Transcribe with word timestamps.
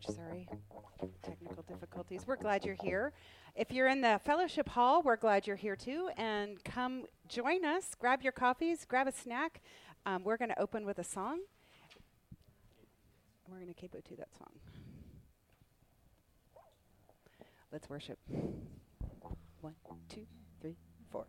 church. 0.00 0.16
Sorry, 0.16 0.48
technical 1.22 1.62
difficulties. 1.62 2.24
We're 2.26 2.36
glad 2.36 2.64
you're 2.64 2.76
here. 2.82 3.12
If 3.54 3.70
you're 3.70 3.88
in 3.88 4.00
the 4.00 4.20
fellowship 4.24 4.68
hall, 4.68 5.02
we're 5.02 5.16
glad 5.16 5.46
you're 5.46 5.56
here 5.56 5.76
too. 5.76 6.10
And 6.16 6.62
come 6.64 7.04
join 7.28 7.64
us. 7.64 7.94
Grab 7.98 8.22
your 8.22 8.32
coffees, 8.32 8.84
grab 8.84 9.06
a 9.06 9.12
snack. 9.12 9.60
Um, 10.06 10.24
we're 10.24 10.36
going 10.36 10.50
to 10.50 10.58
open 10.58 10.86
with 10.86 10.98
a 10.98 11.04
song. 11.04 11.40
We're 13.48 13.58
going 13.58 13.68
to 13.68 13.74
capo 13.74 13.98
to 14.00 14.16
that 14.16 14.28
song. 14.36 14.48
Let's 17.72 17.88
worship. 17.88 18.18
One, 19.60 19.74
two, 20.08 20.26
three, 20.60 20.76
four. 21.10 21.26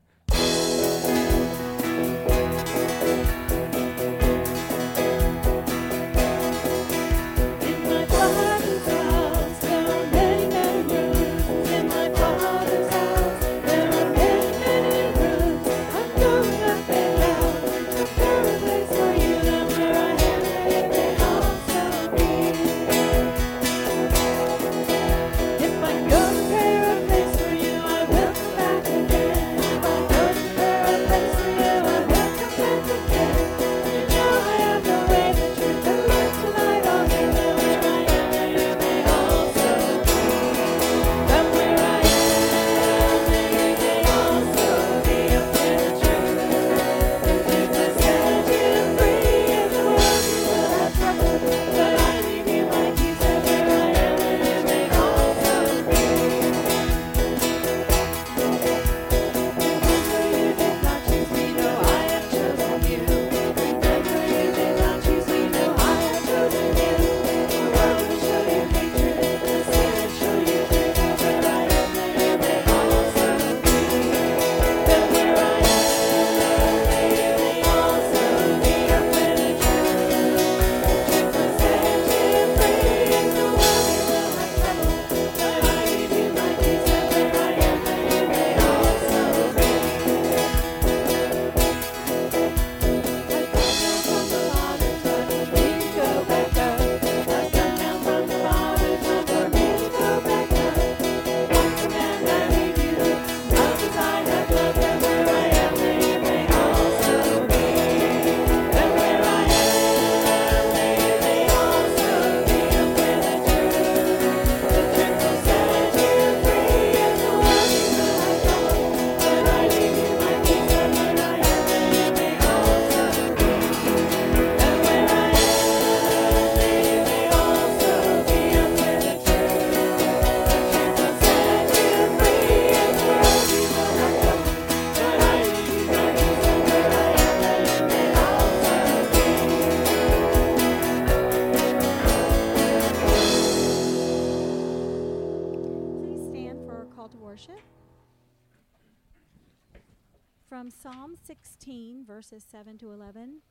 16, 151.62 152.06
verses 152.08 152.44
7 152.52 152.80
to 152.80 152.92
11. 152.92 153.42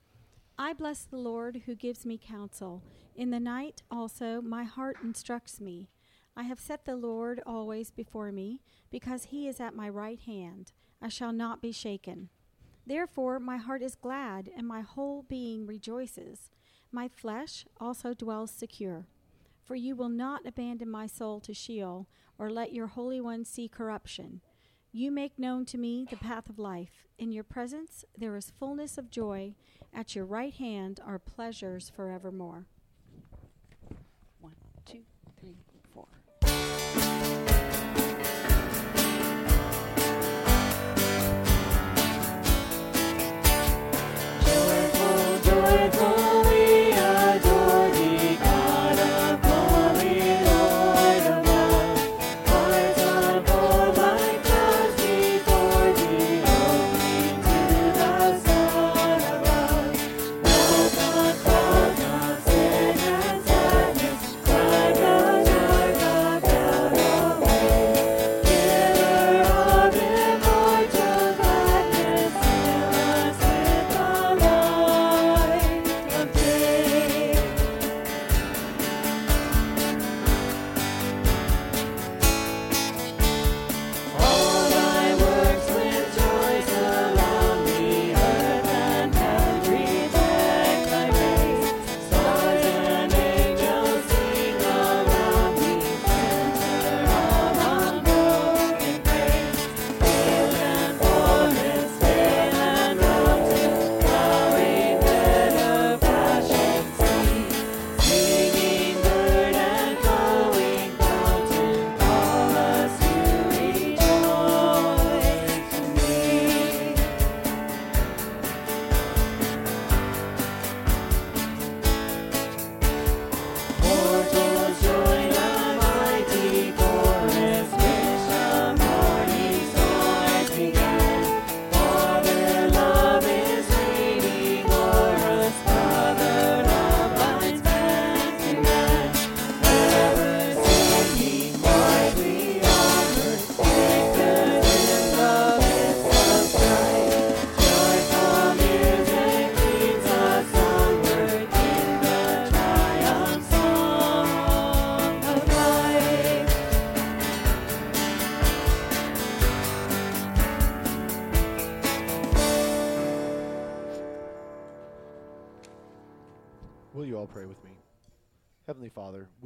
I 0.58 0.72
bless 0.72 1.04
the 1.04 1.16
Lord 1.16 1.62
who 1.66 1.76
gives 1.76 2.04
me 2.04 2.18
counsel. 2.18 2.82
In 3.14 3.30
the 3.30 3.38
night 3.38 3.82
also 3.88 4.42
my 4.42 4.64
heart 4.64 4.96
instructs 5.00 5.60
me. 5.60 5.90
I 6.36 6.42
have 6.42 6.58
set 6.58 6.84
the 6.84 6.96
Lord 6.96 7.40
always 7.46 7.92
before 7.92 8.32
me, 8.32 8.62
because 8.90 9.26
he 9.26 9.46
is 9.46 9.60
at 9.60 9.76
my 9.76 9.88
right 9.88 10.18
hand. 10.18 10.72
I 11.00 11.08
shall 11.08 11.32
not 11.32 11.62
be 11.62 11.70
shaken. 11.70 12.30
Therefore, 12.84 13.38
my 13.38 13.58
heart 13.58 13.80
is 13.80 13.94
glad, 13.94 14.50
and 14.56 14.66
my 14.66 14.80
whole 14.80 15.24
being 15.28 15.64
rejoices. 15.64 16.50
My 16.90 17.06
flesh 17.06 17.64
also 17.78 18.12
dwells 18.12 18.50
secure. 18.50 19.06
For 19.62 19.76
you 19.76 19.94
will 19.94 20.08
not 20.08 20.44
abandon 20.44 20.90
my 20.90 21.06
soul 21.06 21.38
to 21.42 21.54
Sheol, 21.54 22.08
or 22.40 22.50
let 22.50 22.72
your 22.72 22.88
Holy 22.88 23.20
One 23.20 23.44
see 23.44 23.68
corruption. 23.68 24.40
You 24.92 25.12
make 25.12 25.38
known 25.38 25.66
to 25.66 25.78
me 25.78 26.04
the 26.10 26.16
path 26.16 26.48
of 26.48 26.58
life. 26.58 27.06
In 27.16 27.30
your 27.30 27.44
presence 27.44 28.04
there 28.18 28.34
is 28.34 28.50
fullness 28.58 28.98
of 28.98 29.08
joy. 29.08 29.54
At 29.94 30.16
your 30.16 30.24
right 30.24 30.52
hand 30.52 30.98
are 31.06 31.20
pleasures 31.20 31.88
forevermore. 31.88 32.66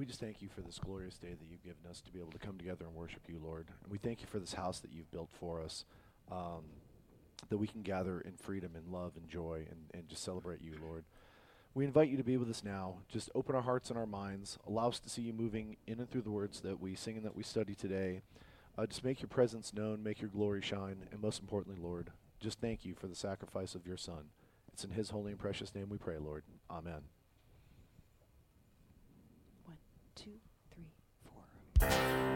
We 0.05 0.09
just 0.09 0.21
thank 0.21 0.43
you 0.43 0.51
for 0.55 0.61
this 0.61 0.79
glorious 0.79 1.17
day 1.17 1.31
that 1.31 1.47
you've 1.51 1.63
given 1.63 1.91
us 1.91 2.03
to 2.03 2.13
be 2.13 2.19
able 2.21 2.31
to 2.31 2.39
come 2.39 2.59
together 2.59 2.85
and 2.85 2.95
worship 2.95 3.23
you, 3.27 3.41
Lord. 3.43 3.69
And 3.83 3.91
we 3.91 3.97
thank 3.97 4.21
you 4.21 4.27
for 4.27 4.39
this 4.39 4.53
house 4.53 4.81
that 4.81 4.93
you've 4.93 5.11
built 5.11 5.31
for 5.41 5.63
us, 5.63 5.87
um, 6.31 6.65
that 7.49 7.57
we 7.57 7.67
can 7.67 7.81
gather 7.81 8.21
in 8.21 8.33
freedom 8.33 8.73
and 8.77 8.93
love 8.93 9.13
and 9.17 9.27
joy 9.31 9.65
and, 9.71 9.79
and 9.95 10.07
just 10.07 10.23
celebrate 10.23 10.61
you, 10.61 10.75
Lord. 10.79 11.05
We 11.73 11.87
invite 11.87 12.11
you 12.11 12.19
to 12.19 12.23
be 12.23 12.37
with 12.37 12.51
us 12.51 12.63
now. 12.63 12.97
Just 13.09 13.31
open 13.35 13.55
our 13.55 13.63
hearts 13.63 13.89
and 13.89 13.99
our 13.99 14.05
minds. 14.05 14.59
Allow 14.67 14.89
us 14.89 14.99
to 14.99 15.09
see 15.09 15.23
you 15.23 15.33
moving 15.33 15.79
in 15.87 16.01
and 16.01 16.11
through 16.11 16.21
the 16.21 16.31
words 16.31 16.61
that 16.61 16.83
we 16.83 16.95
sing 16.95 17.17
and 17.17 17.25
that 17.25 17.35
we 17.35 17.43
study 17.43 17.75
today. 17.75 18.21
Uh, 18.77 18.85
just 18.85 19.05
make 19.05 19.23
your 19.23 19.31
presence 19.31 19.73
known, 19.73 20.03
make 20.03 20.21
your 20.21 20.29
glory 20.29 20.61
shine, 20.61 21.07
and 21.13 21.23
most 21.23 21.41
importantly, 21.41 21.81
Lord, 21.83 22.11
just 22.41 22.61
thank 22.61 22.85
you 22.85 22.95
for 22.95 23.07
the 23.07 23.17
sacrifice 23.17 23.75
of 23.75 23.87
your 23.87 23.97
Son. 23.97 24.25
It's 24.71 24.85
in 24.85 24.91
his 24.91 25.09
holy 25.09 25.31
and 25.31 25.41
precious 25.41 25.75
name 25.75 25.89
we 25.89 25.97
pray, 25.97 26.19
Lord. 26.19 26.43
Amen. 26.71 27.14
Thank 31.91 32.29
you. 32.29 32.34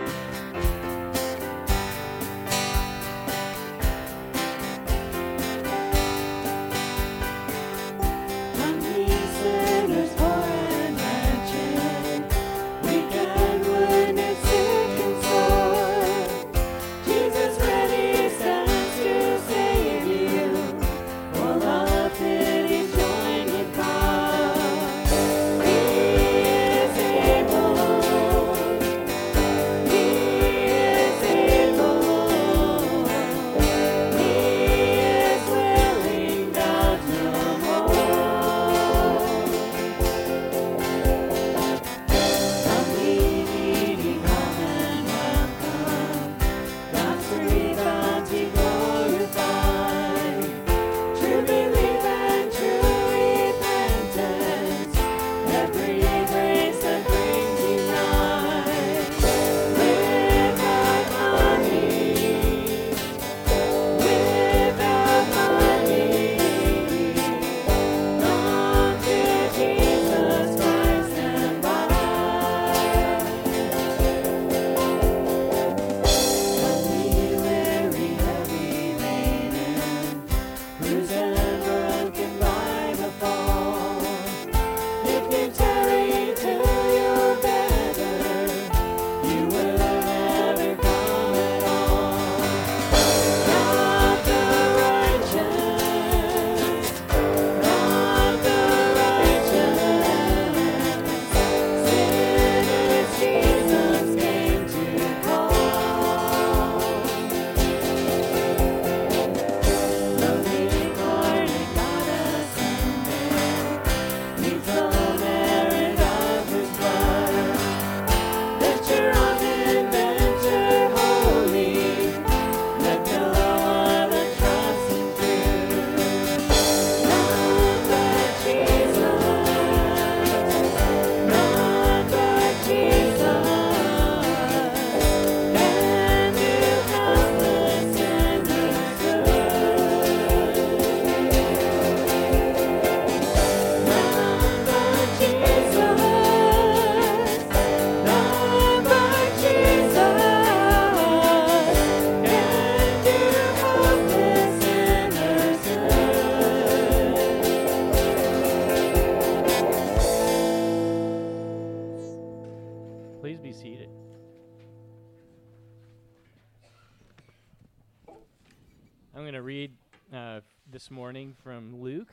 Morning 170.91 171.35
from 171.43 171.81
Luke, 171.81 172.13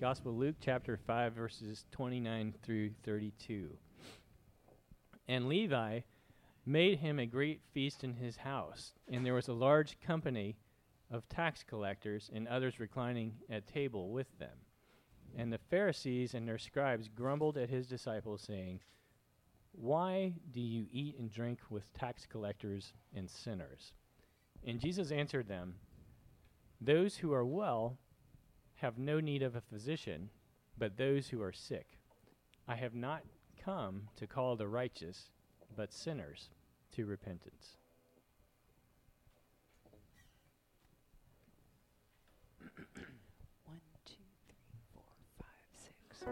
Gospel 0.00 0.32
Luke, 0.32 0.56
chapter 0.60 0.96
5, 0.96 1.32
verses 1.32 1.84
29 1.92 2.54
through 2.62 2.90
32. 3.04 3.68
And 5.28 5.48
Levi 5.48 6.00
made 6.66 6.98
him 6.98 7.18
a 7.18 7.26
great 7.26 7.60
feast 7.72 8.04
in 8.04 8.14
his 8.14 8.36
house, 8.36 8.92
and 9.10 9.24
there 9.24 9.34
was 9.34 9.48
a 9.48 9.52
large 9.52 9.98
company 10.00 10.56
of 11.10 11.28
tax 11.28 11.62
collectors 11.62 12.30
and 12.34 12.46
others 12.48 12.80
reclining 12.80 13.34
at 13.48 13.66
table 13.66 14.10
with 14.10 14.38
them. 14.38 14.58
And 15.36 15.52
the 15.52 15.58
Pharisees 15.70 16.34
and 16.34 16.46
their 16.46 16.58
scribes 16.58 17.08
grumbled 17.08 17.56
at 17.56 17.70
his 17.70 17.86
disciples, 17.86 18.42
saying, 18.42 18.80
why 19.72 20.34
do 20.50 20.60
you 20.60 20.86
eat 20.92 21.18
and 21.18 21.30
drink 21.30 21.60
with 21.70 21.92
tax 21.92 22.26
collectors 22.26 22.92
and 23.14 23.30
sinners? 23.30 23.92
And 24.66 24.80
Jesus 24.80 25.10
answered 25.10 25.48
them, 25.48 25.76
Those 26.80 27.16
who 27.16 27.32
are 27.32 27.44
well 27.44 27.98
have 28.80 28.98
no 28.98 29.20
need 29.20 29.42
of 29.42 29.56
a 29.56 29.60
physician, 29.60 30.30
but 30.78 30.96
those 30.96 31.28
who 31.28 31.42
are 31.42 31.52
sick. 31.52 31.98
I 32.66 32.76
have 32.76 32.94
not 32.94 33.24
come 33.62 34.08
to 34.16 34.26
call 34.26 34.56
the 34.56 34.68
righteous, 34.68 35.28
but 35.76 35.92
sinners 35.92 36.48
to 36.92 37.04
repentance. 37.04 37.76
One, 43.66 43.80
two, 44.06 44.14
three, 44.48 44.80
four, 44.94 45.02
five, 45.38 45.68
six. 45.76 46.24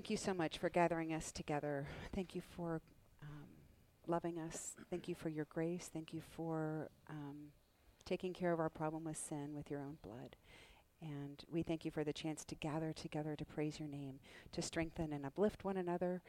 Thank 0.00 0.08
you 0.08 0.16
so 0.16 0.32
much 0.32 0.56
for 0.56 0.70
gathering 0.70 1.12
us 1.12 1.30
together. 1.30 1.86
Thank 2.14 2.34
you 2.34 2.40
for 2.56 2.80
um, 3.22 3.48
loving 4.06 4.38
us. 4.38 4.72
Thank 4.88 5.08
you 5.08 5.14
for 5.14 5.28
your 5.28 5.44
grace. 5.50 5.90
Thank 5.92 6.14
you 6.14 6.22
for 6.22 6.88
um, 7.10 7.36
taking 8.06 8.32
care 8.32 8.50
of 8.50 8.60
our 8.60 8.70
problem 8.70 9.04
with 9.04 9.18
sin 9.18 9.54
with 9.54 9.70
your 9.70 9.80
own 9.80 9.98
blood. 10.02 10.36
And 11.02 11.44
we 11.52 11.62
thank 11.62 11.84
you 11.84 11.90
for 11.90 12.02
the 12.02 12.14
chance 12.14 12.46
to 12.46 12.54
gather 12.54 12.94
together 12.94 13.36
to 13.36 13.44
praise 13.44 13.78
your 13.78 13.90
name, 13.90 14.20
to 14.52 14.62
strengthen 14.62 15.12
and 15.12 15.26
uplift 15.26 15.64
one 15.64 15.76
another, 15.76 16.22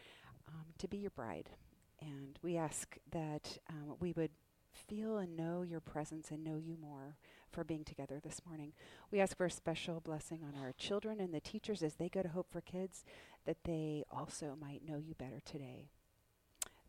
um, 0.49 0.65
to 0.77 0.89
be 0.89 0.97
your 0.97 1.11
bride. 1.11 1.49
And 2.01 2.37
we 2.43 2.57
ask 2.57 2.97
that 3.11 3.57
um, 3.69 3.95
we 4.01 4.11
would 4.17 4.31
feel 4.73 5.17
and 5.19 5.37
know 5.37 5.61
your 5.61 5.79
presence 5.79 6.29
and 6.29 6.43
know 6.43 6.57
you 6.57 6.75
more 6.81 7.15
for 7.51 7.63
being 7.63 7.83
together 7.83 8.19
this 8.23 8.41
morning. 8.47 8.73
We 9.11 9.19
ask 9.19 9.35
for 9.35 9.45
a 9.45 9.51
special 9.51 9.99
blessing 9.99 10.39
on 10.43 10.59
our 10.61 10.73
children 10.73 11.19
and 11.19 11.33
the 11.33 11.39
teachers 11.39 11.83
as 11.83 11.95
they 11.95 12.09
go 12.09 12.21
to 12.21 12.29
Hope 12.29 12.47
for 12.51 12.61
Kids, 12.61 13.03
that 13.45 13.63
they 13.63 14.03
also 14.11 14.55
might 14.59 14.87
know 14.87 14.97
you 14.97 15.15
better 15.15 15.39
today. 15.43 15.89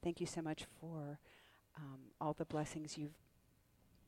Thank 0.02 0.21
you 0.21 0.26
so 0.26 0.42
much 0.42 0.64
for 0.81 1.19
um, 1.76 2.00
all 2.21 2.33
the 2.33 2.45
blessings 2.45 2.99
you've 2.99 3.19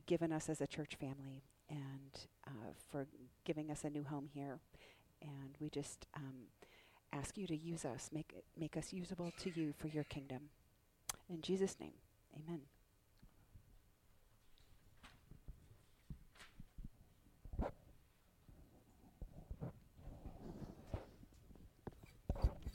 given 0.06 0.32
us 0.32 0.48
as 0.48 0.60
a 0.60 0.66
church 0.66 0.96
family 0.96 1.44
and 1.70 2.26
uh, 2.46 2.72
for 2.90 3.06
giving 3.44 3.70
us 3.70 3.84
a 3.84 3.90
new 3.90 4.04
home 4.04 4.28
here. 4.32 4.58
And 5.22 5.56
we 5.60 5.70
just 5.70 6.06
um, 6.16 6.48
ask 7.12 7.38
you 7.38 7.46
to 7.46 7.56
use 7.56 7.84
us, 7.84 8.10
make, 8.12 8.34
make 8.58 8.76
us 8.76 8.92
usable 8.92 9.32
to 9.38 9.50
you 9.54 9.72
for 9.78 9.88
your 9.88 10.04
kingdom. 10.04 10.50
In 11.28 11.40
Jesus' 11.40 11.76
name, 11.80 11.94
amen. 12.36 12.60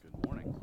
Good 0.02 0.26
morning. 0.26 0.56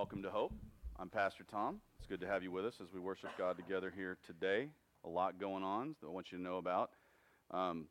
Welcome 0.00 0.22
to 0.22 0.30
Hope. 0.30 0.54
I'm 0.98 1.10
Pastor 1.10 1.44
Tom. 1.44 1.82
It's 1.98 2.06
good 2.06 2.20
to 2.20 2.26
have 2.26 2.42
you 2.42 2.50
with 2.50 2.64
us 2.64 2.76
as 2.80 2.90
we 2.90 2.98
worship 2.98 3.28
God 3.36 3.58
together 3.58 3.92
here 3.94 4.16
today. 4.26 4.70
A 5.04 5.08
lot 5.10 5.38
going 5.38 5.62
on 5.62 5.94
that 6.00 6.06
I 6.06 6.10
want 6.10 6.32
you 6.32 6.38
to 6.38 6.42
know 6.42 6.56
about. 6.56 6.92
Um, 7.50 7.84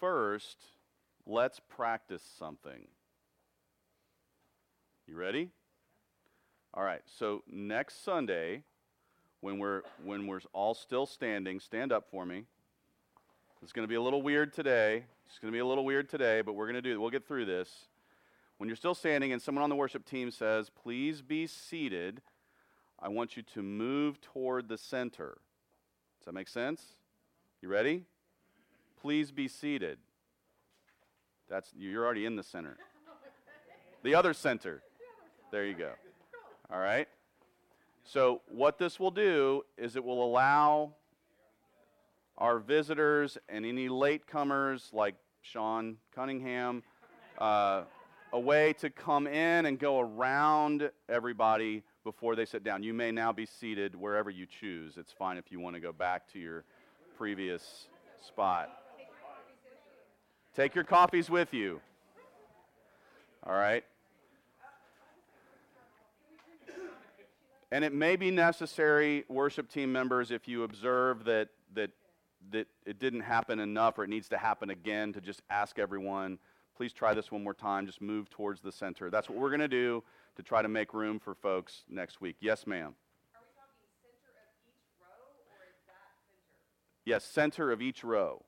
first, 0.00 0.56
let's 1.26 1.60
practice 1.60 2.22
something. 2.38 2.88
You 5.06 5.14
ready? 5.14 5.50
All 6.72 6.84
right. 6.84 7.02
So 7.04 7.42
next 7.46 8.02
Sunday, 8.02 8.62
when 9.42 9.58
we're 9.58 9.82
when 10.02 10.26
we're 10.26 10.40
all 10.54 10.72
still 10.72 11.04
standing, 11.04 11.60
stand 11.60 11.92
up 11.92 12.06
for 12.10 12.24
me. 12.24 12.44
It's 13.62 13.74
going 13.74 13.84
to 13.84 13.90
be 13.90 13.96
a 13.96 14.02
little 14.02 14.22
weird 14.22 14.54
today. 14.54 15.04
It's 15.26 15.38
going 15.38 15.52
to 15.52 15.54
be 15.54 15.60
a 15.60 15.66
little 15.66 15.84
weird 15.84 16.08
today, 16.08 16.40
but 16.40 16.54
we're 16.54 16.66
going 16.66 16.76
to 16.76 16.80
do. 16.80 16.98
We'll 16.98 17.10
get 17.10 17.28
through 17.28 17.44
this. 17.44 17.68
When 18.62 18.68
you're 18.68 18.76
still 18.76 18.94
standing 18.94 19.32
and 19.32 19.42
someone 19.42 19.64
on 19.64 19.70
the 19.70 19.74
worship 19.74 20.04
team 20.04 20.30
says, 20.30 20.70
"Please 20.70 21.20
be 21.20 21.48
seated," 21.48 22.22
I 22.96 23.08
want 23.08 23.36
you 23.36 23.42
to 23.42 23.60
move 23.60 24.20
toward 24.20 24.68
the 24.68 24.78
center. 24.78 25.40
Does 26.20 26.26
that 26.26 26.32
make 26.32 26.46
sense? 26.46 26.94
You 27.60 27.68
ready? 27.68 28.04
Please 29.00 29.32
be 29.32 29.48
seated. 29.48 29.98
That's 31.48 31.74
you're 31.74 32.04
already 32.04 32.24
in 32.24 32.36
the 32.36 32.44
center. 32.44 32.78
The 34.04 34.14
other 34.14 34.32
center. 34.32 34.80
There 35.50 35.66
you 35.66 35.74
go. 35.74 35.90
All 36.72 36.78
right. 36.78 37.08
So 38.04 38.42
what 38.46 38.78
this 38.78 39.00
will 39.00 39.10
do 39.10 39.64
is 39.76 39.96
it 39.96 40.04
will 40.04 40.24
allow 40.24 40.94
our 42.38 42.60
visitors 42.60 43.38
and 43.48 43.66
any 43.66 43.88
latecomers 43.88 44.92
like 44.92 45.16
Sean 45.40 45.96
Cunningham 46.14 46.84
uh, 47.38 47.82
a 48.32 48.40
way 48.40 48.72
to 48.74 48.88
come 48.88 49.26
in 49.26 49.66
and 49.66 49.78
go 49.78 50.00
around 50.00 50.90
everybody 51.08 51.82
before 52.02 52.34
they 52.34 52.46
sit 52.46 52.64
down. 52.64 52.82
You 52.82 52.94
may 52.94 53.12
now 53.12 53.32
be 53.32 53.46
seated 53.46 53.94
wherever 53.94 54.30
you 54.30 54.46
choose. 54.46 54.96
It's 54.96 55.12
fine 55.12 55.36
if 55.36 55.52
you 55.52 55.60
want 55.60 55.76
to 55.76 55.80
go 55.80 55.92
back 55.92 56.32
to 56.32 56.38
your 56.38 56.64
previous 57.18 57.88
spot. 58.26 58.70
Take 60.54 60.74
your 60.74 60.84
coffees 60.84 61.28
with 61.28 61.52
you. 61.52 61.80
All 63.46 63.54
right? 63.54 63.84
And 67.70 67.84
it 67.84 67.94
may 67.94 68.16
be 68.16 68.30
necessary, 68.30 69.24
worship 69.28 69.70
team 69.70 69.92
members, 69.92 70.30
if 70.30 70.46
you 70.46 70.62
observe 70.64 71.24
that, 71.24 71.48
that, 71.74 71.90
that 72.50 72.66
it 72.84 72.98
didn't 72.98 73.22
happen 73.22 73.60
enough 73.60 73.98
or 73.98 74.04
it 74.04 74.10
needs 74.10 74.28
to 74.28 74.36
happen 74.36 74.68
again, 74.68 75.14
to 75.14 75.22
just 75.22 75.40
ask 75.48 75.78
everyone, 75.78 76.38
please 76.76 76.92
try 76.92 77.14
this 77.14 77.30
one 77.30 77.42
more 77.42 77.54
time. 77.54 77.86
Just 77.86 78.00
move 78.00 78.30
towards 78.30 78.60
the 78.60 78.72
center. 78.72 79.10
That's 79.10 79.28
what 79.28 79.38
we're 79.38 79.50
going 79.50 79.60
to 79.60 79.68
do 79.68 80.02
to 80.36 80.42
try 80.42 80.62
to 80.62 80.68
make 80.68 80.94
room 80.94 81.18
for 81.18 81.34
folks 81.34 81.84
next 81.88 82.20
week. 82.20 82.36
Yes, 82.40 82.66
ma'am. 82.66 82.94
Yes, 87.04 87.24
center 87.24 87.72
of 87.72 87.82
each 87.82 88.04
row. 88.04 88.44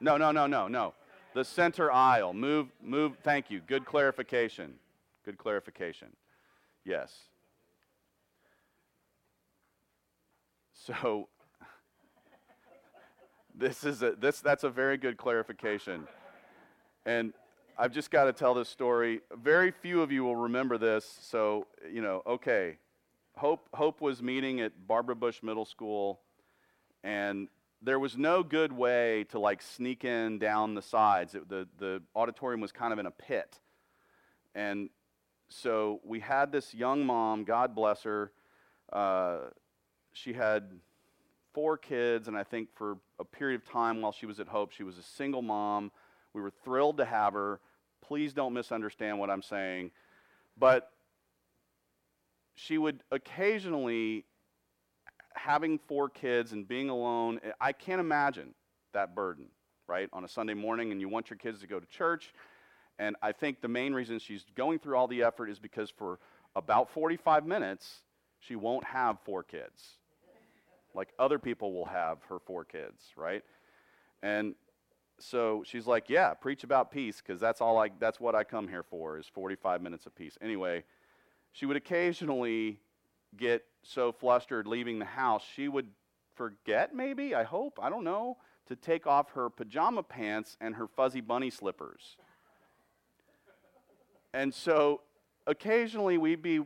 No, 0.00 0.16
no, 0.16 0.30
no, 0.30 0.46
no, 0.46 0.68
no. 0.68 0.94
The 1.34 1.44
center 1.44 1.90
aisle. 1.90 2.32
Move, 2.34 2.68
move. 2.82 3.16
Thank 3.22 3.50
you. 3.50 3.60
Good 3.66 3.84
clarification. 3.84 4.74
Good 5.24 5.38
clarification. 5.38 6.08
Yes. 6.84 7.12
So 10.72 11.28
this 13.54 13.84
is 13.84 14.02
a 14.02 14.12
this 14.12 14.40
that's 14.40 14.64
a 14.64 14.70
very 14.70 14.96
good 14.96 15.16
clarification. 15.16 16.06
And 17.08 17.32
I've 17.78 17.92
just 17.92 18.10
got 18.10 18.24
to 18.24 18.34
tell 18.34 18.52
this 18.52 18.68
story. 18.68 19.22
Very 19.42 19.70
few 19.70 20.02
of 20.02 20.12
you 20.12 20.24
will 20.24 20.36
remember 20.36 20.76
this, 20.76 21.18
so 21.22 21.66
you 21.90 22.02
know, 22.02 22.22
okay. 22.26 22.76
Hope 23.34 23.66
Hope 23.72 24.02
was 24.02 24.22
meeting 24.22 24.60
at 24.60 24.86
Barbara 24.86 25.16
Bush 25.16 25.42
Middle 25.42 25.64
School 25.64 26.20
and 27.02 27.48
there 27.80 27.98
was 27.98 28.18
no 28.18 28.42
good 28.42 28.72
way 28.72 29.24
to 29.30 29.38
like 29.38 29.62
sneak 29.62 30.04
in 30.04 30.38
down 30.38 30.74
the 30.74 30.82
sides. 30.82 31.34
It, 31.34 31.48
the 31.48 31.66
the 31.78 32.02
auditorium 32.14 32.60
was 32.60 32.72
kind 32.72 32.92
of 32.92 32.98
in 32.98 33.06
a 33.06 33.10
pit. 33.10 33.58
And 34.54 34.90
so 35.48 36.00
we 36.04 36.20
had 36.20 36.52
this 36.52 36.74
young 36.74 37.06
mom, 37.06 37.44
God 37.44 37.74
bless 37.74 38.02
her, 38.02 38.32
uh, 38.92 39.38
she 40.12 40.34
had 40.34 40.72
four 41.54 41.78
kids, 41.78 42.28
and 42.28 42.36
I 42.36 42.44
think 42.44 42.68
for 42.74 42.98
a 43.18 43.24
period 43.24 43.62
of 43.62 43.66
time 43.66 44.02
while 44.02 44.12
she 44.12 44.26
was 44.26 44.40
at 44.40 44.48
Hope, 44.48 44.72
she 44.72 44.82
was 44.82 44.98
a 44.98 45.02
single 45.02 45.40
mom. 45.40 45.90
We 46.38 46.44
were 46.44 46.52
thrilled 46.64 46.98
to 46.98 47.04
have 47.04 47.32
her. 47.32 47.58
Please 48.00 48.32
don't 48.32 48.54
misunderstand 48.54 49.18
what 49.18 49.28
I'm 49.28 49.42
saying. 49.42 49.90
But 50.56 50.88
she 52.54 52.78
would 52.78 53.02
occasionally, 53.10 54.24
having 55.34 55.80
four 55.88 56.08
kids 56.08 56.52
and 56.52 56.66
being 56.66 56.90
alone, 56.90 57.40
I 57.60 57.72
can't 57.72 58.00
imagine 58.00 58.54
that 58.92 59.16
burden, 59.16 59.46
right? 59.88 60.08
On 60.12 60.24
a 60.24 60.28
Sunday 60.28 60.54
morning, 60.54 60.92
and 60.92 61.00
you 61.00 61.08
want 61.08 61.28
your 61.28 61.38
kids 61.38 61.60
to 61.62 61.66
go 61.66 61.80
to 61.80 61.86
church. 61.86 62.32
And 63.00 63.16
I 63.20 63.32
think 63.32 63.60
the 63.60 63.68
main 63.68 63.92
reason 63.92 64.20
she's 64.20 64.44
going 64.54 64.78
through 64.78 64.96
all 64.96 65.08
the 65.08 65.24
effort 65.24 65.50
is 65.50 65.58
because 65.58 65.90
for 65.90 66.20
about 66.54 66.88
45 66.90 67.46
minutes, 67.46 68.02
she 68.38 68.54
won't 68.54 68.84
have 68.84 69.18
four 69.24 69.42
kids 69.42 69.98
like 70.94 71.08
other 71.18 71.38
people 71.38 71.72
will 71.72 71.84
have 71.84 72.18
her 72.28 72.38
four 72.38 72.64
kids, 72.64 73.02
right? 73.16 73.44
And 74.22 74.54
so 75.18 75.62
she's 75.66 75.86
like, 75.86 76.08
"Yeah, 76.08 76.34
preach 76.34 76.64
about 76.64 76.90
peace 76.90 77.22
because 77.24 77.40
that's 77.40 77.60
all 77.60 77.78
I 77.78 77.90
that's 77.98 78.20
what 78.20 78.34
I 78.34 78.44
come 78.44 78.68
here 78.68 78.82
for 78.82 79.18
is 79.18 79.26
45 79.26 79.82
minutes 79.82 80.06
of 80.06 80.14
peace." 80.14 80.38
Anyway, 80.40 80.84
she 81.52 81.66
would 81.66 81.76
occasionally 81.76 82.80
get 83.36 83.64
so 83.82 84.12
flustered 84.12 84.66
leaving 84.66 84.98
the 84.98 85.04
house, 85.04 85.44
she 85.54 85.68
would 85.68 85.88
forget 86.34 86.94
maybe, 86.94 87.34
I 87.34 87.44
hope, 87.44 87.78
I 87.82 87.90
don't 87.90 88.04
know, 88.04 88.38
to 88.66 88.76
take 88.76 89.06
off 89.06 89.32
her 89.32 89.50
pajama 89.50 90.02
pants 90.02 90.56
and 90.60 90.74
her 90.76 90.86
fuzzy 90.86 91.20
bunny 91.20 91.50
slippers. 91.50 92.16
And 94.32 94.52
so 94.52 95.02
occasionally 95.46 96.18
we'd 96.18 96.42
be 96.42 96.60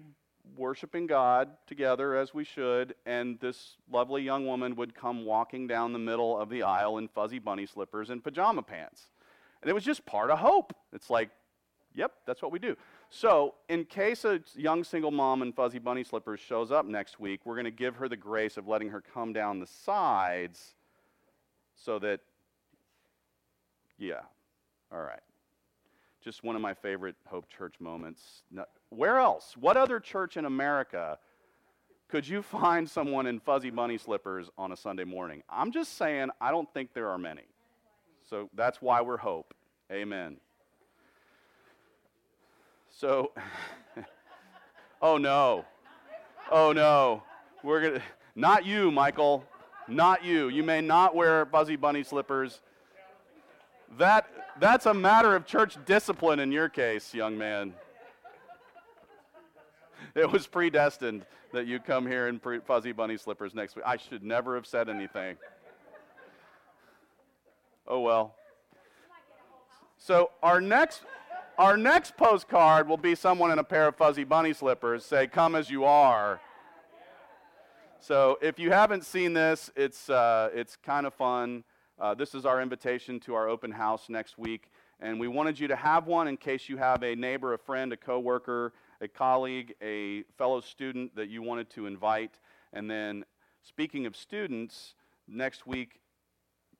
worshiping 0.57 1.07
God 1.07 1.51
together 1.67 2.17
as 2.17 2.35
we 2.35 2.45
should, 2.45 2.95
and 3.07 3.39
this 3.41 3.77
lovely 3.91 4.23
young 4.23 4.47
woman 4.47 4.75
would 4.77 4.95
come 4.95 5.25
walking 5.25 5.67
down 5.67 5.93
the 5.93 5.99
middle 5.99 6.39
of 6.39 6.49
the 6.49 6.63
aisle 6.63 6.99
in 6.99 7.09
fuzzy 7.09 7.39
bunny 7.39 7.67
slippers 7.67 8.11
and 8.11 8.23
pajama 8.23 8.63
pants. 8.63 9.09
And 9.63 9.71
it 9.71 9.75
was 9.75 9.85
just 9.85 10.05
part 10.05 10.31
of 10.31 10.39
hope. 10.39 10.75
It's 10.93 11.09
like, 11.09 11.31
yep, 11.95 12.13
that's 12.27 12.43
what 12.43 12.53
we 12.53 12.59
do. 12.59 12.77
So, 13.11 13.55
in 13.69 13.85
case 13.85 14.25
a 14.25 14.41
young 14.55 14.85
single 14.85 15.11
mom 15.11 15.43
in 15.43 15.53
fuzzy 15.53 15.79
bunny 15.79 16.05
slippers 16.05 16.41
shows 16.41 16.71
up 16.71 16.87
next 16.87 17.21
week, 17.21 17.41
we're 17.45 17.55
going 17.55 17.65
to 17.65 17.71
give 17.71 17.97
her 17.97 18.09
the 18.09 18.17
grace 18.17 18.57
of 18.57 18.67
letting 18.67 18.91
her 18.91 19.01
come 19.01 19.33
down 19.33 19.61
the 19.61 19.67
sides 19.67 20.75
so 21.77 21.99
that, 22.01 22.21
yeah, 23.99 24.21
all 24.91 25.03
right. 25.03 25.21
Just 26.23 26.45
one 26.45 26.55
of 26.55 26.63
my 26.63 26.75
favorite 26.75 27.17
Hope 27.27 27.49
Church 27.49 27.75
moments. 27.81 28.43
Where 28.91 29.19
else? 29.19 29.57
What 29.59 29.77
other 29.77 29.99
church 29.99 30.37
in 30.37 30.45
America 30.45 31.19
could 32.09 32.29
you 32.29 32.43
find 32.43 32.89
someone 32.89 33.27
in 33.27 33.41
fuzzy 33.41 33.71
bunny 33.71 33.97
slippers 33.97 34.51
on 34.59 34.71
a 34.71 34.77
Sunday 34.77 35.05
morning? 35.05 35.43
I'm 35.49 35.73
just 35.73 35.97
saying, 35.97 36.29
I 36.43 36.51
don't 36.51 36.73
think 36.75 36.93
there 36.93 37.09
are 37.09 37.17
many. 37.17 37.47
So 38.29 38.51
that's 38.55 38.83
why 38.83 39.01
we're 39.01 39.17
Hope. 39.17 39.55
Amen. 39.91 40.37
So, 42.91 43.33
oh 45.03 45.17
no. 45.17 45.65
Oh 46.51 46.73
no. 46.73 47.23
We're 47.63 47.81
going 47.81 47.95
to, 47.95 48.03
not 48.37 48.67
you, 48.67 48.91
Michael. 48.91 49.45
Not 49.89 50.23
you. 50.23 50.51
You 50.51 50.63
may 50.63 50.83
not 50.83 51.17
wear 51.17 51.47
fuzzy 51.47 51.77
bunny 51.77 52.05
slippers. 52.05 52.61
That, 53.99 54.27
that's 54.59 54.87
a 54.87 54.95
matter 54.95 55.37
of 55.37 55.47
church 55.47 55.77
discipline 55.85 56.41
in 56.41 56.51
your 56.51 56.69
case, 56.69 57.13
young 57.13 57.37
man. 57.37 57.75
It 60.15 60.31
was 60.31 60.47
predestined 60.47 61.25
that 61.53 61.67
you 61.67 61.79
come 61.79 62.07
here 62.07 62.29
in 62.29 62.39
pre- 62.39 62.61
fuzzy 62.61 62.93
bunny 62.93 63.17
slippers 63.17 63.55
next 63.55 63.77
week. 63.77 63.85
I 63.87 63.97
should 63.97 64.23
never 64.23 64.55
have 64.55 64.67
said 64.67 64.89
anything. 64.89 65.37
Oh 67.87 68.01
well. 68.01 68.35
So 69.99 70.31
our 70.43 70.61
next 70.61 71.03
our 71.59 71.77
next 71.77 72.17
postcard 72.17 72.89
will 72.89 72.97
be 72.97 73.15
someone 73.15 73.51
in 73.51 73.59
a 73.59 73.65
pair 73.65 73.89
of 73.89 73.97
fuzzy 73.97 74.25
bunny 74.25 74.53
slippers 74.53 75.05
say 75.05 75.27
come 75.27 75.55
as 75.55 75.71
you 75.71 75.85
are. 75.85 76.41
So 78.01 78.39
if 78.43 78.59
you 78.59 78.71
haven't 78.71 79.05
seen 79.05 79.33
this, 79.33 79.71
it's 79.77 80.11
uh, 80.11 80.51
it's 80.55 80.77
kind 80.77 81.07
of 81.07 81.15
fun. 81.15 81.65
Uh, 82.03 82.13
this 82.13 82.35
is 82.35 82.45
our 82.45 82.61
invitation 82.61 83.21
to 83.21 83.33
our 83.33 83.49
open 83.49 83.71
house 83.71 84.09
next 84.09 84.37
week, 84.37 84.73
and 84.99 85.21
we 85.21 85.29
wanted 85.29 85.57
you 85.57 85.69
to 85.69 85.77
have 85.77 86.09
one 86.09 86.27
in 86.27 86.37
case 86.37 86.69
you 86.69 86.77
have 86.77 87.05
a 87.05 87.15
neighbor, 87.15 87.55
a 87.55 87.59
friend, 87.59 87.93
a 87.93 87.97
coworker, 87.97 88.73
a 89.01 89.07
colleague, 89.07 89.73
a 89.81 90.25
fellow 90.37 90.61
student 90.61 91.15
that 91.15 91.29
you 91.29 91.43
wanted 91.43 91.71
to 91.71 91.87
invite. 91.87 92.41
And 92.73 92.91
then, 92.91 93.25
speaking 93.63 94.05
of 94.05 94.17
students, 94.17 94.95
next 95.29 95.65
week, 95.65 96.01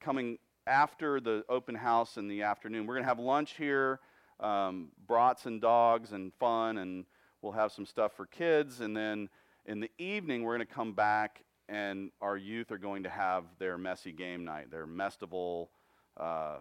coming 0.01 0.39
after 0.67 1.21
the 1.21 1.45
open 1.49 1.77
house 1.77 2.17
in 2.17 2.27
the 2.27 2.43
afternoon, 2.43 2.85
we're 2.85 2.95
going 2.95 3.05
to 3.05 3.09
have 3.09 3.21
lunch 3.21 3.55
here, 3.57 4.01
um, 4.41 4.89
brats 5.07 5.47
and 5.47 5.61
dogs 5.61 6.11
and 6.11 6.35
fun, 6.35 6.79
and 6.79 7.05
we'll 7.43 7.53
have 7.53 7.71
some 7.71 7.87
stuff 7.87 8.11
for 8.17 8.27
kids. 8.27 8.81
And 8.81 8.97
then 8.97 9.29
in 9.67 9.79
the 9.79 9.91
evening, 9.99 10.43
we're 10.43 10.57
going 10.57 10.67
to 10.67 10.75
come 10.75 10.95
back 10.95 11.45
and 11.73 12.11
our 12.21 12.37
youth 12.37 12.71
are 12.71 12.79
going 12.79 13.03
to 13.05 13.09
have 13.09 13.45
their 13.59 13.79
messy 13.79 14.13
game 14.13 14.45
night, 14.45 14.71
their 14.71 14.87
mestival, 14.87 15.71
uh, 16.19 16.57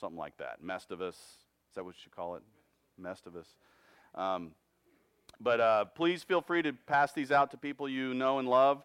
something 0.00 0.16
like 0.16 0.36
that. 0.36 0.62
Mestivus, 0.64 1.08
is 1.10 1.74
that 1.74 1.84
what 1.84 1.96
you 1.96 2.00
should 2.04 2.14
call 2.14 2.36
it? 2.36 2.42
Mestivus. 3.02 3.46
Um, 4.14 4.52
but 5.40 5.60
uh, 5.60 5.84
please 5.86 6.22
feel 6.22 6.40
free 6.40 6.62
to 6.62 6.72
pass 6.72 7.12
these 7.12 7.32
out 7.32 7.50
to 7.50 7.56
people 7.56 7.88
you 7.88 8.14
know 8.14 8.38
and 8.38 8.48
love, 8.48 8.84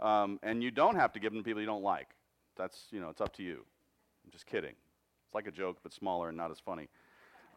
um, 0.00 0.40
and 0.42 0.62
you 0.62 0.70
don't 0.70 0.96
have 0.96 1.12
to 1.12 1.20
give 1.20 1.32
them 1.32 1.42
to 1.42 1.44
people 1.44 1.60
you 1.60 1.66
don't 1.66 1.82
like. 1.82 2.08
That's 2.56 2.86
you 2.90 3.00
know, 3.00 3.10
it's 3.10 3.20
up 3.20 3.36
to 3.36 3.42
you. 3.42 3.64
I'm 4.24 4.30
just 4.30 4.46
kidding. 4.46 4.74
It's 5.26 5.34
like 5.34 5.46
a 5.46 5.52
joke, 5.52 5.78
but 5.82 5.92
smaller 5.92 6.28
and 6.28 6.36
not 6.36 6.50
as 6.50 6.58
funny. 6.58 6.88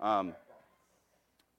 Um, 0.01 0.36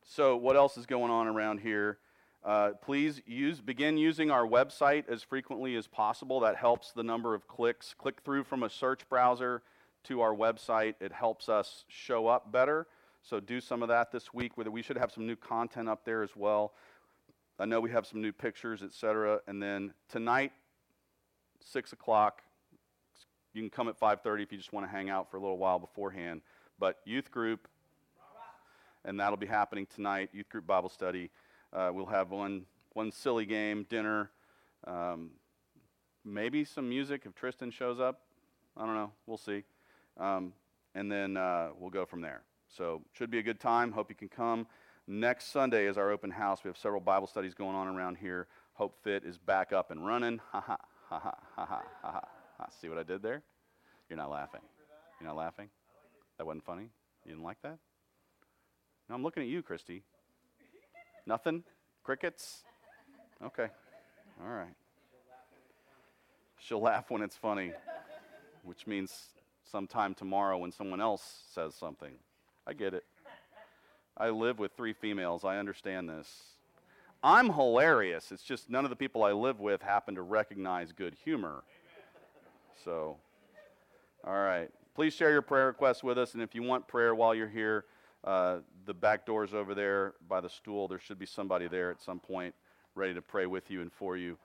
so, 0.04 0.36
what 0.36 0.54
else 0.54 0.76
is 0.76 0.84
going 0.84 1.10
on 1.10 1.26
around 1.26 1.60
here? 1.60 1.98
Uh, 2.44 2.70
please 2.80 3.20
use, 3.26 3.60
begin 3.60 3.96
using 3.98 4.30
our 4.30 4.46
website 4.46 5.08
as 5.08 5.22
frequently 5.22 5.74
as 5.74 5.86
possible. 5.86 6.40
That 6.40 6.56
helps 6.56 6.92
the 6.92 7.02
number 7.02 7.34
of 7.34 7.48
clicks. 7.48 7.94
Click 7.98 8.20
through 8.24 8.44
from 8.44 8.62
a 8.62 8.70
search 8.70 9.08
browser 9.08 9.62
to 10.04 10.20
our 10.20 10.34
website. 10.34 10.94
It 11.00 11.12
helps 11.12 11.48
us 11.48 11.84
show 11.88 12.28
up 12.28 12.52
better. 12.52 12.86
So 13.22 13.40
do 13.40 13.60
some 13.60 13.82
of 13.82 13.88
that 13.88 14.12
this 14.12 14.32
week. 14.32 14.56
We 14.56 14.82
should 14.82 14.96
have 14.96 15.10
some 15.10 15.26
new 15.26 15.34
content 15.34 15.88
up 15.88 16.04
there 16.04 16.22
as 16.22 16.36
well. 16.36 16.74
I 17.58 17.64
know 17.64 17.80
we 17.80 17.90
have 17.90 18.06
some 18.06 18.20
new 18.20 18.32
pictures, 18.32 18.82
etc. 18.82 19.40
And 19.48 19.60
then 19.60 19.94
tonight, 20.08 20.52
six 21.60 21.92
o'clock. 21.92 22.42
You 23.52 23.62
can 23.62 23.70
come 23.70 23.88
at 23.88 23.98
5:30 23.98 24.42
if 24.42 24.52
you 24.52 24.58
just 24.58 24.72
want 24.72 24.86
to 24.86 24.90
hang 24.90 25.10
out 25.10 25.30
for 25.30 25.38
a 25.38 25.40
little 25.40 25.58
while 25.58 25.78
beforehand. 25.78 26.42
But 26.78 27.00
youth 27.04 27.30
group, 27.30 27.66
and 29.04 29.18
that'll 29.18 29.38
be 29.38 29.46
happening 29.46 29.86
tonight. 29.86 30.30
Youth 30.32 30.48
group 30.48 30.66
Bible 30.66 30.90
study. 30.90 31.30
Uh, 31.76 31.90
we'll 31.92 32.06
have 32.06 32.30
one 32.30 32.64
one 32.94 33.12
silly 33.12 33.44
game, 33.44 33.84
dinner, 33.90 34.30
um, 34.86 35.32
maybe 36.24 36.64
some 36.64 36.88
music 36.88 37.24
if 37.26 37.34
Tristan 37.34 37.70
shows 37.70 38.00
up. 38.00 38.22
I 38.78 38.86
don't 38.86 38.94
know. 38.94 39.12
We'll 39.26 39.36
see. 39.36 39.64
Um, 40.18 40.54
and 40.94 41.12
then 41.12 41.36
uh, 41.36 41.68
we'll 41.78 41.90
go 41.90 42.06
from 42.06 42.22
there. 42.22 42.42
So 42.74 43.02
should 43.12 43.30
be 43.30 43.38
a 43.38 43.42
good 43.42 43.60
time. 43.60 43.92
Hope 43.92 44.08
you 44.08 44.16
can 44.16 44.30
come. 44.30 44.66
Next 45.06 45.52
Sunday 45.52 45.86
is 45.86 45.98
our 45.98 46.10
open 46.10 46.30
house. 46.30 46.64
We 46.64 46.68
have 46.68 46.78
several 46.78 47.02
Bible 47.02 47.26
studies 47.26 47.52
going 47.52 47.76
on 47.76 47.88
around 47.88 48.16
here. 48.16 48.46
Hope 48.72 48.96
Fit 49.04 49.22
is 49.24 49.36
back 49.36 49.74
up 49.74 49.90
and 49.90 50.06
running. 50.06 50.40
Ha 50.52 50.60
ha 50.60 50.78
ha 51.10 51.18
ha 51.20 51.36
ha 51.56 51.66
ha 51.66 51.82
ha 52.02 52.22
ha. 52.58 52.66
See 52.80 52.88
what 52.88 52.96
I 52.96 53.02
did 53.02 53.22
there? 53.22 53.42
You're 54.08 54.16
not 54.16 54.30
laughing. 54.30 54.62
You're 55.20 55.28
not 55.28 55.36
laughing. 55.36 55.68
That 56.38 56.46
wasn't 56.46 56.64
funny. 56.64 56.88
You 57.26 57.32
didn't 57.32 57.44
like 57.44 57.60
that? 57.62 57.78
No, 59.10 59.14
I'm 59.14 59.22
looking 59.22 59.42
at 59.42 59.48
you, 59.50 59.62
Christy. 59.62 60.02
Nothing? 61.26 61.64
Crickets? 62.04 62.62
Okay. 63.44 63.66
All 64.42 64.48
right. 64.48 64.74
She'll 66.58 66.80
laugh 66.80 67.10
when 67.10 67.22
it's 67.22 67.36
funny, 67.36 67.72
which 68.64 68.86
means 68.86 69.30
sometime 69.64 70.14
tomorrow 70.14 70.58
when 70.58 70.72
someone 70.72 71.00
else 71.00 71.42
says 71.52 71.74
something. 71.74 72.12
I 72.66 72.72
get 72.72 72.94
it. 72.94 73.04
I 74.16 74.30
live 74.30 74.58
with 74.58 74.72
three 74.76 74.92
females. 74.92 75.44
I 75.44 75.58
understand 75.58 76.08
this. 76.08 76.28
I'm 77.22 77.52
hilarious. 77.52 78.32
It's 78.32 78.42
just 78.42 78.70
none 78.70 78.84
of 78.84 78.90
the 78.90 78.96
people 78.96 79.24
I 79.24 79.32
live 79.32 79.60
with 79.60 79.82
happen 79.82 80.14
to 80.14 80.22
recognize 80.22 80.92
good 80.92 81.16
humor. 81.24 81.64
So, 82.84 83.16
all 84.24 84.32
right. 84.32 84.70
Please 84.94 85.12
share 85.12 85.30
your 85.30 85.42
prayer 85.42 85.66
requests 85.66 86.02
with 86.02 86.18
us. 86.18 86.34
And 86.34 86.42
if 86.42 86.54
you 86.54 86.62
want 86.62 86.88
prayer 86.88 87.14
while 87.14 87.34
you're 87.34 87.48
here, 87.48 87.84
uh, 88.26 88.58
the 88.84 88.94
back 88.94 89.24
door's 89.24 89.54
over 89.54 89.74
there 89.74 90.14
by 90.28 90.40
the 90.40 90.50
stool. 90.50 90.88
There 90.88 90.98
should 90.98 91.18
be 91.18 91.26
somebody 91.26 91.68
there 91.68 91.90
at 91.90 92.02
some 92.02 92.18
point 92.18 92.54
ready 92.96 93.14
to 93.14 93.22
pray 93.22 93.46
with 93.46 93.70
you 93.70 93.82
and 93.82 93.92
for 93.92 94.16
you. 94.16 94.36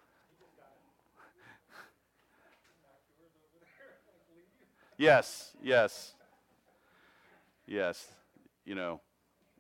Yes, 4.98 5.54
yes. 5.64 6.14
Yes. 7.66 8.08
You 8.66 8.76
know, 8.76 9.02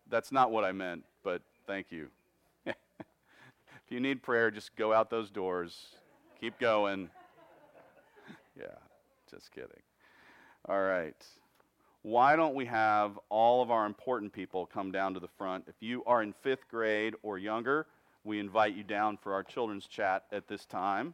that's 0.07 0.31
not 0.31 0.51
what 0.51 0.63
I 0.63 0.71
meant, 0.71 1.03
but 1.23 1.41
thank 1.65 1.91
you. 1.91 2.09
if 2.65 2.75
you 3.89 3.99
need 3.99 4.21
prayer, 4.21 4.51
just 4.51 4.75
go 4.75 4.93
out 4.93 5.09
those 5.09 5.31
doors. 5.31 5.95
Keep 6.39 6.59
going. 6.59 7.09
yeah, 8.59 8.65
just 9.31 9.51
kidding. 9.51 9.81
All 10.69 10.81
right. 10.81 11.15
Why 12.03 12.35
don't 12.35 12.55
we 12.55 12.65
have 12.65 13.19
all 13.29 13.61
of 13.61 13.69
our 13.69 13.85
important 13.85 14.33
people 14.33 14.65
come 14.65 14.91
down 14.91 15.13
to 15.13 15.19
the 15.19 15.27
front? 15.37 15.65
If 15.67 15.75
you 15.79 16.03
are 16.05 16.23
in 16.23 16.33
fifth 16.41 16.67
grade 16.69 17.13
or 17.21 17.37
younger, 17.37 17.85
we 18.23 18.39
invite 18.39 18.75
you 18.75 18.83
down 18.83 19.17
for 19.17 19.33
our 19.33 19.43
children's 19.43 19.85
chat 19.85 20.23
at 20.31 20.47
this 20.47 20.65
time. 20.65 21.13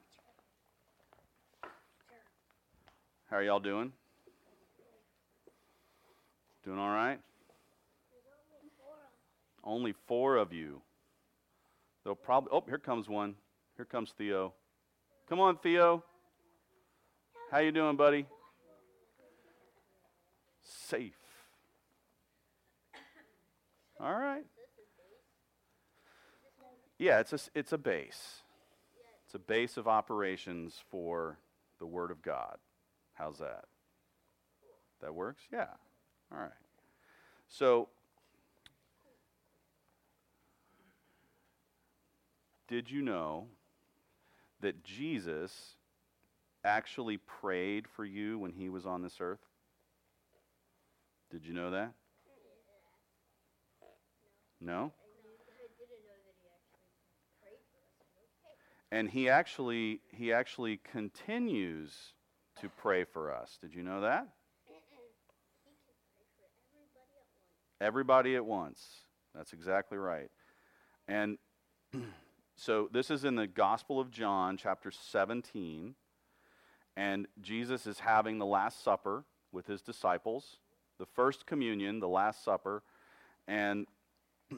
How 3.29 3.37
are 3.37 3.43
y'all 3.43 3.59
doing? 3.59 3.91
Doing 6.63 6.79
all 6.79 6.89
right? 6.89 7.19
Only 9.63 9.93
four 10.07 10.37
of 10.37 10.53
you. 10.53 10.81
They'll 12.05 12.15
probably. 12.15 12.51
Oh, 12.53 12.63
here 12.65 12.77
comes 12.77 13.09
one. 13.09 13.35
Here 13.75 13.83
comes 13.83 14.13
Theo. 14.17 14.53
Come 15.27 15.41
on, 15.41 15.57
Theo. 15.57 16.05
How 17.51 17.59
you 17.59 17.73
doing, 17.73 17.97
buddy? 17.97 18.25
Safe. 20.67 21.17
All 23.99 24.13
right. 24.13 24.45
Yeah, 26.99 27.19
it's 27.19 27.33
a, 27.33 27.39
it's 27.55 27.71
a 27.71 27.77
base. 27.77 28.41
It's 29.25 29.35
a 29.35 29.39
base 29.39 29.77
of 29.77 29.87
operations 29.87 30.81
for 30.89 31.37
the 31.79 31.85
Word 31.85 32.11
of 32.11 32.21
God. 32.21 32.57
How's 33.13 33.37
that? 33.39 33.65
That 35.01 35.13
works? 35.13 35.43
Yeah. 35.51 35.67
All 36.31 36.39
right. 36.39 36.51
So, 37.47 37.89
did 42.67 42.91
you 42.91 43.01
know 43.01 43.47
that 44.61 44.83
Jesus 44.83 45.75
actually 46.63 47.17
prayed 47.17 47.87
for 47.87 48.03
you 48.03 48.39
when 48.39 48.51
he 48.51 48.69
was 48.69 48.85
on 48.85 49.01
this 49.01 49.17
earth? 49.19 49.46
Did 51.37 51.45
you 51.45 51.53
know 51.53 51.69
that? 51.69 51.93
No? 54.59 54.91
And 58.91 59.07
he 59.07 59.29
actually 59.29 60.01
he 60.09 60.33
actually 60.33 60.79
continues 60.91 61.93
to 62.59 62.69
pray 62.69 63.03
for 63.03 63.31
us. 63.31 63.59
Did 63.61 63.75
you 63.75 63.83
know 63.83 64.01
that? 64.01 64.29
Everybody 67.79 68.35
at 68.35 68.43
once. 68.43 68.81
That's 69.35 69.53
exactly 69.53 69.99
right. 69.99 70.31
And 71.07 71.37
so 72.55 72.89
this 72.91 73.11
is 73.11 73.25
in 73.25 73.35
the 73.35 73.45
Gospel 73.45 73.99
of 73.99 74.09
John, 74.09 74.57
chapter 74.57 74.89
17. 74.89 75.93
And 76.95 77.27
Jesus 77.39 77.85
is 77.85 77.99
having 77.99 78.39
the 78.39 78.45
Last 78.47 78.83
Supper 78.83 79.23
with 79.51 79.67
his 79.67 79.83
disciples, 79.83 80.57
the 80.97 81.05
first 81.05 81.45
communion, 81.45 81.99
the 81.99 82.07
Last 82.07 82.43
Supper. 82.43 82.83
And 83.47 83.87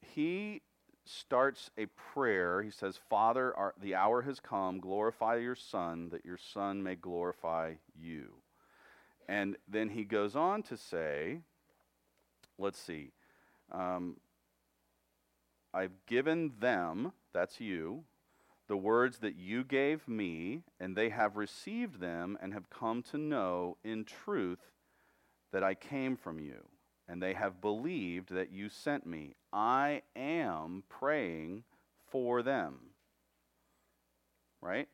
he 0.00 0.62
starts 1.04 1.70
a 1.76 1.86
prayer. 1.86 2.62
He 2.62 2.70
says, 2.70 2.98
Father, 3.08 3.56
our, 3.56 3.74
the 3.80 3.94
hour 3.94 4.22
has 4.22 4.40
come. 4.40 4.78
Glorify 4.78 5.36
your 5.36 5.54
Son, 5.54 6.08
that 6.10 6.24
your 6.24 6.38
Son 6.38 6.82
may 6.82 6.94
glorify 6.94 7.74
you. 7.98 8.34
And 9.28 9.56
then 9.68 9.90
he 9.90 10.04
goes 10.04 10.34
on 10.34 10.62
to 10.64 10.76
say, 10.76 11.40
let's 12.58 12.78
see, 12.78 13.12
um, 13.70 14.16
I've 15.72 16.04
given 16.06 16.52
them, 16.58 17.12
that's 17.32 17.60
you, 17.60 18.04
the 18.66 18.76
words 18.76 19.18
that 19.18 19.36
you 19.36 19.64
gave 19.64 20.06
me, 20.08 20.62
and 20.78 20.96
they 20.96 21.10
have 21.10 21.36
received 21.36 22.00
them 22.00 22.38
and 22.40 22.52
have 22.52 22.70
come 22.70 23.02
to 23.10 23.18
know 23.18 23.76
in 23.84 24.04
truth 24.04 24.58
that 25.52 25.64
I 25.64 25.74
came 25.74 26.16
from 26.16 26.38
you, 26.38 26.64
and 27.08 27.22
they 27.22 27.34
have 27.34 27.60
believed 27.60 28.30
that 28.30 28.52
you 28.52 28.68
sent 28.68 29.06
me. 29.06 29.34
I 29.52 30.02
am 30.14 30.84
praying 30.88 31.64
for 32.10 32.42
them. 32.42 32.76
Right? 34.60 34.88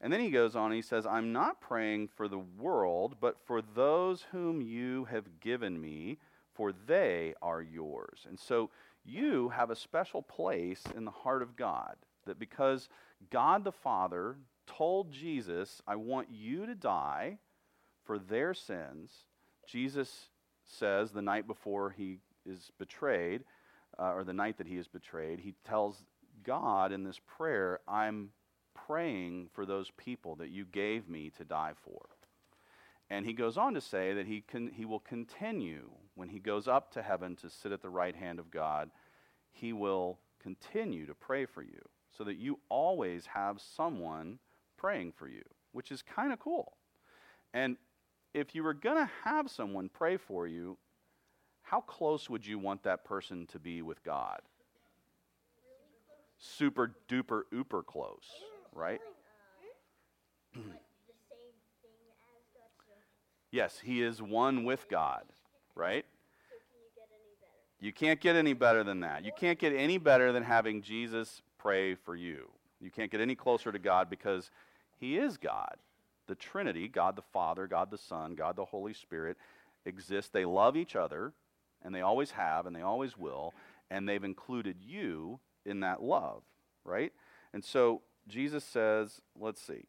And 0.00 0.12
then 0.12 0.20
he 0.20 0.30
goes 0.30 0.54
on, 0.54 0.72
he 0.72 0.82
says, 0.82 1.06
I'm 1.06 1.32
not 1.32 1.60
praying 1.60 2.08
for 2.08 2.28
the 2.28 2.42
world, 2.58 3.16
but 3.20 3.38
for 3.46 3.62
those 3.62 4.26
whom 4.30 4.60
you 4.60 5.06
have 5.06 5.40
given 5.40 5.80
me, 5.80 6.18
for 6.54 6.72
they 6.72 7.34
are 7.40 7.62
yours. 7.62 8.26
And 8.28 8.38
so 8.38 8.70
you 9.04 9.48
have 9.50 9.70
a 9.70 9.76
special 9.76 10.20
place 10.20 10.82
in 10.94 11.04
the 11.04 11.10
heart 11.10 11.40
of 11.40 11.56
God, 11.56 11.96
that 12.26 12.38
because 12.38 12.88
God 13.30 13.64
the 13.64 13.72
Father 13.72 14.36
told 14.66 15.12
Jesus, 15.12 15.80
I 15.86 15.96
want 15.96 16.28
you 16.30 16.66
to 16.66 16.74
die 16.74 17.38
for 18.04 18.18
their 18.18 18.52
sins, 18.52 19.24
Jesus 19.66 20.28
says 20.64 21.10
the 21.10 21.22
night 21.22 21.46
before 21.46 21.90
he 21.90 22.18
is 22.44 22.70
betrayed, 22.78 23.44
uh, 23.98 24.12
or 24.12 24.24
the 24.24 24.32
night 24.32 24.58
that 24.58 24.66
he 24.66 24.76
is 24.76 24.88
betrayed, 24.88 25.40
he 25.40 25.54
tells 25.64 26.02
God 26.44 26.92
in 26.92 27.04
this 27.04 27.20
prayer, 27.36 27.80
I'm 27.88 28.30
praying 28.74 29.48
for 29.52 29.66
those 29.66 29.90
people 29.96 30.36
that 30.36 30.50
you 30.50 30.64
gave 30.64 31.08
me 31.08 31.30
to 31.38 31.44
die 31.44 31.72
for. 31.82 32.06
And 33.08 33.24
he 33.24 33.32
goes 33.32 33.56
on 33.56 33.74
to 33.74 33.80
say 33.80 34.14
that 34.14 34.26
he, 34.26 34.40
can, 34.40 34.68
he 34.68 34.84
will 34.84 35.00
continue, 35.00 35.90
when 36.14 36.28
he 36.28 36.38
goes 36.38 36.66
up 36.66 36.92
to 36.92 37.02
heaven 37.02 37.36
to 37.36 37.50
sit 37.50 37.72
at 37.72 37.82
the 37.82 37.88
right 37.88 38.16
hand 38.16 38.38
of 38.38 38.50
God, 38.50 38.90
he 39.52 39.72
will 39.72 40.18
continue 40.42 41.06
to 41.06 41.14
pray 41.14 41.46
for 41.46 41.62
you 41.62 41.80
so 42.16 42.24
that 42.24 42.36
you 42.36 42.58
always 42.68 43.26
have 43.26 43.60
someone 43.60 44.38
praying 44.76 45.12
for 45.12 45.28
you, 45.28 45.42
which 45.72 45.90
is 45.90 46.02
kind 46.02 46.32
of 46.32 46.40
cool. 46.40 46.76
And 47.54 47.76
if 48.36 48.54
you 48.54 48.62
were 48.62 48.74
going 48.74 48.98
to 48.98 49.10
have 49.24 49.50
someone 49.50 49.88
pray 49.88 50.18
for 50.18 50.46
you, 50.46 50.76
how 51.62 51.80
close 51.80 52.28
would 52.28 52.46
you 52.46 52.58
want 52.58 52.82
that 52.82 53.02
person 53.02 53.46
to 53.46 53.58
be 53.58 53.80
with 53.80 54.04
God? 54.04 54.40
Super 56.38 56.94
duper 57.08 57.42
ooper 57.52 57.82
close, 57.82 58.28
right? 58.74 59.00
Yes, 63.50 63.80
he 63.82 64.02
is 64.02 64.20
one 64.20 64.64
with 64.64 64.86
God, 64.90 65.24
right? 65.74 66.04
You 67.80 67.92
can't 67.92 68.20
get 68.20 68.36
any 68.36 68.52
better 68.52 68.84
than 68.84 69.00
that. 69.00 69.24
You 69.24 69.32
can't 69.38 69.58
get 69.58 69.72
any 69.72 69.96
better 69.96 70.30
than 70.32 70.42
having 70.42 70.82
Jesus 70.82 71.40
pray 71.56 71.94
for 71.94 72.14
you. 72.14 72.50
You 72.80 72.90
can't 72.90 73.10
get 73.10 73.22
any 73.22 73.34
closer 73.34 73.72
to 73.72 73.78
God 73.78 74.10
because 74.10 74.50
he 74.98 75.16
is 75.16 75.38
God. 75.38 75.76
The 76.26 76.34
Trinity, 76.34 76.88
God 76.88 77.16
the 77.16 77.22
Father, 77.22 77.66
God 77.66 77.90
the 77.90 77.98
Son, 77.98 78.34
God 78.34 78.56
the 78.56 78.64
Holy 78.64 78.94
Spirit, 78.94 79.36
exist. 79.84 80.32
They 80.32 80.44
love 80.44 80.76
each 80.76 80.96
other, 80.96 81.32
and 81.82 81.94
they 81.94 82.00
always 82.00 82.32
have, 82.32 82.66
and 82.66 82.74
they 82.74 82.82
always 82.82 83.16
will, 83.16 83.54
and 83.90 84.08
they've 84.08 84.24
included 84.24 84.76
you 84.80 85.38
in 85.64 85.80
that 85.80 86.02
love, 86.02 86.42
right? 86.84 87.12
And 87.52 87.64
so 87.64 88.02
Jesus 88.28 88.64
says, 88.64 89.20
let's 89.38 89.62
see. 89.62 89.84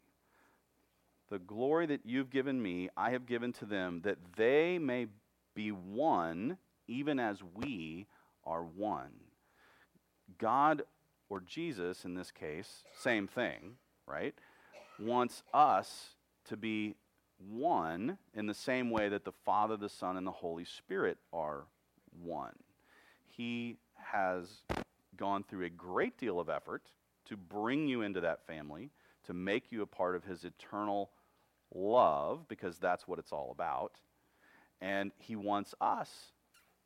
The 1.30 1.40
glory 1.40 1.88
that 1.88 2.06
you've 2.06 2.30
given 2.30 2.62
me, 2.62 2.90
I 2.96 3.12
have 3.12 3.26
given 3.26 3.52
to 3.54 3.66
them, 3.66 4.02
that 4.04 4.18
they 4.38 4.80
may 4.80 5.08
be 5.56 5.72
one, 5.72 6.58
even 6.88 7.20
as 7.20 7.40
we 7.56 8.06
are 8.46 8.64
one. 8.64 9.12
God, 10.38 10.84
or 11.30 11.42
Jesus 11.42 12.06
in 12.06 12.14
this 12.14 12.32
case, 12.32 12.84
same 12.98 13.28
thing, 13.28 13.78
right? 14.06 14.36
Wants 15.00 15.44
us 15.54 16.16
to 16.48 16.58
be 16.58 16.96
one 17.38 18.18
in 18.34 18.48
the 18.48 18.54
same 18.54 18.90
way 18.90 19.10
that 19.10 19.26
the 19.26 19.32
Father, 19.32 19.78
the 19.78 19.90
Son, 19.90 20.18
and 20.18 20.26
the 20.26 20.32
Holy 20.32 20.66
Spirit 20.66 21.18
are 21.32 21.66
one. 22.24 22.56
He 23.28 23.78
has 23.96 24.64
gone 25.16 25.44
through 25.44 25.66
a 25.66 25.70
great 25.70 26.18
deal 26.18 26.40
of 26.40 26.50
effort 26.50 26.84
to 27.26 27.38
bring 27.38 27.88
you 27.88 28.02
into 28.02 28.22
that 28.22 28.46
family, 28.48 28.90
to 29.26 29.34
make 29.34 29.72
you 29.72 29.82
a 29.82 29.88
part 29.88 30.16
of 30.16 30.24
his 30.24 30.46
eternal 30.46 31.12
love, 31.74 32.48
because 32.48 32.78
that's 32.80 33.08
what 33.08 33.20
it's 33.20 33.32
all 33.32 33.52
about. 33.52 33.94
And 34.82 35.12
he 35.18 35.36
wants 35.36 35.76
us 35.82 36.10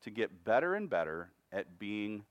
to 0.03 0.09
get 0.09 0.43
better 0.43 0.75
and 0.75 0.89
better 0.89 1.29
at 1.51 1.77
being 1.77 2.23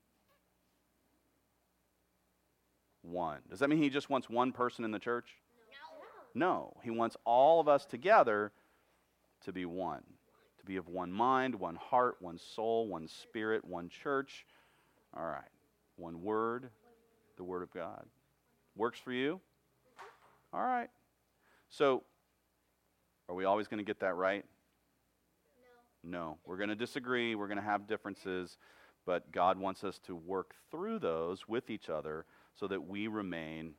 one. 3.01 3.39
Does 3.49 3.59
that 3.59 3.69
mean 3.69 3.81
he 3.81 3.89
just 3.89 4.09
wants 4.09 4.29
one 4.29 4.51
person 4.51 4.85
in 4.85 4.91
the 4.91 4.99
church? 4.99 5.37
No. 6.33 6.77
He 6.83 6.89
wants 6.89 7.17
all 7.25 7.59
of 7.59 7.67
us 7.67 7.85
together 7.85 8.51
to 9.45 9.51
be 9.51 9.65
one, 9.65 10.03
to 10.59 10.65
be 10.65 10.77
of 10.77 10.87
one 10.87 11.11
mind, 11.11 11.55
one 11.55 11.75
heart, 11.75 12.17
one 12.19 12.37
soul, 12.37 12.87
one 12.87 13.07
spirit, 13.07 13.65
one 13.65 13.89
church. 13.89 14.45
All 15.15 15.25
right. 15.25 15.43
One 15.97 16.21
word, 16.21 16.69
the 17.37 17.43
Word 17.43 17.63
of 17.63 17.71
God. 17.73 18.05
Works 18.75 18.99
for 18.99 19.11
you? 19.11 19.41
All 20.53 20.63
right. 20.63 20.89
So, 21.69 22.03
are 23.27 23.35
we 23.35 23.45
always 23.45 23.67
going 23.67 23.79
to 23.79 23.83
get 23.83 23.99
that 24.01 24.15
right? 24.15 24.45
No. 26.03 26.17
No. 26.17 26.37
We're 26.45 26.57
going 26.57 26.69
to 26.69 26.75
disagree. 26.75 27.35
We're 27.35 27.47
going 27.47 27.57
to 27.57 27.63
have 27.63 27.87
differences. 27.87 28.57
But 29.05 29.31
God 29.31 29.57
wants 29.57 29.83
us 29.83 29.99
to 30.05 30.15
work 30.15 30.53
through 30.69 30.99
those 30.99 31.47
with 31.47 31.69
each 31.69 31.89
other 31.89 32.25
so 32.55 32.67
that 32.67 32.87
we 32.87 33.07
remain 33.07 33.73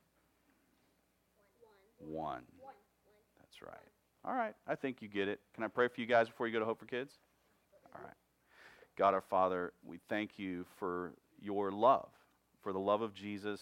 one. 2.07 2.43
That's 3.41 3.62
right. 3.62 3.91
All 4.25 4.35
right. 4.35 4.55
I 4.67 4.75
think 4.75 5.03
you 5.03 5.09
get 5.09 5.29
it. 5.29 5.41
Can 5.55 5.65
I 5.65 5.69
pray 5.69 5.88
for 5.88 6.01
you 6.01 6.07
guys 6.07 6.29
before 6.29 6.47
you 6.47 6.53
go 6.53 6.61
to 6.61 6.65
Hope 6.65 6.79
for 6.79 6.87
Kids? 6.87 7.12
All 7.95 8.01
right. 8.03 8.15
God 8.97 9.15
our 9.15 9.21
Father, 9.21 9.73
we 9.85 9.99
thank 10.09 10.38
you 10.38 10.65
for 10.79 11.12
your 11.41 11.71
love, 11.71 12.09
for 12.62 12.73
the 12.73 12.79
love 12.79 13.03
of 13.03 13.15
Jesus 13.15 13.61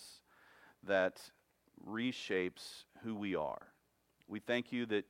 that 0.86 1.20
reshapes 1.88 2.84
who 3.02 3.14
we 3.14 3.34
are. 3.34 3.68
We 4.28 4.40
thank 4.40 4.72
you 4.72 4.86
that 4.86 5.06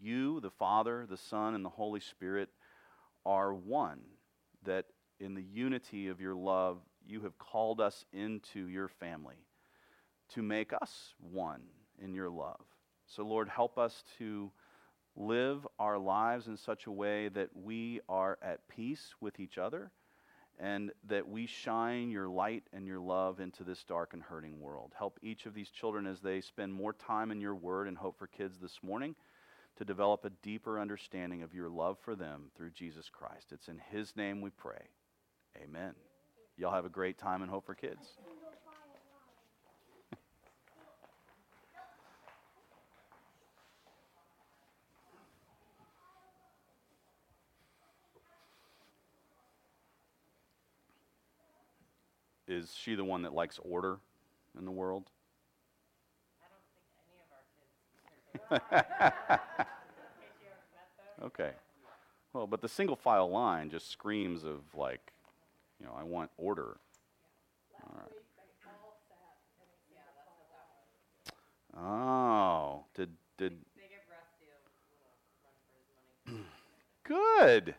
you, 0.00 0.40
the 0.40 0.50
Father, 0.50 1.06
the 1.08 1.16
Son, 1.16 1.54
and 1.54 1.64
the 1.64 1.70
Holy 1.70 2.00
Spirit, 2.00 2.50
are 3.26 3.54
one, 3.54 4.00
that 4.64 4.86
in 5.18 5.34
the 5.34 5.42
unity 5.42 6.08
of 6.08 6.20
your 6.20 6.34
love, 6.34 6.78
you 7.06 7.22
have 7.22 7.38
called 7.38 7.80
us 7.80 8.04
into 8.12 8.66
your 8.68 8.88
family 8.88 9.36
to 10.30 10.42
make 10.42 10.72
us 10.72 11.14
one 11.18 11.62
in 12.02 12.14
your 12.14 12.30
love. 12.30 12.60
So, 13.06 13.22
Lord, 13.22 13.48
help 13.48 13.78
us 13.78 14.04
to 14.18 14.50
live 15.16 15.66
our 15.78 15.98
lives 15.98 16.46
in 16.46 16.56
such 16.56 16.86
a 16.86 16.92
way 16.92 17.28
that 17.28 17.50
we 17.54 18.00
are 18.08 18.38
at 18.42 18.66
peace 18.68 19.14
with 19.20 19.38
each 19.38 19.58
other 19.58 19.90
and 20.58 20.92
that 21.08 21.28
we 21.28 21.46
shine 21.46 22.10
your 22.10 22.28
light 22.28 22.64
and 22.72 22.86
your 22.86 23.00
love 23.00 23.40
into 23.40 23.64
this 23.64 23.82
dark 23.84 24.12
and 24.12 24.22
hurting 24.22 24.60
world. 24.60 24.92
Help 24.96 25.18
each 25.22 25.46
of 25.46 25.54
these 25.54 25.70
children 25.70 26.06
as 26.06 26.20
they 26.20 26.40
spend 26.40 26.72
more 26.72 26.92
time 26.92 27.30
in 27.30 27.40
your 27.40 27.54
word 27.54 27.88
and 27.88 27.96
hope 27.96 28.18
for 28.18 28.26
kids 28.26 28.58
this 28.58 28.78
morning 28.82 29.14
to 29.76 29.84
develop 29.84 30.24
a 30.24 30.30
deeper 30.42 30.80
understanding 30.80 31.42
of 31.42 31.54
your 31.54 31.68
love 31.68 31.98
for 32.04 32.14
them 32.14 32.50
through 32.56 32.70
Jesus 32.70 33.08
Christ. 33.10 33.46
It's 33.50 33.68
in 33.68 33.80
his 33.90 34.14
name 34.16 34.40
we 34.40 34.50
pray. 34.50 34.88
Amen. 35.62 35.94
Y'all 36.56 36.72
have 36.72 36.84
a 36.84 36.90
great 36.90 37.18
time 37.18 37.42
and 37.42 37.50
Hope 37.50 37.66
for 37.66 37.74
Kids. 37.74 38.16
Is 52.54 52.72
she 52.72 52.94
the 52.94 53.04
one 53.04 53.22
that 53.22 53.34
likes 53.34 53.58
order 53.62 53.98
in 54.56 54.64
the 54.64 54.70
world? 54.70 55.10
okay. 61.22 61.50
Well, 62.32 62.46
but 62.46 62.60
the 62.60 62.68
single 62.68 62.94
file 62.94 63.28
line 63.28 63.70
just 63.70 63.90
screams 63.90 64.44
of 64.44 64.60
like, 64.76 65.12
you 65.80 65.86
know, 65.86 65.92
I 65.98 66.04
want 66.04 66.30
order. 66.36 66.76
All 67.82 67.98
right. 67.98 68.12
Oh, 71.76 72.84
did 72.94 73.10
did 73.36 73.56
Good. 77.02 77.74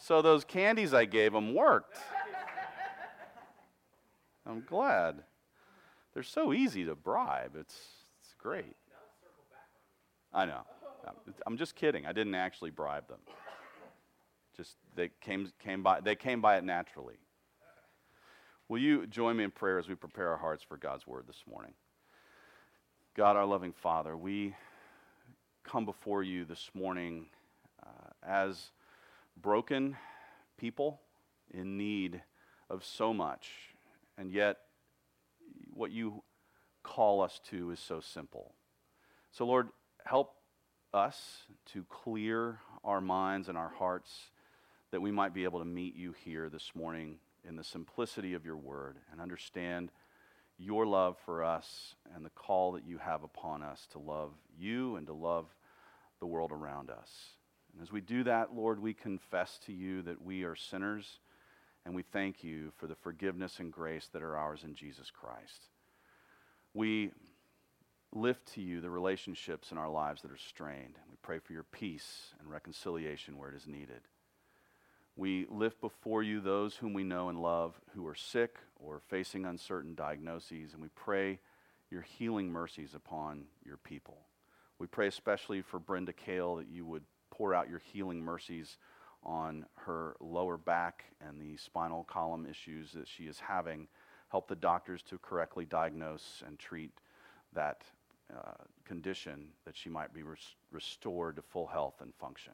So 0.00 0.22
those 0.22 0.44
candies 0.44 0.94
I 0.94 1.06
gave 1.06 1.32
them 1.32 1.54
worked. 1.54 1.98
I'm 4.48 4.62
glad. 4.66 5.22
They're 6.14 6.22
so 6.22 6.52
easy 6.52 6.84
to 6.86 6.94
bribe. 6.94 7.52
It's 7.54 7.76
it's 8.20 8.34
great. 8.38 8.76
I 10.32 10.46
know. 10.46 10.62
I'm 11.46 11.56
just 11.56 11.74
kidding. 11.74 12.06
I 12.06 12.12
didn't 12.12 12.34
actually 12.34 12.70
bribe 12.70 13.08
them. 13.08 13.20
Just 14.56 14.76
they 14.96 15.10
came 15.20 15.52
came 15.62 15.82
by 15.82 16.00
they 16.00 16.16
came 16.16 16.40
by 16.40 16.56
it 16.56 16.64
naturally. 16.64 17.16
Will 18.68 18.78
you 18.78 19.06
join 19.06 19.36
me 19.36 19.44
in 19.44 19.50
prayer 19.50 19.78
as 19.78 19.88
we 19.88 19.94
prepare 19.94 20.28
our 20.28 20.36
hearts 20.36 20.62
for 20.62 20.76
God's 20.76 21.06
word 21.06 21.24
this 21.26 21.42
morning? 21.48 21.72
God, 23.14 23.36
our 23.36 23.46
loving 23.46 23.72
Father, 23.72 24.16
we 24.16 24.54
come 25.64 25.84
before 25.84 26.22
you 26.22 26.44
this 26.44 26.70
morning 26.74 27.26
uh, 27.82 28.10
as 28.22 28.70
broken 29.40 29.96
people 30.58 31.00
in 31.50 31.76
need 31.76 32.22
of 32.68 32.84
so 32.84 33.14
much, 33.14 33.74
and 34.18 34.30
yet 34.30 34.56
what 35.72 35.90
you 35.92 36.22
call 36.82 37.22
us 37.22 37.40
to 37.50 37.70
is 37.70 37.80
so 37.80 38.00
simple. 38.00 38.54
So, 39.30 39.46
Lord, 39.46 39.68
help 40.04 40.34
us 40.92 41.42
to 41.72 41.84
clear 41.84 42.58
our 42.82 43.00
minds 43.00 43.48
and 43.48 43.56
our 43.56 43.72
hearts 43.78 44.10
that 44.90 45.00
we 45.00 45.10
might 45.10 45.34
be 45.34 45.44
able 45.44 45.60
to 45.60 45.64
meet 45.64 45.94
you 45.94 46.14
here 46.24 46.48
this 46.48 46.72
morning 46.74 47.16
in 47.46 47.56
the 47.56 47.64
simplicity 47.64 48.34
of 48.34 48.44
your 48.44 48.56
word 48.56 48.96
and 49.12 49.20
understand 49.20 49.92
your 50.58 50.86
love 50.86 51.16
for 51.24 51.44
us 51.44 51.94
and 52.14 52.24
the 52.24 52.30
call 52.30 52.72
that 52.72 52.84
you 52.84 52.98
have 52.98 53.22
upon 53.22 53.62
us 53.62 53.86
to 53.92 53.98
love 53.98 54.32
you 54.58 54.96
and 54.96 55.06
to 55.06 55.12
love 55.12 55.46
the 56.18 56.26
world 56.26 56.50
around 56.50 56.90
us. 56.90 57.10
And 57.72 57.82
as 57.82 57.92
we 57.92 58.00
do 58.00 58.24
that, 58.24 58.54
Lord, 58.54 58.80
we 58.80 58.94
confess 58.94 59.60
to 59.66 59.72
you 59.72 60.02
that 60.02 60.20
we 60.20 60.42
are 60.42 60.56
sinners 60.56 61.20
and 61.88 61.96
we 61.96 62.02
thank 62.02 62.44
you 62.44 62.70
for 62.76 62.86
the 62.86 62.94
forgiveness 62.94 63.60
and 63.60 63.72
grace 63.72 64.10
that 64.12 64.22
are 64.22 64.36
ours 64.36 64.62
in 64.62 64.74
Jesus 64.74 65.10
Christ. 65.10 65.68
We 66.74 67.12
lift 68.12 68.52
to 68.52 68.60
you 68.60 68.82
the 68.82 68.90
relationships 68.90 69.72
in 69.72 69.78
our 69.78 69.88
lives 69.88 70.20
that 70.20 70.30
are 70.30 70.36
strained. 70.36 70.98
We 71.08 71.16
pray 71.22 71.38
for 71.38 71.54
your 71.54 71.62
peace 71.62 72.34
and 72.38 72.50
reconciliation 72.50 73.38
where 73.38 73.48
it 73.48 73.56
is 73.56 73.66
needed. 73.66 74.02
We 75.16 75.46
lift 75.48 75.80
before 75.80 76.22
you 76.22 76.42
those 76.42 76.76
whom 76.76 76.92
we 76.92 77.04
know 77.04 77.30
and 77.30 77.40
love 77.40 77.80
who 77.94 78.06
are 78.06 78.14
sick 78.14 78.58
or 78.76 79.00
facing 79.08 79.46
uncertain 79.46 79.94
diagnoses, 79.94 80.74
and 80.74 80.82
we 80.82 80.90
pray 80.94 81.40
your 81.90 82.02
healing 82.02 82.52
mercies 82.52 82.92
upon 82.94 83.44
your 83.64 83.78
people. 83.78 84.18
We 84.78 84.88
pray 84.88 85.06
especially 85.06 85.62
for 85.62 85.78
Brenda 85.78 86.12
Kale 86.12 86.56
that 86.56 86.68
you 86.68 86.84
would 86.84 87.04
pour 87.30 87.54
out 87.54 87.70
your 87.70 87.80
healing 87.94 88.20
mercies 88.20 88.76
on 89.28 89.66
her 89.74 90.16
lower 90.20 90.56
back 90.56 91.04
and 91.20 91.40
the 91.40 91.56
spinal 91.58 92.04
column 92.04 92.46
issues 92.48 92.92
that 92.92 93.06
she 93.06 93.24
is 93.24 93.38
having. 93.38 93.86
Help 94.30 94.48
the 94.48 94.56
doctors 94.56 95.02
to 95.02 95.18
correctly 95.18 95.64
diagnose 95.66 96.42
and 96.46 96.58
treat 96.58 96.90
that 97.54 97.82
uh, 98.34 98.52
condition 98.84 99.48
that 99.64 99.76
she 99.76 99.88
might 99.88 100.12
be 100.12 100.22
res- 100.22 100.56
restored 100.72 101.36
to 101.36 101.42
full 101.42 101.66
health 101.66 102.00
and 102.00 102.14
function. 102.14 102.52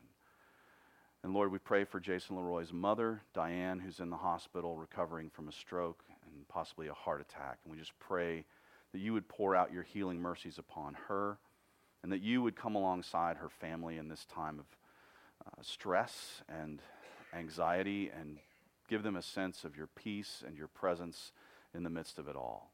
And 1.22 1.32
Lord, 1.32 1.50
we 1.50 1.58
pray 1.58 1.84
for 1.84 2.00
Jason 2.00 2.36
Leroy's 2.36 2.72
mother, 2.72 3.22
Diane, 3.32 3.78
who's 3.78 4.00
in 4.00 4.10
the 4.10 4.16
hospital 4.16 4.76
recovering 4.76 5.30
from 5.30 5.48
a 5.48 5.52
stroke 5.52 6.02
and 6.26 6.46
possibly 6.48 6.88
a 6.88 6.94
heart 6.94 7.20
attack. 7.20 7.58
And 7.64 7.72
we 7.72 7.78
just 7.78 7.98
pray 7.98 8.44
that 8.92 9.00
you 9.00 9.12
would 9.12 9.28
pour 9.28 9.56
out 9.56 9.72
your 9.72 9.84
healing 9.84 10.20
mercies 10.20 10.58
upon 10.58 10.96
her 11.08 11.38
and 12.02 12.12
that 12.12 12.20
you 12.20 12.42
would 12.42 12.56
come 12.56 12.74
alongside 12.74 13.38
her 13.38 13.48
family 13.48 13.96
in 13.96 14.08
this 14.08 14.26
time 14.26 14.58
of 14.58 14.66
uh, 15.46 15.62
stress 15.62 16.42
and 16.48 16.80
anxiety 17.34 18.10
and 18.18 18.38
give 18.88 19.02
them 19.02 19.16
a 19.16 19.22
sense 19.22 19.64
of 19.64 19.76
your 19.76 19.86
peace 19.86 20.42
and 20.46 20.56
your 20.56 20.68
presence 20.68 21.32
in 21.74 21.82
the 21.82 21.90
midst 21.90 22.18
of 22.18 22.28
it 22.28 22.36
all. 22.36 22.70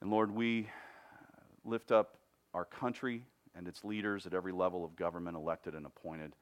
And 0.00 0.10
Lord, 0.10 0.30
we 0.30 0.62
uh, 0.62 1.42
lift 1.64 1.92
up 1.92 2.16
our 2.54 2.64
country 2.64 3.24
and 3.54 3.68
its 3.68 3.84
leaders 3.84 4.26
at 4.26 4.34
every 4.34 4.52
level 4.52 4.84
of 4.84 4.96
government, 4.96 5.36
elected 5.36 5.74
and 5.74 5.86
appointed. 5.86 6.34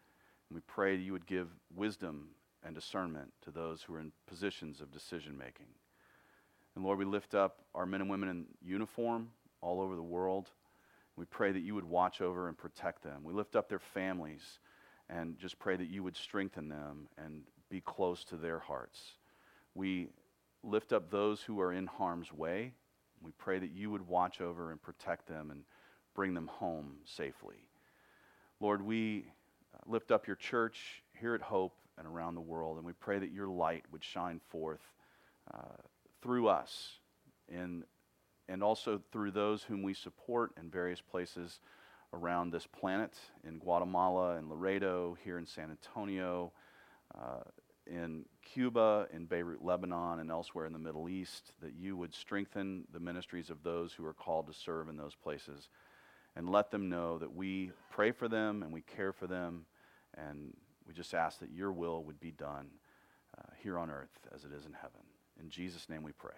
And 0.48 0.54
we 0.54 0.60
pray 0.66 0.96
that 0.96 1.02
you 1.02 1.12
would 1.12 1.26
give 1.26 1.48
wisdom 1.74 2.28
and 2.64 2.74
discernment 2.74 3.32
to 3.42 3.50
those 3.50 3.82
who 3.82 3.94
are 3.94 4.00
in 4.00 4.12
positions 4.26 4.80
of 4.80 4.90
decision 4.90 5.36
making. 5.36 5.66
And 6.74 6.84
Lord, 6.84 6.98
we 6.98 7.04
lift 7.04 7.34
up 7.34 7.58
our 7.74 7.86
men 7.86 8.00
and 8.00 8.10
women 8.10 8.28
in 8.28 8.46
uniform 8.62 9.30
all 9.60 9.80
over 9.80 9.96
the 9.96 10.02
world. 10.02 10.50
We 11.16 11.24
pray 11.24 11.52
that 11.52 11.60
you 11.60 11.74
would 11.74 11.84
watch 11.84 12.20
over 12.20 12.48
and 12.48 12.56
protect 12.56 13.02
them. 13.02 13.22
We 13.24 13.32
lift 13.32 13.56
up 13.56 13.68
their 13.68 13.78
families 13.78 14.60
and 15.10 15.38
just 15.38 15.58
pray 15.58 15.76
that 15.76 15.88
you 15.88 16.02
would 16.02 16.16
strengthen 16.16 16.68
them 16.68 17.08
and 17.18 17.42
be 17.68 17.80
close 17.80 18.24
to 18.24 18.36
their 18.36 18.58
hearts. 18.58 19.00
We 19.74 20.08
lift 20.62 20.92
up 20.92 21.10
those 21.10 21.42
who 21.42 21.60
are 21.60 21.72
in 21.72 21.86
harm's 21.86 22.32
way. 22.32 22.72
We 23.22 23.32
pray 23.32 23.58
that 23.58 23.72
you 23.72 23.90
would 23.90 24.06
watch 24.06 24.40
over 24.40 24.70
and 24.70 24.80
protect 24.80 25.26
them 25.26 25.50
and 25.50 25.64
bring 26.14 26.34
them 26.34 26.46
home 26.46 26.96
safely. 27.04 27.56
Lord, 28.60 28.82
we 28.82 29.26
uh, 29.74 29.78
lift 29.90 30.10
up 30.10 30.26
your 30.26 30.36
church 30.36 31.02
here 31.18 31.34
at 31.34 31.42
Hope 31.42 31.74
and 31.98 32.06
around 32.06 32.34
the 32.34 32.40
world, 32.40 32.76
and 32.76 32.86
we 32.86 32.92
pray 32.92 33.18
that 33.18 33.32
your 33.32 33.48
light 33.48 33.84
would 33.92 34.04
shine 34.04 34.40
forth 34.48 34.80
uh, 35.52 35.76
through 36.22 36.48
us 36.48 36.98
in, 37.48 37.84
and 38.48 38.62
also 38.62 39.00
through 39.12 39.30
those 39.32 39.62
whom 39.62 39.82
we 39.82 39.94
support 39.94 40.52
in 40.58 40.70
various 40.70 41.00
places 41.00 41.60
around 42.12 42.50
this 42.50 42.66
planet 42.66 43.14
in 43.44 43.58
Guatemala 43.58 44.36
in 44.36 44.48
Laredo, 44.48 45.16
here 45.24 45.38
in 45.38 45.46
San 45.46 45.70
Antonio, 45.70 46.52
uh, 47.14 47.42
in 47.86 48.24
Cuba, 48.42 49.06
in 49.12 49.26
Beirut, 49.26 49.64
Lebanon, 49.64 50.20
and 50.20 50.30
elsewhere 50.30 50.66
in 50.66 50.72
the 50.72 50.78
Middle 50.78 51.08
East, 51.08 51.52
that 51.60 51.74
you 51.74 51.96
would 51.96 52.14
strengthen 52.14 52.84
the 52.92 53.00
ministries 53.00 53.50
of 53.50 53.62
those 53.62 53.92
who 53.92 54.04
are 54.04 54.14
called 54.14 54.46
to 54.46 54.52
serve 54.52 54.88
in 54.88 54.96
those 54.96 55.14
places 55.14 55.68
and 56.36 56.48
let 56.48 56.70
them 56.70 56.88
know 56.88 57.18
that 57.18 57.34
we 57.34 57.72
pray 57.90 58.12
for 58.12 58.28
them 58.28 58.62
and 58.62 58.72
we 58.72 58.82
care 58.82 59.12
for 59.12 59.26
them, 59.26 59.66
and 60.16 60.54
we 60.86 60.94
just 60.94 61.14
ask 61.14 61.40
that 61.40 61.50
your 61.50 61.72
will 61.72 62.04
would 62.04 62.20
be 62.20 62.30
done 62.30 62.68
uh, 63.38 63.50
here 63.62 63.78
on 63.78 63.90
earth 63.90 64.18
as 64.34 64.44
it 64.44 64.52
is 64.52 64.64
in 64.66 64.72
heaven. 64.72 65.00
In 65.40 65.48
Jesus' 65.48 65.88
name 65.88 66.02
we 66.02 66.12
pray. 66.12 66.34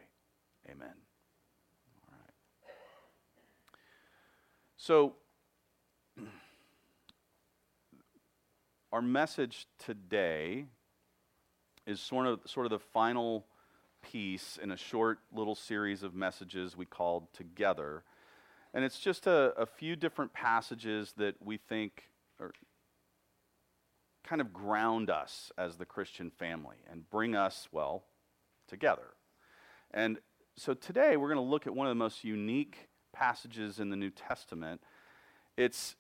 Amen. 0.71 0.95
All 2.09 2.19
right. 2.19 2.35
So, 4.77 5.15
our 8.93 9.03
message 9.03 9.67
today 9.79 10.67
is 11.87 11.99
sort 11.99 12.27
of, 12.27 12.41
sort 12.45 12.67
of 12.67 12.71
the 12.71 12.79
final 12.79 13.47
piece 14.03 14.59
in 14.63 14.71
a 14.71 14.77
short 14.77 15.19
little 15.33 15.55
series 15.55 16.03
of 16.03 16.15
messages 16.15 16.77
we 16.77 16.85
called 16.85 17.33
Together. 17.33 18.05
And 18.75 18.85
it's 18.85 18.99
just 18.99 19.27
a, 19.27 19.55
a 19.57 19.67
few 19.67 19.97
different 19.97 20.33
passages 20.33 21.15
that 21.17 21.37
we 21.43 21.57
think 21.57 22.11
are 22.39 22.53
kind 24.25 24.41
of 24.41 24.53
ground 24.53 25.11
us 25.11 25.51
as 25.57 25.77
the 25.77 25.87
Christian 25.87 26.31
family 26.31 26.77
and 26.91 27.09
bring 27.11 27.35
us, 27.35 27.69
well, 27.73 28.05
together. 28.69 29.15
And 29.91 30.19
so 30.57 30.75
today 30.75 31.17
we're 31.17 31.33
going 31.33 31.45
to 31.45 31.51
look 31.51 31.67
at 31.67 31.75
one 31.75 31.87
of 31.87 31.91
the 31.91 31.97
most 31.97 32.25
unique 32.25 32.89
passages 33.13 33.81
in 33.81 33.91
the 33.91 33.97
New 33.97 34.11
Testament. 34.11 34.83
It's 35.57 35.97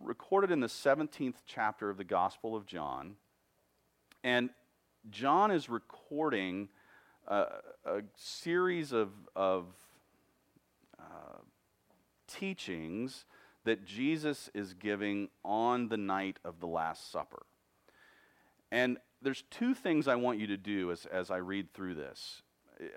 recorded 0.00 0.50
in 0.50 0.60
the 0.60 0.66
17th 0.66 1.36
chapter 1.46 1.90
of 1.90 1.96
the 1.96 2.04
Gospel 2.04 2.56
of 2.56 2.66
John. 2.66 3.16
And 4.22 4.50
John 5.10 5.50
is 5.50 5.68
recording 5.68 6.68
a, 7.26 7.46
a 7.84 8.02
series 8.16 8.92
of, 8.92 9.10
of 9.34 9.66
uh, 10.98 11.38
teachings 12.26 13.24
that 13.64 13.84
Jesus 13.84 14.48
is 14.54 14.74
giving 14.74 15.28
on 15.44 15.88
the 15.88 15.96
night 15.96 16.38
of 16.44 16.60
the 16.60 16.66
Last 16.66 17.10
Supper. 17.10 17.46
And 18.70 18.98
there's 19.22 19.44
two 19.50 19.74
things 19.74 20.08
I 20.08 20.16
want 20.16 20.38
you 20.38 20.46
to 20.48 20.56
do 20.56 20.92
as, 20.92 21.06
as 21.06 21.30
I 21.30 21.38
read 21.38 21.72
through 21.72 21.94
this. 21.94 22.42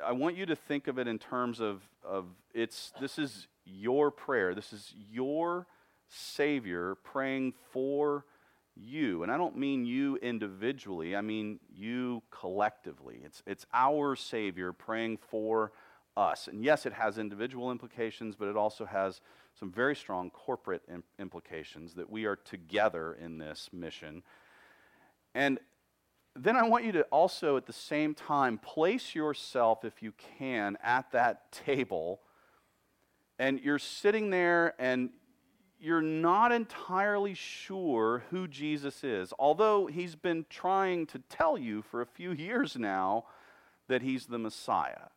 I 0.05 0.11
want 0.11 0.35
you 0.35 0.45
to 0.45 0.55
think 0.55 0.87
of 0.87 0.99
it 0.99 1.07
in 1.07 1.17
terms 1.17 1.59
of, 1.59 1.81
of 2.03 2.25
it's, 2.53 2.91
this 2.99 3.17
is 3.17 3.47
your 3.65 4.11
prayer, 4.11 4.53
this 4.53 4.73
is 4.73 4.93
your 5.09 5.67
Savior 6.09 6.95
praying 6.95 7.53
for 7.71 8.25
you. 8.75 9.23
And 9.23 9.31
I 9.31 9.37
don't 9.37 9.57
mean 9.57 9.85
you 9.85 10.17
individually, 10.17 11.15
I 11.15 11.21
mean 11.21 11.59
you 11.73 12.23
collectively. 12.31 13.21
It's, 13.23 13.43
it's 13.45 13.65
our 13.73 14.15
Savior 14.15 14.73
praying 14.73 15.17
for 15.17 15.71
us. 16.17 16.47
And 16.47 16.63
yes, 16.63 16.85
it 16.85 16.93
has 16.93 17.17
individual 17.17 17.71
implications, 17.71 18.35
but 18.35 18.47
it 18.47 18.57
also 18.57 18.85
has 18.85 19.21
some 19.57 19.71
very 19.71 19.95
strong 19.95 20.29
corporate 20.29 20.81
im- 20.91 21.03
implications 21.17 21.93
that 21.95 22.09
we 22.09 22.25
are 22.25 22.35
together 22.35 23.13
in 23.13 23.37
this 23.37 23.69
mission. 23.71 24.23
And 25.35 25.59
then 26.35 26.55
I 26.55 26.67
want 26.67 26.85
you 26.85 26.91
to 26.93 27.01
also, 27.03 27.57
at 27.57 27.65
the 27.65 27.73
same 27.73 28.13
time, 28.13 28.57
place 28.57 29.13
yourself, 29.13 29.83
if 29.83 30.01
you 30.01 30.13
can, 30.37 30.77
at 30.83 31.11
that 31.11 31.51
table. 31.51 32.21
And 33.37 33.59
you're 33.59 33.79
sitting 33.79 34.29
there 34.29 34.73
and 34.79 35.09
you're 35.79 36.01
not 36.01 36.51
entirely 36.51 37.33
sure 37.33 38.23
who 38.29 38.47
Jesus 38.47 39.03
is, 39.03 39.33
although 39.39 39.87
he's 39.87 40.15
been 40.15 40.45
trying 40.49 41.05
to 41.07 41.19
tell 41.29 41.57
you 41.57 41.81
for 41.81 42.01
a 42.01 42.05
few 42.05 42.31
years 42.31 42.75
now 42.75 43.23
that 43.87 44.01
he's 44.01 44.25
the 44.25 44.37
Messiah. 44.37 45.07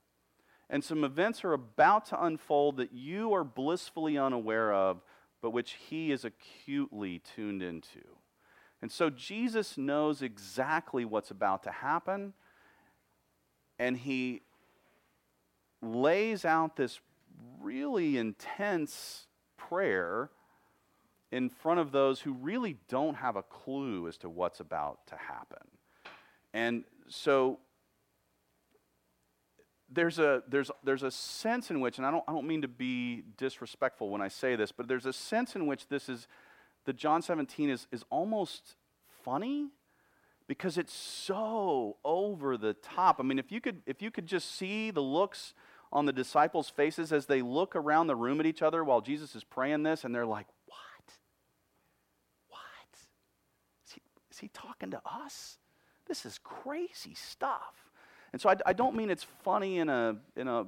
And 0.70 0.84
some 0.84 1.04
events 1.04 1.44
are 1.44 1.52
about 1.52 2.06
to 2.06 2.24
unfold 2.24 2.76
that 2.76 2.92
you 2.92 3.34
are 3.34 3.44
blissfully 3.44 4.16
unaware 4.16 4.72
of, 4.72 5.02
but 5.42 5.50
which 5.50 5.72
he 5.88 6.12
is 6.12 6.24
acutely 6.24 7.18
tuned 7.18 7.62
into. 7.62 8.00
And 8.80 8.90
so 8.90 9.10
Jesus 9.10 9.76
knows 9.76 10.22
exactly 10.22 11.04
what's 11.04 11.30
about 11.30 11.64
to 11.64 11.70
happen, 11.70 12.34
and 13.78 13.96
he 13.96 14.42
lays 15.82 16.44
out 16.44 16.76
this 16.76 17.00
really 17.60 18.16
intense 18.16 19.26
prayer 19.56 20.30
in 21.32 21.48
front 21.48 21.80
of 21.80 21.90
those 21.90 22.20
who 22.20 22.32
really 22.34 22.76
don't 22.88 23.14
have 23.14 23.34
a 23.36 23.42
clue 23.42 24.06
as 24.06 24.16
to 24.18 24.28
what's 24.28 24.60
about 24.60 25.06
to 25.08 25.16
happen. 25.16 25.66
And 26.54 26.84
so 27.08 27.58
there's 29.90 30.18
a, 30.18 30.42
there's, 30.48 30.70
there's 30.84 31.02
a 31.02 31.10
sense 31.10 31.70
in 31.70 31.80
which, 31.80 31.98
and 31.98 32.06
I 32.06 32.10
don't, 32.10 32.24
I 32.28 32.32
don't 32.32 32.46
mean 32.46 32.62
to 32.62 32.68
be 32.68 33.24
disrespectful 33.36 34.10
when 34.10 34.20
I 34.20 34.28
say 34.28 34.56
this, 34.56 34.72
but 34.72 34.88
there's 34.88 35.06
a 35.06 35.12
sense 35.12 35.56
in 35.56 35.66
which 35.66 35.88
this 35.88 36.08
is, 36.08 36.28
the 36.84 36.92
John 36.92 37.22
17 37.22 37.70
is, 37.70 37.86
is 37.90 38.04
almost 38.10 38.76
funny 39.24 39.68
because 40.46 40.76
it's 40.76 40.92
so 40.92 41.96
over 42.04 42.56
the 42.56 42.74
top. 42.74 43.16
I 43.20 43.22
mean, 43.22 43.38
if 43.38 43.50
you 43.50 43.60
could, 43.60 43.82
if 43.86 44.02
you 44.02 44.10
could 44.10 44.26
just 44.26 44.54
see 44.54 44.90
the 44.90 45.00
looks 45.00 45.54
on 45.92 46.06
the 46.06 46.12
disciples' 46.12 46.70
faces 46.70 47.12
as 47.12 47.26
they 47.26 47.42
look 47.42 47.76
around 47.76 48.06
the 48.06 48.16
room 48.16 48.40
at 48.40 48.46
each 48.46 48.62
other 48.62 48.82
while 48.82 49.00
Jesus 49.00 49.36
is 49.36 49.44
praying 49.44 49.82
this, 49.82 50.04
and 50.04 50.14
they're 50.14 50.26
like, 50.26 50.46
what? 50.66 50.78
What? 52.48 52.60
Is 54.30 54.31
he, 54.42 54.50
talking 54.52 54.90
to 54.90 55.00
us? 55.04 55.58
This 56.06 56.26
is 56.26 56.38
crazy 56.42 57.14
stuff. 57.14 57.90
And 58.32 58.40
so 58.40 58.50
I, 58.50 58.56
I 58.66 58.72
don't 58.72 58.94
mean 58.96 59.10
it's 59.10 59.26
funny 59.44 59.78
in 59.78 59.88
a, 59.88 60.16
in 60.36 60.48
a 60.48 60.66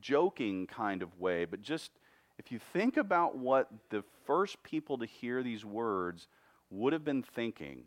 joking 0.00 0.66
kind 0.66 1.02
of 1.02 1.18
way, 1.18 1.44
but 1.44 1.62
just 1.62 1.90
if 2.38 2.50
you 2.50 2.58
think 2.72 2.96
about 2.96 3.36
what 3.36 3.68
the 3.90 4.02
first 4.26 4.62
people 4.62 4.98
to 4.98 5.06
hear 5.06 5.42
these 5.42 5.64
words 5.64 6.28
would 6.70 6.92
have 6.92 7.04
been 7.04 7.22
thinking, 7.22 7.84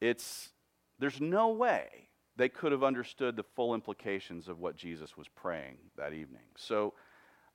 it's, 0.00 0.50
there's 0.98 1.20
no 1.20 1.50
way 1.50 2.08
they 2.36 2.48
could 2.48 2.72
have 2.72 2.82
understood 2.82 3.36
the 3.36 3.42
full 3.42 3.74
implications 3.74 4.48
of 4.48 4.58
what 4.58 4.76
Jesus 4.76 5.16
was 5.16 5.28
praying 5.28 5.76
that 5.96 6.12
evening. 6.12 6.42
So 6.56 6.94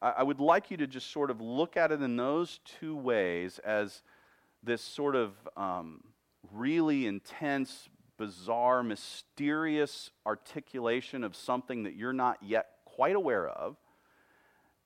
I, 0.02 0.16
I 0.18 0.24
would 0.24 0.40
like 0.40 0.72
you 0.72 0.78
to 0.78 0.88
just 0.88 1.12
sort 1.12 1.32
of 1.32 1.42
look 1.42 1.78
at 1.78 1.92
it 1.92 2.02
in 2.02 2.16
those 2.16 2.60
two 2.80 2.96
ways 2.96 3.60
as 3.60 4.02
this 4.64 4.82
sort 4.82 5.16
of 5.16 5.34
um, 5.58 6.04
really 6.52 7.06
intense, 7.06 7.90
bizarre, 8.18 8.84
mysterious 8.84 10.12
articulation 10.26 11.24
of 11.24 11.36
something 11.36 11.84
that 11.84 11.96
you're 11.96 12.14
not 12.14 12.38
yet 12.42 12.68
quite 12.86 13.16
aware 13.16 13.48
of. 13.48 13.78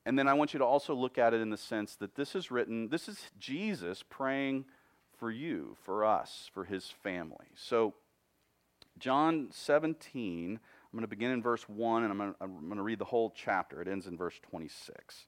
and 0.06 0.20
then 0.20 0.28
I 0.28 0.34
want 0.34 0.54
you 0.54 0.60
to 0.60 0.66
also 0.66 0.94
look 0.94 1.18
at 1.18 1.34
it 1.34 1.40
in 1.40 1.50
the 1.50 1.58
sense 1.58 1.96
that 1.96 2.16
this 2.16 2.36
is 2.36 2.52
written, 2.52 2.90
this 2.90 3.08
is 3.08 3.32
Jesus 3.40 4.04
praying 4.04 4.66
for 5.18 5.32
you, 5.32 5.78
for 5.84 6.04
us, 6.04 6.50
for 6.54 6.66
his 6.66 6.90
family. 6.90 7.48
So, 7.56 7.94
John 9.00 9.48
17, 9.52 10.60
I'm 10.60 10.92
going 10.92 11.02
to 11.02 11.08
begin 11.08 11.32
in 11.32 11.42
verse 11.42 11.64
1, 11.70 12.04
and 12.04 12.12
I'm 12.12 12.36
going, 12.40 12.76
to, 12.76 12.82
read 12.84 13.00
the 13.00 13.06
whole 13.06 13.34
chapter. 13.36 13.82
It 13.82 13.88
ends 13.88 14.06
in 14.06 14.18
verse 14.18 14.40
26. 14.44 15.28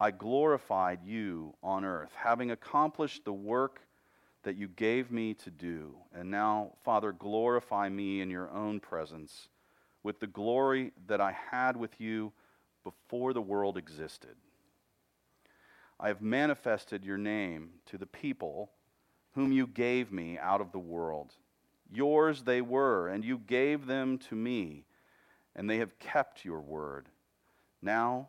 I 0.00 0.12
glorified 0.12 1.02
you 1.04 1.54
on 1.62 1.84
earth, 1.84 2.12
having 2.16 2.50
accomplished 2.50 3.24
the 3.24 3.32
work 3.32 3.80
that 4.44 4.56
you 4.56 4.68
gave 4.68 5.10
me 5.10 5.34
to 5.34 5.50
do. 5.50 5.96
And 6.14 6.30
now, 6.30 6.72
Father, 6.84 7.12
glorify 7.12 7.88
me 7.88 8.20
in 8.20 8.30
your 8.30 8.50
own 8.50 8.78
presence 8.78 9.48
with 10.02 10.20
the 10.20 10.26
glory 10.28 10.92
that 11.08 11.20
I 11.20 11.36
had 11.50 11.76
with 11.76 12.00
you 12.00 12.32
before 12.84 13.32
the 13.32 13.42
world 13.42 13.76
existed. 13.76 14.36
I 15.98 16.08
have 16.08 16.22
manifested 16.22 17.04
your 17.04 17.18
name 17.18 17.70
to 17.86 17.98
the 17.98 18.06
people 18.06 18.70
whom 19.34 19.50
you 19.50 19.66
gave 19.66 20.12
me 20.12 20.38
out 20.38 20.60
of 20.60 20.70
the 20.70 20.78
world. 20.78 21.34
Yours 21.90 22.42
they 22.44 22.60
were, 22.60 23.08
and 23.08 23.24
you 23.24 23.38
gave 23.38 23.86
them 23.86 24.18
to 24.18 24.36
me, 24.36 24.84
and 25.56 25.68
they 25.68 25.78
have 25.78 25.98
kept 25.98 26.44
your 26.44 26.60
word. 26.60 27.08
Now 27.82 28.28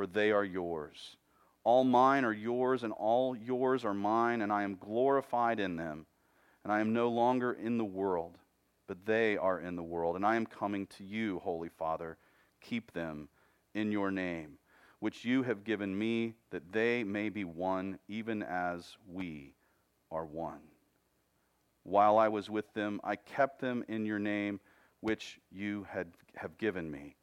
for 0.00 0.06
they 0.06 0.32
are 0.32 0.46
yours. 0.46 1.18
All 1.62 1.84
mine 1.84 2.24
are 2.24 2.32
yours, 2.32 2.84
and 2.84 2.92
all 2.94 3.36
yours 3.36 3.84
are 3.84 3.92
mine, 3.92 4.40
and 4.40 4.50
I 4.50 4.62
am 4.62 4.76
glorified 4.76 5.60
in 5.60 5.76
them. 5.76 6.06
And 6.64 6.72
I 6.72 6.80
am 6.80 6.94
no 6.94 7.10
longer 7.10 7.52
in 7.52 7.76
the 7.76 7.84
world, 7.84 8.38
but 8.86 9.04
they 9.04 9.36
are 9.36 9.60
in 9.60 9.76
the 9.76 9.82
world. 9.82 10.16
And 10.16 10.24
I 10.24 10.36
am 10.36 10.46
coming 10.46 10.86
to 10.96 11.04
you, 11.04 11.38
Holy 11.40 11.68
Father. 11.68 12.16
Keep 12.62 12.94
them 12.94 13.28
in 13.74 13.92
your 13.92 14.10
name, 14.10 14.52
which 15.00 15.26
you 15.26 15.42
have 15.42 15.64
given 15.64 15.98
me, 15.98 16.32
that 16.50 16.72
they 16.72 17.04
may 17.04 17.28
be 17.28 17.44
one, 17.44 17.98
even 18.08 18.42
as 18.42 18.96
we 19.06 19.52
are 20.10 20.24
one. 20.24 20.62
While 21.82 22.16
I 22.16 22.28
was 22.28 22.48
with 22.48 22.72
them, 22.72 23.02
I 23.04 23.16
kept 23.16 23.60
them 23.60 23.84
in 23.86 24.06
your 24.06 24.18
name, 24.18 24.60
which 25.00 25.38
you 25.52 25.86
had, 25.90 26.06
have 26.36 26.56
given 26.56 26.90
me. 26.90 27.16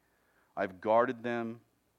I've 0.56 0.80
guarded 0.80 1.24
them, 1.24 1.58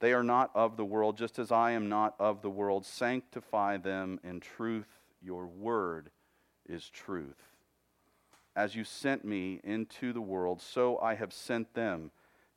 They 0.00 0.14
are 0.14 0.24
not 0.24 0.50
of 0.54 0.76
the 0.76 0.84
world, 0.84 1.16
just 1.18 1.38
as 1.38 1.52
I 1.52 1.72
am 1.72 1.88
not 1.88 2.14
of 2.18 2.42
the 2.42 2.50
world. 2.50 2.86
Sanctify 2.86 3.76
them 3.76 4.18
in 4.24 4.40
truth. 4.40 4.88
Your 5.22 5.46
word 5.46 6.10
is 6.66 6.88
truth. 6.88 7.36
As 8.56 8.74
you 8.74 8.82
sent 8.82 9.24
me 9.24 9.60
into 9.62 10.12
the 10.12 10.20
world, 10.20 10.60
so 10.60 10.98
I 10.98 11.14
have 11.14 11.32
sent 11.32 11.74
them 11.74 12.10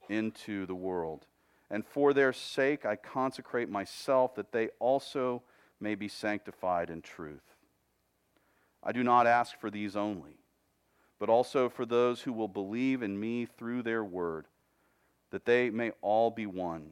into 0.10 0.66
the 0.66 0.76
world. 0.76 1.28
And 1.70 1.86
for 1.86 2.14
their 2.14 2.34
sake 2.34 2.86
I 2.86 2.96
consecrate 2.96 3.70
myself, 3.70 4.36
that 4.36 4.52
they 4.52 4.70
also 4.80 5.44
may 5.80 5.96
be 5.96 6.08
sanctified 6.08 6.90
in 6.90 7.02
truth. 7.02 7.56
I 8.82 8.92
do 8.92 9.04
not 9.04 9.28
ask 9.28 9.60
for 9.60 9.70
these 9.70 9.96
only, 9.96 10.38
but 11.20 11.30
also 11.30 11.70
for 11.70 11.86
those 11.86 12.22
who 12.22 12.34
will 12.34 12.48
believe 12.48 13.02
in 13.02 13.20
me 13.20 13.46
through 13.46 13.84
their 13.84 14.04
word, 14.04 14.48
that 15.32 15.46
they 15.46 15.70
may 15.70 15.92
all 16.02 16.32
be 16.32 16.46
one, 16.46 16.92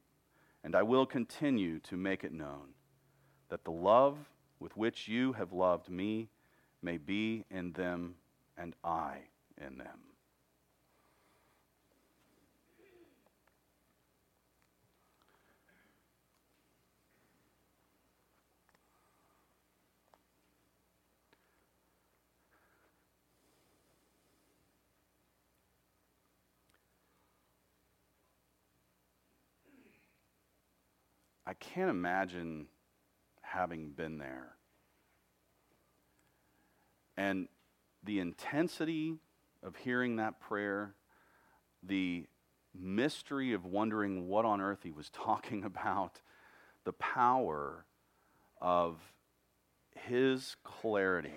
and 0.63 0.75
I 0.75 0.83
will 0.83 1.05
continue 1.05 1.79
to 1.79 1.97
make 1.97 2.23
it 2.23 2.33
known, 2.33 2.73
that 3.49 3.63
the 3.63 3.71
love 3.71 4.17
with 4.59 4.77
which 4.77 5.07
you 5.07 5.33
have 5.33 5.51
loved 5.51 5.89
me 5.89 6.29
may 6.81 6.97
be 6.97 7.45
in 7.49 7.73
them 7.73 8.15
and 8.57 8.75
I 8.83 9.19
in 9.57 9.77
them. 9.77 10.10
I 31.51 31.53
can't 31.55 31.89
imagine 31.89 32.67
having 33.41 33.89
been 33.89 34.19
there. 34.19 34.55
And 37.17 37.49
the 38.05 38.21
intensity 38.21 39.17
of 39.61 39.75
hearing 39.75 40.15
that 40.15 40.39
prayer, 40.39 40.95
the 41.83 42.25
mystery 42.73 43.51
of 43.51 43.65
wondering 43.65 44.29
what 44.29 44.45
on 44.45 44.61
earth 44.61 44.79
he 44.83 44.93
was 44.93 45.09
talking 45.13 45.65
about, 45.65 46.21
the 46.85 46.93
power 46.93 47.85
of 48.61 49.01
his 50.07 50.55
clarity 50.63 51.33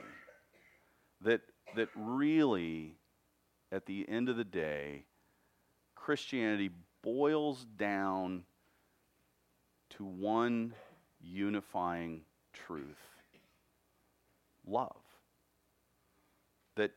that, 1.22 1.40
that 1.74 1.88
really, 1.96 2.98
at 3.72 3.86
the 3.86 4.08
end 4.08 4.28
of 4.28 4.36
the 4.36 4.44
day, 4.44 5.06
Christianity 5.96 6.70
boils 7.02 7.66
down 7.76 8.44
to 9.96 10.04
one 10.04 10.74
unifying 11.20 12.22
truth 12.52 12.98
love. 14.66 14.96
That 16.76 16.92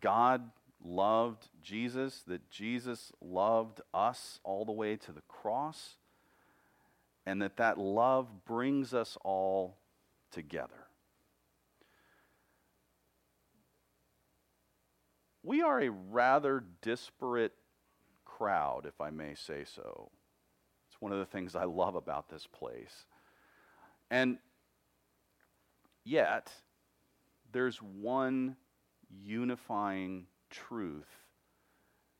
God 0.00 0.50
loved 0.84 1.48
Jesus, 1.62 2.22
that 2.26 2.50
Jesus 2.50 3.12
loved 3.20 3.80
us 3.94 4.40
all 4.44 4.64
the 4.64 4.72
way 4.72 4.96
to 4.96 5.12
the 5.12 5.22
cross, 5.28 5.94
and 7.26 7.42
that 7.42 7.56
that 7.56 7.78
love 7.78 8.44
brings 8.44 8.94
us 8.94 9.16
all 9.24 9.76
together. 10.30 10.86
We 15.42 15.62
are 15.62 15.80
a 15.80 15.90
rather 15.90 16.62
disparate 16.82 17.54
crowd, 18.24 18.86
if 18.86 19.00
I 19.00 19.10
may 19.10 19.34
say 19.34 19.64
so. 19.64 20.10
It's 20.98 21.02
one 21.02 21.12
of 21.12 21.20
the 21.20 21.26
things 21.26 21.54
I 21.54 21.62
love 21.62 21.94
about 21.94 22.28
this 22.28 22.48
place. 22.48 23.06
And 24.10 24.38
yet, 26.02 26.50
there's 27.52 27.76
one 27.80 28.56
unifying 29.08 30.26
truth 30.50 31.06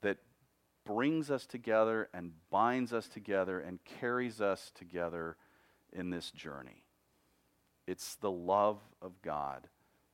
that 0.02 0.18
brings 0.86 1.28
us 1.28 1.44
together 1.44 2.08
and 2.14 2.30
binds 2.50 2.92
us 2.92 3.08
together 3.08 3.58
and 3.58 3.80
carries 3.84 4.40
us 4.40 4.70
together 4.76 5.36
in 5.92 6.10
this 6.10 6.30
journey. 6.30 6.84
It's 7.88 8.14
the 8.14 8.30
love 8.30 8.78
of 9.02 9.20
God 9.22 9.66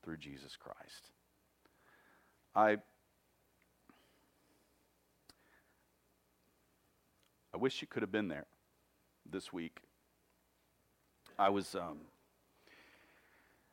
through 0.02 0.16
Jesus 0.16 0.56
Christ. 0.56 1.10
I 2.56 2.78
I 7.54 7.56
wish 7.56 7.80
you 7.80 7.86
could 7.86 8.02
have 8.02 8.10
been 8.10 8.26
there 8.26 8.46
this 9.30 9.52
week. 9.52 9.78
I 11.38 11.50
was 11.50 11.76
um, 11.76 11.98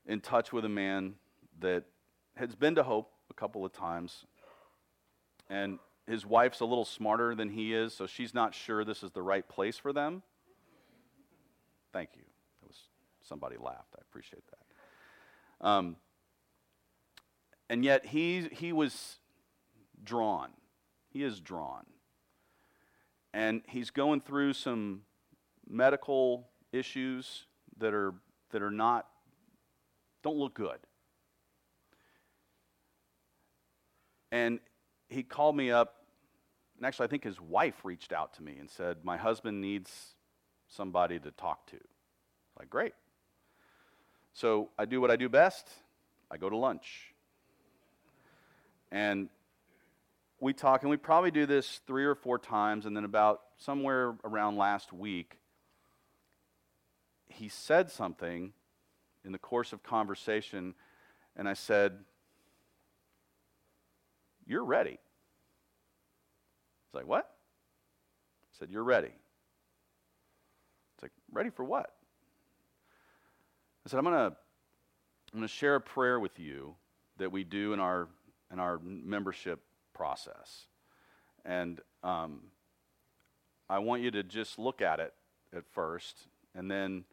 in 0.05 0.21
touch 0.21 0.53
with 0.53 0.65
a 0.65 0.69
man 0.69 1.15
that 1.59 1.85
has 2.35 2.53
been 2.53 2.75
to 2.75 2.83
Hope 2.83 3.11
a 3.31 3.33
couple 3.33 3.65
of 3.65 3.73
times, 3.73 4.25
and 5.49 5.79
his 6.05 6.27
wife's 6.27 6.59
a 6.59 6.65
little 6.65 6.85
smarter 6.85 7.33
than 7.33 7.49
he 7.49 7.73
is, 7.73 7.91
so 7.91 8.05
she's 8.05 8.35
not 8.35 8.53
sure 8.53 8.85
this 8.85 9.01
is 9.01 9.09
the 9.11 9.23
right 9.23 9.47
place 9.49 9.77
for 9.77 9.91
them. 9.91 10.21
Thank 11.91 12.09
you. 12.15 12.21
It 12.61 12.67
was 12.67 12.77
somebody 13.27 13.55
laughed. 13.59 13.95
I 13.95 14.01
appreciate 14.01 14.43
that. 14.51 15.67
Um, 15.67 15.95
and 17.67 17.83
yet 17.83 18.05
he 18.05 18.47
he 18.51 18.73
was 18.73 19.17
drawn. 20.03 20.49
He 21.09 21.23
is 21.23 21.39
drawn, 21.39 21.85
and 23.33 23.61
he's 23.67 23.89
going 23.89 24.21
through 24.21 24.53
some 24.53 25.01
medical 25.69 26.47
issues 26.71 27.45
that 27.77 27.93
are 27.93 28.13
that 28.51 28.61
are 28.61 28.71
not 28.71 29.07
don't 30.23 30.37
look 30.37 30.53
good. 30.53 30.77
And 34.31 34.59
he 35.09 35.23
called 35.23 35.55
me 35.57 35.71
up, 35.71 36.05
and 36.77 36.85
actually, 36.85 37.05
I 37.05 37.09
think 37.09 37.23
his 37.23 37.41
wife 37.41 37.83
reached 37.83 38.13
out 38.13 38.33
to 38.35 38.43
me 38.43 38.55
and 38.59 38.69
said, 38.69 38.97
My 39.03 39.17
husband 39.17 39.61
needs 39.61 40.15
somebody 40.67 41.19
to 41.19 41.31
talk 41.31 41.67
to. 41.67 41.77
Like, 42.57 42.69
great. 42.69 42.93
So 44.33 44.69
I 44.77 44.85
do 44.85 45.01
what 45.01 45.11
I 45.11 45.15
do 45.15 45.27
best 45.27 45.67
I 46.31 46.37
go 46.37 46.49
to 46.49 46.55
lunch. 46.55 47.13
And 48.89 49.29
we 50.41 50.53
talk, 50.53 50.81
and 50.81 50.89
we 50.89 50.97
probably 50.97 51.29
do 51.29 51.45
this 51.45 51.81
three 51.85 52.03
or 52.03 52.15
four 52.15 52.39
times, 52.39 52.87
and 52.87 52.97
then 52.97 53.05
about 53.05 53.41
somewhere 53.57 54.15
around 54.25 54.57
last 54.57 54.91
week, 54.91 55.37
he 57.29 57.47
said 57.47 57.91
something 57.91 58.51
in 59.23 59.31
the 59.31 59.37
course 59.37 59.71
of 59.71 59.83
conversation, 59.83 60.73
and 61.35 61.47
I 61.47 61.53
said, 61.53 61.93
You're 64.47 64.65
ready. 64.65 64.97
He's 66.87 66.93
like, 66.95 67.07
What? 67.07 67.25
I 67.25 68.57
said, 68.57 68.69
You're 68.71 68.83
ready. 68.83 69.13
It's 70.95 71.03
like, 71.03 71.11
Ready 71.31 71.51
for 71.51 71.63
what? 71.63 71.91
I 73.85 73.89
said, 73.89 73.99
I'm 73.99 74.05
going 74.05 74.31
to 74.31 74.35
I'm 75.33 75.39
going 75.39 75.47
to 75.47 75.53
share 75.53 75.75
a 75.75 75.81
prayer 75.81 76.19
with 76.19 76.39
you 76.39 76.75
that 77.17 77.31
we 77.31 77.43
do 77.43 77.73
in 77.73 77.79
our 77.79 78.09
in 78.51 78.59
our 78.59 78.79
membership 78.83 79.61
process, 79.93 80.65
and 81.45 81.79
um, 82.03 82.41
I 83.69 83.79
want 83.79 84.01
you 84.01 84.11
to 84.11 84.23
just 84.23 84.59
look 84.59 84.81
at 84.81 84.99
it 84.99 85.13
at 85.55 85.63
first, 85.71 86.27
and 86.55 86.69
then 86.69 87.05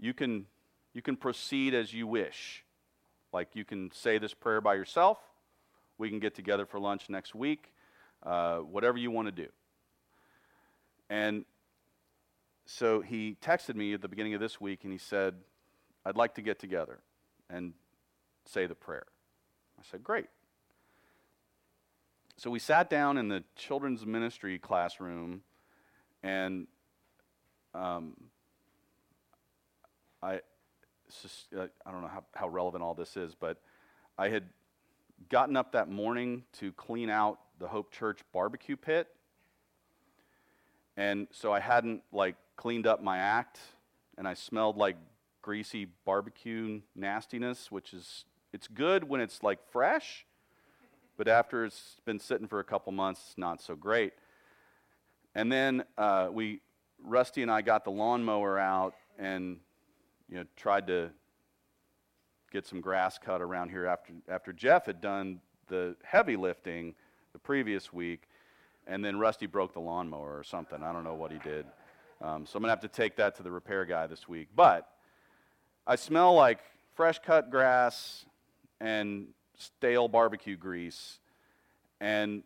you 0.00 0.14
can 0.14 0.46
you 0.92 1.02
can 1.02 1.16
proceed 1.16 1.74
as 1.74 1.92
you 1.92 2.06
wish. 2.06 2.64
Like 3.32 3.54
you 3.54 3.64
can 3.64 3.90
say 3.92 4.18
this 4.18 4.34
prayer 4.34 4.60
by 4.60 4.74
yourself. 4.74 5.18
We 5.98 6.08
can 6.08 6.18
get 6.18 6.34
together 6.34 6.66
for 6.66 6.80
lunch 6.80 7.08
next 7.08 7.34
week. 7.34 7.72
Uh, 8.22 8.58
whatever 8.58 8.98
you 8.98 9.10
want 9.10 9.26
to 9.28 9.32
do. 9.32 9.48
And 11.08 11.44
so 12.66 13.00
he 13.00 13.36
texted 13.42 13.74
me 13.74 13.94
at 13.94 14.02
the 14.02 14.08
beginning 14.08 14.34
of 14.34 14.40
this 14.40 14.60
week 14.60 14.84
and 14.84 14.92
he 14.92 14.98
said, 14.98 15.34
I'd 16.04 16.16
like 16.16 16.34
to 16.36 16.42
get 16.42 16.58
together 16.58 17.00
and 17.48 17.72
say 18.44 18.66
the 18.66 18.74
prayer. 18.74 19.06
I 19.78 19.82
said, 19.90 20.04
Great. 20.04 20.26
So 22.40 22.48
we 22.48 22.58
sat 22.58 22.88
down 22.88 23.18
in 23.18 23.28
the 23.28 23.44
children's 23.54 24.06
ministry 24.06 24.58
classroom 24.58 25.42
and 26.22 26.68
um, 27.74 28.16
I, 30.22 30.40
just, 31.20 31.48
uh, 31.54 31.66
I 31.84 31.90
don't 31.90 32.00
know 32.00 32.08
how, 32.08 32.24
how 32.34 32.48
relevant 32.48 32.82
all 32.82 32.94
this 32.94 33.14
is, 33.18 33.34
but 33.34 33.58
I 34.16 34.30
had 34.30 34.44
gotten 35.28 35.54
up 35.54 35.72
that 35.72 35.90
morning 35.90 36.44
to 36.60 36.72
clean 36.72 37.10
out 37.10 37.40
the 37.58 37.68
Hope 37.68 37.92
Church 37.92 38.20
barbecue 38.32 38.78
pit. 38.78 39.08
And 40.96 41.28
so 41.32 41.52
I 41.52 41.60
hadn't 41.60 42.04
like 42.10 42.36
cleaned 42.56 42.86
up 42.86 43.02
my 43.02 43.18
act 43.18 43.60
and 44.16 44.26
I 44.26 44.32
smelled 44.32 44.78
like 44.78 44.96
greasy 45.42 45.88
barbecue 46.06 46.80
nastiness, 46.96 47.70
which 47.70 47.92
is 47.92 48.24
it's 48.54 48.66
good 48.66 49.04
when 49.04 49.20
it's 49.20 49.42
like 49.42 49.58
fresh, 49.70 50.24
but 51.20 51.28
after 51.28 51.66
it's 51.66 52.00
been 52.06 52.18
sitting 52.18 52.46
for 52.46 52.60
a 52.60 52.64
couple 52.64 52.90
months, 52.92 53.20
it's 53.28 53.36
not 53.36 53.60
so 53.60 53.76
great. 53.76 54.14
And 55.34 55.52
then 55.52 55.84
uh, 55.98 56.30
we, 56.32 56.62
Rusty 57.04 57.42
and 57.42 57.50
I 57.50 57.60
got 57.60 57.84
the 57.84 57.90
lawnmower 57.90 58.58
out 58.58 58.94
and 59.18 59.58
you 60.30 60.36
know 60.36 60.44
tried 60.56 60.86
to 60.86 61.10
get 62.50 62.66
some 62.66 62.80
grass 62.80 63.18
cut 63.18 63.42
around 63.42 63.68
here 63.68 63.84
after 63.84 64.14
after 64.30 64.54
Jeff 64.54 64.86
had 64.86 65.02
done 65.02 65.42
the 65.68 65.94
heavy 66.04 66.36
lifting 66.36 66.94
the 67.34 67.38
previous 67.38 67.92
week, 67.92 68.22
and 68.86 69.04
then 69.04 69.18
Rusty 69.18 69.44
broke 69.44 69.74
the 69.74 69.80
lawnmower 69.80 70.38
or 70.38 70.42
something. 70.42 70.82
I 70.82 70.90
don't 70.90 71.04
know 71.04 71.12
what 71.12 71.32
he 71.32 71.38
did. 71.40 71.66
Um, 72.22 72.46
so 72.46 72.56
I'm 72.56 72.62
gonna 72.62 72.72
have 72.72 72.80
to 72.80 72.88
take 72.88 73.16
that 73.16 73.34
to 73.34 73.42
the 73.42 73.50
repair 73.50 73.84
guy 73.84 74.06
this 74.06 74.26
week. 74.26 74.48
But 74.56 74.88
I 75.86 75.96
smell 75.96 76.32
like 76.32 76.60
fresh 76.94 77.18
cut 77.18 77.50
grass 77.50 78.24
and 78.80 79.26
stale 79.60 80.08
barbecue 80.08 80.56
grease, 80.56 81.18
and 82.00 82.42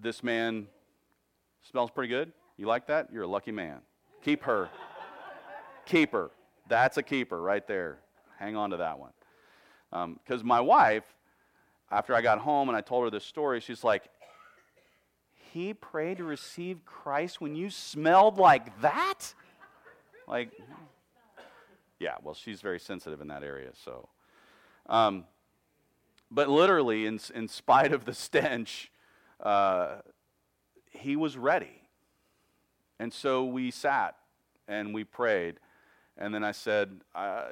this 0.00 0.22
man 0.22 0.66
smells 1.62 1.90
pretty 1.90 2.08
good. 2.08 2.32
You 2.56 2.66
like 2.66 2.86
that? 2.88 3.08
You're 3.12 3.24
a 3.24 3.28
lucky 3.28 3.52
man. 3.52 3.78
Keep 4.22 4.42
her. 4.44 4.68
Keep 5.84 6.12
her. 6.12 6.30
That's 6.68 6.96
a 6.96 7.02
keeper 7.02 7.40
right 7.40 7.66
there. 7.66 7.98
Hang 8.38 8.56
on 8.56 8.70
to 8.70 8.78
that 8.78 8.98
one. 8.98 9.12
Because 9.90 10.40
um, 10.40 10.46
my 10.46 10.60
wife, 10.60 11.04
after 11.90 12.14
I 12.14 12.20
got 12.20 12.38
home 12.38 12.68
and 12.68 12.76
I 12.76 12.80
told 12.80 13.04
her 13.04 13.10
this 13.10 13.24
story, 13.24 13.60
she's 13.60 13.84
like, 13.84 14.04
He 15.52 15.72
prayed 15.72 16.18
to 16.18 16.24
receive 16.24 16.84
Christ 16.84 17.40
when 17.40 17.54
you 17.54 17.70
smelled 17.70 18.38
like 18.38 18.80
that? 18.80 19.32
Like, 20.26 20.50
yeah, 22.00 22.16
well, 22.22 22.34
she's 22.34 22.60
very 22.60 22.80
sensitive 22.80 23.20
in 23.20 23.28
that 23.28 23.44
area, 23.44 23.70
so. 23.84 24.08
Um, 24.88 25.24
but 26.30 26.48
literally, 26.48 27.06
in, 27.06 27.20
in 27.34 27.48
spite 27.48 27.92
of 27.92 28.04
the 28.04 28.14
stench, 28.14 28.90
uh, 29.40 29.96
he 30.90 31.16
was 31.16 31.36
ready. 31.36 31.82
And 32.98 33.12
so 33.12 33.44
we 33.44 33.70
sat 33.70 34.16
and 34.66 34.94
we 34.94 35.04
prayed. 35.04 35.60
And 36.16 36.34
then 36.34 36.42
I 36.42 36.52
said, 36.52 37.00
I, 37.14 37.44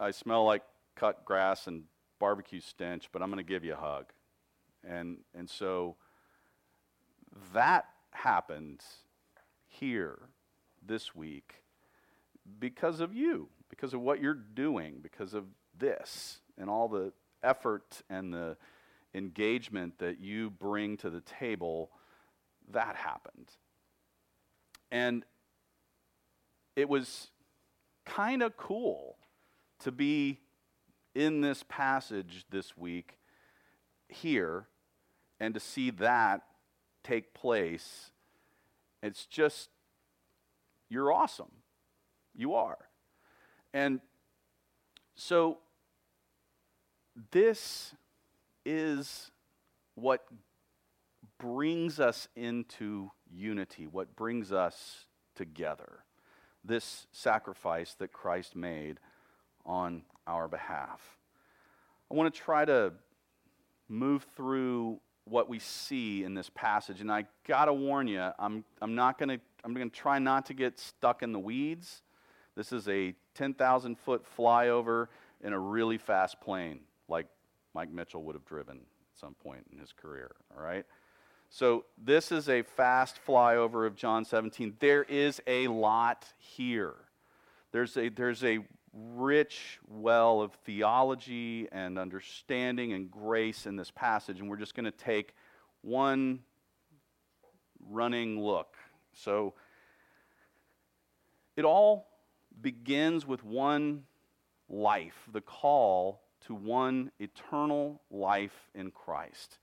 I 0.00 0.10
smell 0.10 0.44
like 0.44 0.62
cut 0.94 1.24
grass 1.24 1.66
and 1.66 1.84
barbecue 2.18 2.60
stench, 2.60 3.08
but 3.12 3.22
I'm 3.22 3.30
going 3.30 3.44
to 3.44 3.48
give 3.48 3.64
you 3.64 3.74
a 3.74 3.76
hug. 3.76 4.06
And, 4.82 5.18
and 5.34 5.48
so 5.48 5.96
that 7.52 7.86
happened 8.12 8.82
here 9.66 10.18
this 10.84 11.14
week 11.14 11.62
because 12.58 13.00
of 13.00 13.14
you, 13.14 13.48
because 13.68 13.92
of 13.92 14.00
what 14.00 14.20
you're 14.20 14.34
doing, 14.34 15.00
because 15.02 15.34
of 15.34 15.44
this, 15.78 16.38
and 16.56 16.70
all 16.70 16.88
the 16.88 17.12
effort 17.46 18.02
and 18.10 18.32
the 18.32 18.56
engagement 19.14 19.98
that 19.98 20.20
you 20.20 20.50
bring 20.50 20.96
to 20.98 21.10
the 21.10 21.22
table, 21.22 21.90
that 22.72 22.96
happened. 22.96 23.50
And 24.90 25.24
it 26.74 26.88
was 26.88 27.28
kind 28.04 28.42
of 28.42 28.56
cool 28.56 29.16
to 29.80 29.90
be 29.90 30.40
in 31.14 31.40
this 31.40 31.64
passage 31.68 32.44
this 32.50 32.76
week 32.76 33.18
here 34.08 34.66
and 35.40 35.54
to 35.54 35.60
see 35.60 35.90
that 35.90 36.42
take 37.02 37.34
place. 37.34 38.10
It's 39.02 39.26
just, 39.26 39.70
you're 40.88 41.12
awesome. 41.12 41.52
You 42.34 42.54
are. 42.54 42.78
And 43.72 44.00
so, 45.14 45.58
this 47.30 47.94
is 48.64 49.30
what 49.94 50.26
brings 51.38 52.00
us 52.00 52.28
into 52.36 53.10
unity, 53.30 53.86
what 53.86 54.14
brings 54.16 54.52
us 54.52 55.06
together. 55.34 56.00
This 56.64 57.06
sacrifice 57.12 57.94
that 57.94 58.12
Christ 58.12 58.56
made 58.56 58.98
on 59.64 60.02
our 60.26 60.48
behalf. 60.48 61.00
I 62.10 62.14
want 62.14 62.32
to 62.32 62.40
try 62.40 62.64
to 62.64 62.92
move 63.88 64.26
through 64.36 65.00
what 65.24 65.48
we 65.48 65.58
see 65.58 66.22
in 66.22 66.34
this 66.34 66.50
passage, 66.50 67.00
and 67.00 67.10
I 67.10 67.24
gotta 67.46 67.72
warn 67.72 68.06
you, 68.06 68.30
I'm, 68.38 68.64
I'm 68.80 68.94
not 68.94 69.18
gonna, 69.18 69.38
I'm 69.64 69.74
gonna 69.74 69.90
try 69.90 70.18
not 70.18 70.46
to 70.46 70.54
get 70.54 70.78
stuck 70.78 71.22
in 71.22 71.32
the 71.32 71.38
weeds. 71.38 72.02
This 72.56 72.72
is 72.72 72.88
a 72.88 73.14
10,000 73.34 73.98
foot 73.98 74.24
flyover 74.36 75.08
in 75.42 75.52
a 75.52 75.58
really 75.58 75.98
fast 75.98 76.40
plane, 76.40 76.80
like 77.08 77.26
Mike 77.74 77.90
Mitchell 77.90 78.22
would 78.24 78.34
have 78.34 78.44
driven 78.44 78.76
at 78.76 79.20
some 79.20 79.34
point 79.34 79.66
in 79.72 79.78
his 79.78 79.92
career, 79.92 80.34
all 80.56 80.62
right? 80.62 80.84
So, 81.48 81.84
this 81.96 82.32
is 82.32 82.48
a 82.48 82.62
fast 82.62 83.20
flyover 83.26 83.86
of 83.86 83.94
John 83.94 84.24
17. 84.24 84.76
There 84.80 85.04
is 85.04 85.40
a 85.46 85.68
lot 85.68 86.26
here. 86.38 86.94
There's 87.70 87.96
a, 87.96 88.08
there's 88.08 88.42
a 88.42 88.58
rich 88.92 89.78
well 89.86 90.40
of 90.40 90.52
theology 90.64 91.68
and 91.70 91.98
understanding 91.98 92.94
and 92.94 93.10
grace 93.10 93.66
in 93.66 93.76
this 93.76 93.90
passage, 93.90 94.40
and 94.40 94.50
we're 94.50 94.56
just 94.56 94.74
going 94.74 94.86
to 94.86 94.90
take 94.90 95.34
one 95.82 96.40
running 97.88 98.40
look. 98.40 98.74
So, 99.12 99.54
it 101.56 101.64
all 101.64 102.08
begins 102.60 103.26
with 103.26 103.44
one 103.44 104.02
life, 104.68 105.16
the 105.32 105.40
call 105.40 106.22
to 106.46 106.54
one 106.54 107.10
eternal 107.18 108.00
life 108.10 108.70
in 108.74 108.90
Christ. 108.90 109.58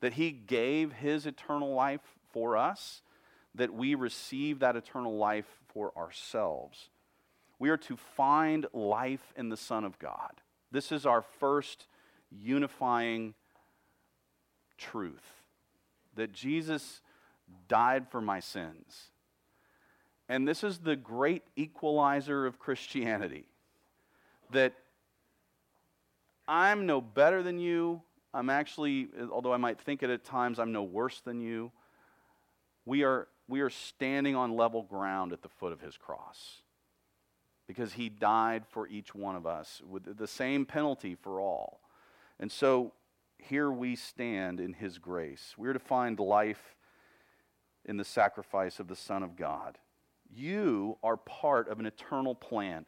That 0.00 0.14
He 0.14 0.30
gave 0.30 0.92
His 0.92 1.26
eternal 1.26 1.74
life 1.74 2.00
for 2.32 2.56
us, 2.56 3.02
that 3.54 3.72
we 3.72 3.94
receive 3.94 4.60
that 4.60 4.76
eternal 4.76 5.16
life 5.16 5.46
for 5.72 5.96
ourselves. 5.96 6.90
We 7.58 7.70
are 7.70 7.76
to 7.78 7.96
find 7.96 8.66
life 8.72 9.32
in 9.36 9.48
the 9.48 9.56
Son 9.56 9.84
of 9.84 9.98
God. 9.98 10.40
This 10.70 10.90
is 10.90 11.06
our 11.06 11.22
first 11.22 11.86
unifying 12.30 13.34
truth 14.78 15.42
that 16.14 16.32
Jesus 16.32 17.00
died 17.68 18.08
for 18.10 18.20
my 18.20 18.40
sins. 18.40 19.10
And 20.28 20.48
this 20.48 20.64
is 20.64 20.78
the 20.78 20.96
great 20.96 21.42
equalizer 21.56 22.46
of 22.46 22.58
Christianity 22.58 23.46
that 24.50 24.74
I'm 26.46 26.86
no 26.86 27.00
better 27.00 27.42
than 27.42 27.58
you. 27.58 28.02
I'm 28.34 28.50
actually, 28.50 29.08
although 29.30 29.52
I 29.52 29.58
might 29.58 29.80
think 29.80 30.02
it 30.02 30.10
at 30.10 30.24
times, 30.24 30.58
I'm 30.58 30.72
no 30.72 30.82
worse 30.82 31.20
than 31.20 31.40
you. 31.40 31.70
We 32.84 33.04
are, 33.04 33.28
we 33.48 33.60
are 33.60 33.70
standing 33.70 34.34
on 34.34 34.56
level 34.56 34.82
ground 34.82 35.32
at 35.32 35.42
the 35.42 35.48
foot 35.48 35.72
of 35.72 35.80
his 35.80 35.96
cross 35.96 36.62
because 37.66 37.92
he 37.92 38.08
died 38.08 38.64
for 38.68 38.88
each 38.88 39.14
one 39.14 39.36
of 39.36 39.46
us 39.46 39.82
with 39.88 40.16
the 40.16 40.26
same 40.26 40.66
penalty 40.66 41.14
for 41.14 41.40
all. 41.40 41.80
And 42.40 42.50
so 42.50 42.92
here 43.38 43.70
we 43.70 43.96
stand 43.96 44.60
in 44.60 44.72
his 44.72 44.98
grace. 44.98 45.54
We're 45.56 45.72
to 45.72 45.78
find 45.78 46.18
life 46.18 46.74
in 47.84 47.96
the 47.96 48.04
sacrifice 48.04 48.80
of 48.80 48.88
the 48.88 48.96
Son 48.96 49.22
of 49.22 49.36
God. 49.36 49.78
You 50.34 50.98
are 51.02 51.16
part 51.16 51.68
of 51.68 51.80
an 51.80 51.86
eternal 51.86 52.34
plan. 52.34 52.86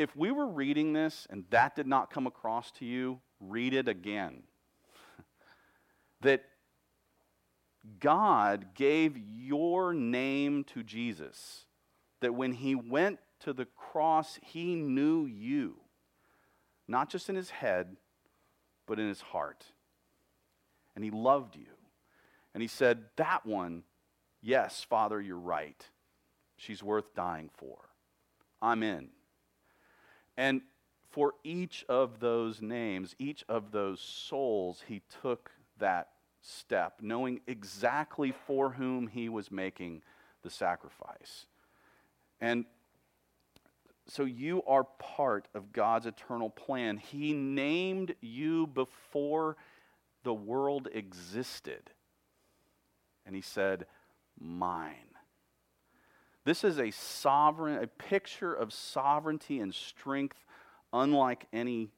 If 0.00 0.16
we 0.16 0.30
were 0.30 0.46
reading 0.46 0.94
this 0.94 1.26
and 1.28 1.44
that 1.50 1.76
did 1.76 1.86
not 1.86 2.10
come 2.10 2.26
across 2.26 2.70
to 2.78 2.86
you, 2.86 3.20
read 3.38 3.74
it 3.74 3.86
again. 3.86 4.44
that 6.22 6.42
God 7.98 8.68
gave 8.74 9.18
your 9.18 9.92
name 9.92 10.64
to 10.72 10.82
Jesus. 10.82 11.66
That 12.22 12.34
when 12.34 12.54
he 12.54 12.74
went 12.74 13.18
to 13.40 13.52
the 13.52 13.66
cross, 13.66 14.38
he 14.42 14.74
knew 14.74 15.26
you, 15.26 15.76
not 16.88 17.10
just 17.10 17.28
in 17.28 17.36
his 17.36 17.50
head, 17.50 17.94
but 18.86 18.98
in 18.98 19.06
his 19.06 19.20
heart. 19.20 19.66
And 20.96 21.04
he 21.04 21.10
loved 21.10 21.56
you. 21.56 21.76
And 22.54 22.62
he 22.62 22.68
said, 22.68 23.04
That 23.16 23.44
one, 23.44 23.82
yes, 24.40 24.82
Father, 24.82 25.20
you're 25.20 25.36
right. 25.36 25.86
She's 26.56 26.82
worth 26.82 27.14
dying 27.14 27.50
for. 27.58 27.76
I'm 28.62 28.82
in. 28.82 29.10
And 30.40 30.62
for 31.10 31.34
each 31.44 31.84
of 31.86 32.18
those 32.18 32.62
names, 32.62 33.14
each 33.18 33.44
of 33.46 33.72
those 33.72 34.00
souls, 34.00 34.82
he 34.88 35.02
took 35.20 35.50
that 35.76 36.08
step, 36.40 36.94
knowing 37.02 37.42
exactly 37.46 38.32
for 38.46 38.70
whom 38.70 39.06
he 39.06 39.28
was 39.28 39.50
making 39.50 40.00
the 40.42 40.48
sacrifice. 40.48 41.44
And 42.40 42.64
so 44.06 44.24
you 44.24 44.62
are 44.62 44.84
part 44.84 45.46
of 45.52 45.74
God's 45.74 46.06
eternal 46.06 46.48
plan. 46.48 46.96
He 46.96 47.34
named 47.34 48.14
you 48.22 48.66
before 48.66 49.58
the 50.22 50.32
world 50.32 50.88
existed. 50.90 51.90
And 53.26 53.36
he 53.36 53.42
said, 53.42 53.84
Mine. 54.40 55.09
This 56.44 56.64
is 56.64 56.78
a 56.78 56.90
sovereign, 56.90 57.82
a 57.82 57.86
picture 57.86 58.52
of 58.52 58.72
sovereignty 58.72 59.60
and 59.60 59.74
strength 59.74 60.38
unlike 60.92 61.46
any 61.52 61.90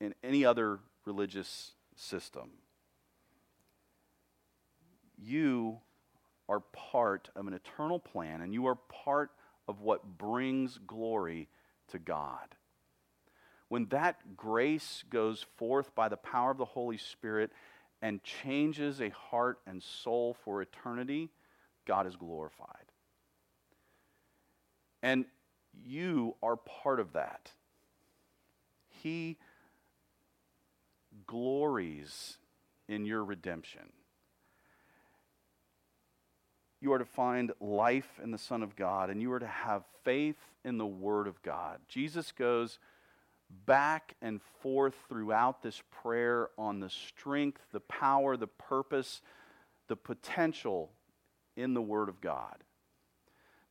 in 0.00 0.14
any 0.22 0.44
other 0.44 0.78
religious 1.04 1.72
system. 1.94 2.50
You 5.16 5.78
are 6.48 6.60
part 6.60 7.30
of 7.34 7.46
an 7.46 7.54
eternal 7.54 7.98
plan, 7.98 8.42
and 8.42 8.52
you 8.52 8.66
are 8.66 8.74
part 8.74 9.30
of 9.66 9.80
what 9.80 10.18
brings 10.18 10.78
glory 10.86 11.48
to 11.88 11.98
God. 11.98 12.54
When 13.68 13.86
that 13.86 14.36
grace 14.36 15.02
goes 15.10 15.44
forth 15.56 15.94
by 15.94 16.08
the 16.08 16.16
power 16.16 16.50
of 16.50 16.58
the 16.58 16.64
Holy 16.64 16.98
Spirit 16.98 17.50
and 18.00 18.22
changes 18.22 19.00
a 19.00 19.08
heart 19.08 19.58
and 19.66 19.82
soul 19.82 20.36
for 20.44 20.62
eternity, 20.62 21.30
God 21.84 22.06
is 22.06 22.14
glorified. 22.14 22.85
And 25.02 25.26
you 25.84 26.34
are 26.42 26.56
part 26.56 27.00
of 27.00 27.12
that. 27.12 27.52
He 28.88 29.36
glories 31.26 32.38
in 32.88 33.04
your 33.04 33.24
redemption. 33.24 33.92
You 36.80 36.92
are 36.92 36.98
to 36.98 37.04
find 37.04 37.52
life 37.60 38.20
in 38.22 38.30
the 38.30 38.38
Son 38.38 38.62
of 38.62 38.76
God, 38.76 39.10
and 39.10 39.20
you 39.20 39.32
are 39.32 39.38
to 39.38 39.46
have 39.46 39.84
faith 40.04 40.36
in 40.64 40.78
the 40.78 40.86
Word 40.86 41.26
of 41.26 41.42
God. 41.42 41.78
Jesus 41.88 42.32
goes 42.32 42.78
back 43.64 44.14
and 44.20 44.40
forth 44.60 44.94
throughout 45.08 45.62
this 45.62 45.82
prayer 46.02 46.48
on 46.58 46.80
the 46.80 46.90
strength, 46.90 47.60
the 47.72 47.80
power, 47.80 48.36
the 48.36 48.46
purpose, 48.46 49.22
the 49.88 49.96
potential 49.96 50.90
in 51.56 51.74
the 51.74 51.82
Word 51.82 52.08
of 52.08 52.20
God. 52.20 52.56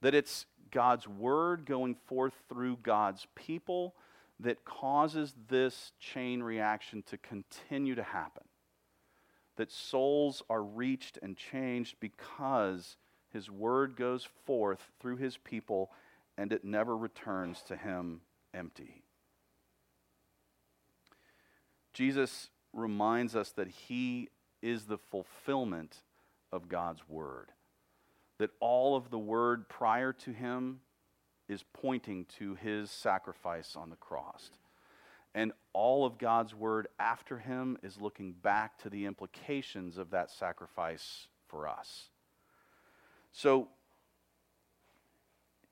That 0.02 0.16
it's 0.16 0.46
God's 0.76 1.08
Word 1.08 1.66
going 1.66 1.96
forth 2.06 2.34
through 2.50 2.80
God's 2.84 3.26
people 3.34 3.96
that 4.42 4.66
causes 4.66 5.34
this 5.48 5.94
chain 6.02 6.44
reaction 6.44 7.02
to 7.04 7.18
continue 7.18 7.96
to 7.96 8.04
happen. 8.04 8.44
That 9.56 9.72
souls 9.72 10.44
are 10.50 10.62
reached 10.62 11.18
and 11.22 11.38
changed 11.38 11.96
because 12.02 12.98
his 13.32 13.50
word 13.50 13.96
goes 13.96 14.28
forth 14.46 14.92
through 15.00 15.16
his 15.16 15.38
people 15.38 15.92
and 16.38 16.52
it 16.52 16.66
never 16.66 16.98
returns 16.98 17.62
to 17.70 17.78
him 17.78 18.20
empty. 18.54 19.06
Jesus 21.94 22.50
reminds 22.74 23.34
us 23.34 23.52
that 23.52 23.70
he 23.70 24.28
is 24.62 24.84
the 24.84 24.98
fulfillment 24.98 26.04
of 26.52 26.68
God's 26.68 27.08
word. 27.08 27.54
That 28.38 28.52
all 28.60 28.96
of 28.96 29.10
the 29.10 29.20
word 29.20 29.70
prior 29.70 30.14
to 30.14 30.32
him 30.32 30.80
is 31.48 31.64
pointing 31.74 32.26
to 32.40 32.56
his 32.56 32.92
sacrifice 32.92 33.76
on 33.76 33.90
the 33.90 33.96
cross. 33.96 34.50
And 35.34 35.52
all 35.74 36.06
of 36.06 36.18
God's 36.18 36.56
word 36.56 36.88
after 37.00 37.38
him 37.38 37.78
is 37.84 38.00
looking 38.00 38.32
back 38.32 38.78
to 38.80 38.90
the 38.90 39.06
implications 39.06 39.98
of 39.98 40.12
that 40.12 40.32
sacrifice 40.32 41.28
for 41.48 41.68
us. 41.68 42.10
So, 43.32 43.68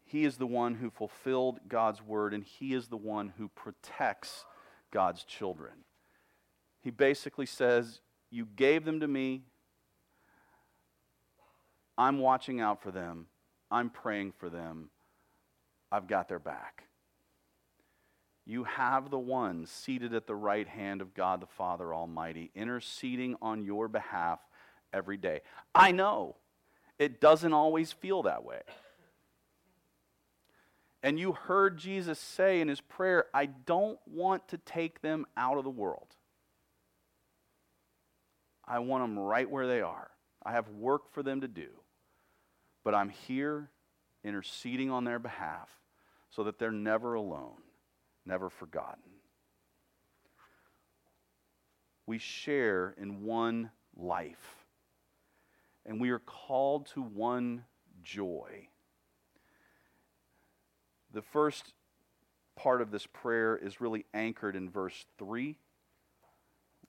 he 0.05 0.26
is 0.26 0.38
the 0.38 0.45
one 0.45 0.76
who 0.76 0.91
fulfilled 0.91 1.59
God's 1.68 2.01
word, 2.01 2.34
and 2.34 2.43
he 2.43 2.74
is 2.74 2.88
the 2.88 2.97
one 2.97 3.34
who 3.38 3.47
protects 3.47 4.45
God's 4.91 5.24
children. 5.24 5.74
He 6.82 6.91
basically 6.91 7.47
says, 7.47 8.01
You 8.30 8.45
gave 8.45 8.86
them 8.86 8.99
to 8.99 9.07
me. 9.07 9.43
I'm 11.98 12.20
watching 12.20 12.60
out 12.60 12.82
for 12.82 12.91
them. 12.91 13.28
I'm 13.70 13.89
praying 13.89 14.34
for 14.38 14.50
them. 14.50 14.89
I've 15.91 16.08
got 16.08 16.28
their 16.28 16.39
back. 16.39 16.84
You 18.46 18.66
have 18.66 19.10
the 19.10 19.20
one 19.20 19.66
seated 19.66 20.14
at 20.14 20.28
the 20.28 20.36
right 20.36 20.68
hand 20.68 21.02
of 21.02 21.14
God 21.14 21.41
the 21.41 21.48
Father 21.48 21.94
Almighty, 21.94 22.52
interceding 22.56 23.36
on 23.41 23.64
your 23.64 23.88
behalf 23.88 24.39
every 24.91 25.18
day. 25.18 25.41
I 25.74 25.91
know 25.91 26.36
it 27.00 27.22
doesn't 27.22 27.54
always 27.54 27.91
feel 27.91 28.24
that 28.24 28.44
way. 28.44 28.62
And 31.02 31.20
you 31.20 31.34
heard 31.34 31.78
Jesus 31.78 32.18
say 32.18 32.62
in 32.62 32.68
his 32.70 32.80
prayer, 32.80 33.26
I 33.34 33.46
don't 33.46 34.00
want 34.08 34.48
to 34.50 34.58
take 34.58 35.02
them 35.02 35.26
out 35.36 35.58
of 35.58 35.64
the 35.64 35.70
world. 35.70 36.16
I 38.66 38.80
want 38.80 39.04
them 39.04 39.20
right 39.20 39.50
where 39.50 39.68
they 39.68 39.82
are. 39.82 40.10
I 40.46 40.54
have 40.54 40.70
work 40.70 41.12
for 41.12 41.22
them 41.22 41.41
to 41.41 41.48
do. 41.48 41.68
But 42.84 42.96
I'm 42.96 43.10
here 43.10 43.70
interceding 44.24 44.90
on 44.90 45.04
their 45.04 45.20
behalf 45.20 45.70
so 46.30 46.44
that 46.44 46.60
they're 46.60 46.72
never 46.72 47.14
alone, 47.14 47.62
never 48.26 48.50
forgotten. 48.50 49.04
We 52.06 52.18
share 52.18 52.96
in 52.98 53.24
one 53.24 53.72
life, 53.96 54.66
and 55.86 56.02
we 56.02 56.10
are 56.10 56.20
called 56.20 56.88
to 56.88 57.02
one 57.02 57.64
joy. 58.02 58.68
The 61.14 61.22
first 61.22 61.74
part 62.56 62.82
of 62.82 62.92
this 62.92 63.06
prayer 63.06 63.56
is 63.56 63.80
really 63.80 64.06
anchored 64.14 64.56
in 64.56 64.70
verse 64.70 65.06
3, 65.18 65.58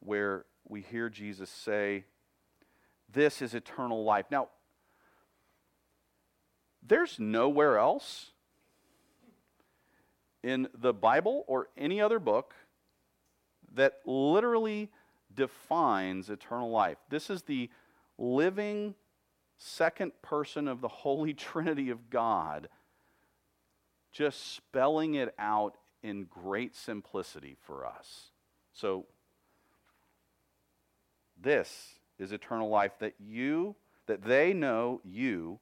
where 0.01 0.47
we 0.67 0.81
hear 0.81 1.09
Jesus 1.09 1.51
say, 1.51 2.05
This 3.13 3.41
is 3.43 3.55
eternal 3.55 4.05
life. 4.05 4.27
Now, 4.31 4.49
there's 6.87 7.18
nowhere 7.18 7.78
else 7.78 8.30
in 10.43 10.68
the 10.78 10.93
Bible 10.93 11.45
or 11.47 11.68
any 11.76 12.01
other 12.01 12.18
book 12.18 12.55
that 13.74 14.01
literally 14.05 14.91
defines 15.35 16.30
eternal 16.30 16.70
life. 16.70 16.99
This 17.09 17.30
is 17.30 17.43
the 17.43 17.70
living 18.18 18.95
second 19.57 20.12
person 20.22 20.68
of 20.68 20.80
the 20.80 20.89
Holy 20.89 21.35
Trinity 21.35 21.91
of 21.91 22.11
God 22.11 22.68
just 24.12 24.55
spelling 24.55 25.14
it 25.14 25.35
out 25.39 25.76
in 26.03 26.24
great 26.24 26.76
simplicity 26.76 27.57
for 27.66 27.85
us. 27.85 28.30
So, 28.72 29.07
this 31.41 31.95
is 32.18 32.30
eternal 32.30 32.68
life 32.68 32.93
that 33.01 33.14
you, 33.18 33.74
that 34.07 34.22
they 34.22 34.53
know 34.53 35.01
you, 35.03 35.59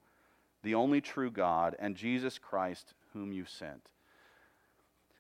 the 0.63 0.75
only 0.75 1.01
true 1.01 1.31
God, 1.31 1.77
and 1.79 1.97
Jesus 1.97 2.39
Christ, 2.39 2.95
whom 3.13 3.33
you 3.33 3.45
sent. 3.45 3.89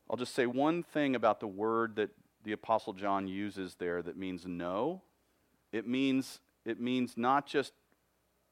I'll 0.08 0.16
just 0.16 0.34
say 0.34 0.46
one 0.46 0.82
thing 0.82 1.14
about 1.14 1.40
the 1.40 1.46
word 1.46 1.96
that 1.96 2.10
the 2.44 2.52
Apostle 2.52 2.92
John 2.92 3.26
uses 3.28 3.76
there 3.76 4.02
that 4.02 4.16
means 4.16 4.46
know. 4.46 5.02
It 5.72 5.86
means, 5.86 6.40
it 6.64 6.80
means 6.80 7.16
not 7.16 7.46
just 7.46 7.72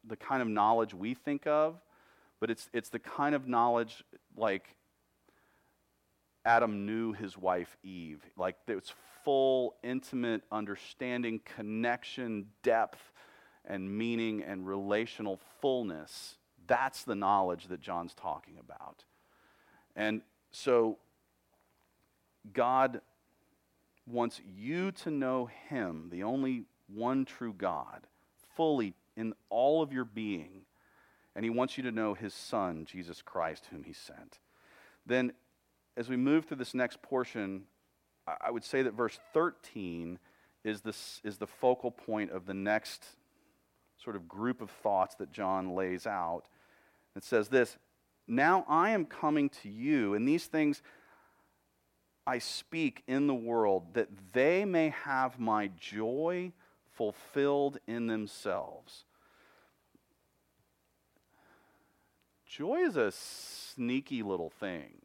the 0.04 0.16
kind 0.16 0.42
of 0.42 0.48
knowledge 0.48 0.94
we 0.94 1.14
think 1.14 1.46
of, 1.46 1.80
but 2.40 2.50
it's, 2.50 2.68
it's 2.72 2.88
the 2.88 2.98
kind 2.98 3.34
of 3.34 3.46
knowledge 3.46 4.02
like 4.36 4.74
Adam 6.44 6.86
knew 6.86 7.12
his 7.12 7.36
wife 7.36 7.76
Eve. 7.82 8.22
Like 8.36 8.56
it's 8.66 8.94
full, 9.24 9.74
intimate 9.82 10.42
understanding, 10.50 11.40
connection, 11.44 12.46
depth, 12.62 13.12
and 13.66 13.96
meaning 13.96 14.42
and 14.42 14.66
relational 14.66 15.38
fullness. 15.60 16.36
That's 16.70 17.02
the 17.02 17.16
knowledge 17.16 17.66
that 17.66 17.80
John's 17.80 18.14
talking 18.14 18.54
about. 18.60 19.02
And 19.96 20.22
so 20.52 20.98
God 22.52 23.00
wants 24.06 24.40
you 24.56 24.92
to 24.92 25.10
know 25.10 25.50
him, 25.68 26.10
the 26.12 26.22
only 26.22 26.66
one 26.86 27.24
true 27.24 27.52
God, 27.52 28.06
fully 28.54 28.94
in 29.16 29.34
all 29.48 29.82
of 29.82 29.92
your 29.92 30.04
being. 30.04 30.62
And 31.34 31.44
he 31.44 31.50
wants 31.50 31.76
you 31.76 31.82
to 31.82 31.90
know 31.90 32.14
his 32.14 32.34
son, 32.34 32.84
Jesus 32.84 33.20
Christ, 33.20 33.66
whom 33.72 33.82
he 33.82 33.92
sent. 33.92 34.38
Then 35.04 35.32
as 35.96 36.08
we 36.08 36.16
move 36.16 36.44
through 36.44 36.58
this 36.58 36.72
next 36.72 37.02
portion, 37.02 37.64
I 38.40 38.52
would 38.52 38.64
say 38.64 38.82
that 38.82 38.94
verse 38.94 39.18
13 39.32 40.20
is, 40.62 40.82
this, 40.82 41.20
is 41.24 41.38
the 41.38 41.48
focal 41.48 41.90
point 41.90 42.30
of 42.30 42.46
the 42.46 42.54
next 42.54 43.04
sort 44.04 44.14
of 44.14 44.28
group 44.28 44.62
of 44.62 44.70
thoughts 44.70 45.16
that 45.16 45.32
John 45.32 45.74
lays 45.74 46.06
out. 46.06 46.44
It 47.16 47.24
says 47.24 47.48
this 47.48 47.76
Now 48.26 48.64
I 48.68 48.90
am 48.90 49.04
coming 49.04 49.48
to 49.62 49.68
you, 49.68 50.14
and 50.14 50.26
these 50.26 50.46
things 50.46 50.82
I 52.26 52.38
speak 52.38 53.02
in 53.06 53.26
the 53.26 53.34
world, 53.34 53.94
that 53.94 54.08
they 54.32 54.64
may 54.64 54.90
have 54.90 55.38
my 55.38 55.70
joy 55.78 56.52
fulfilled 56.92 57.78
in 57.86 58.06
themselves. 58.06 59.04
Joy 62.46 62.80
is 62.80 62.96
a 62.96 63.12
sneaky 63.12 64.22
little 64.22 64.50
thing. 64.50 65.00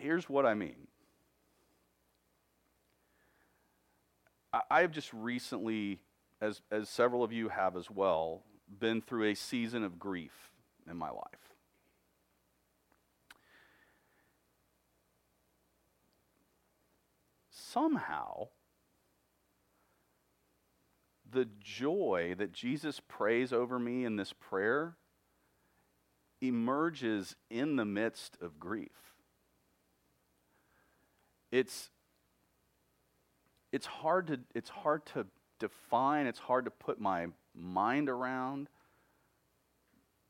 here's 0.00 0.28
what 0.28 0.46
I 0.46 0.54
mean. 0.54 0.86
I, 4.52 4.80
have 4.80 4.90
just 4.90 5.12
recently, 5.12 6.00
as, 6.40 6.62
as 6.70 6.88
several 6.88 7.22
of 7.22 7.32
you 7.32 7.48
have 7.48 7.76
as 7.76 7.90
well, 7.90 8.42
been 8.78 9.00
through 9.00 9.30
a 9.30 9.34
season 9.34 9.84
of 9.84 9.98
grief 9.98 10.52
in 10.88 10.96
my 10.96 11.10
life. 11.10 11.54
Somehow, 17.50 18.48
the 21.30 21.48
joy 21.60 22.34
that 22.38 22.52
Jesus 22.52 23.00
prays 23.06 23.52
over 23.52 23.78
me 23.78 24.04
in 24.04 24.16
this 24.16 24.32
prayer 24.32 24.96
emerges 26.40 27.36
in 27.50 27.76
the 27.76 27.84
midst 27.84 28.36
of 28.40 28.58
grief 28.58 29.10
it's 31.50 31.90
it's 33.72 33.86
hard 33.86 34.26
to 34.28 34.40
it's 34.54 34.70
hard 34.70 35.04
to 35.06 35.26
define 35.60 36.26
it's 36.26 36.40
hard 36.40 36.64
to 36.64 36.70
put 36.70 37.00
my 37.00 37.26
mind 37.54 38.08
around 38.08 38.68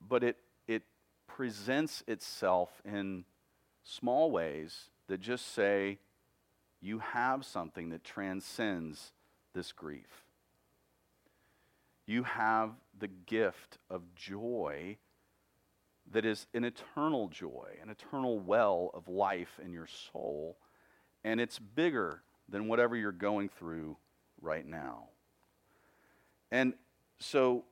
but 0.07 0.23
it 0.23 0.37
it 0.67 0.83
presents 1.27 2.03
itself 2.07 2.83
in 2.85 3.25
small 3.83 4.31
ways 4.31 4.91
that 5.07 5.21
just 5.21 5.55
say 5.55 5.99
you 6.83 6.99
have 6.99 7.45
something 7.45 7.89
that 7.89 8.05
transcends 8.05 9.13
this 9.55 9.73
grief 9.73 10.25
you 12.07 12.25
have 12.25 12.73
the 12.99 13.09
gift 13.09 13.79
of 13.89 14.03
joy 14.15 14.97
that 16.11 16.27
is 16.27 16.47
an 16.53 16.65
eternal 16.65 17.29
joy 17.29 17.69
an 17.83 17.89
eternal 17.89 18.39
well 18.39 18.91
of 18.93 19.09
life 19.09 19.59
in 19.65 19.73
your 19.73 19.87
soul 20.13 20.59
and 21.25 21.41
it's 21.41 21.59
bigger 21.59 22.23
than 22.49 22.67
whatever 22.67 22.97
you're 22.97 23.13
going 23.13 23.49
through 23.49 23.97
right 24.41 24.67
now. 24.67 25.09
And 26.51 26.75
so 27.19 27.65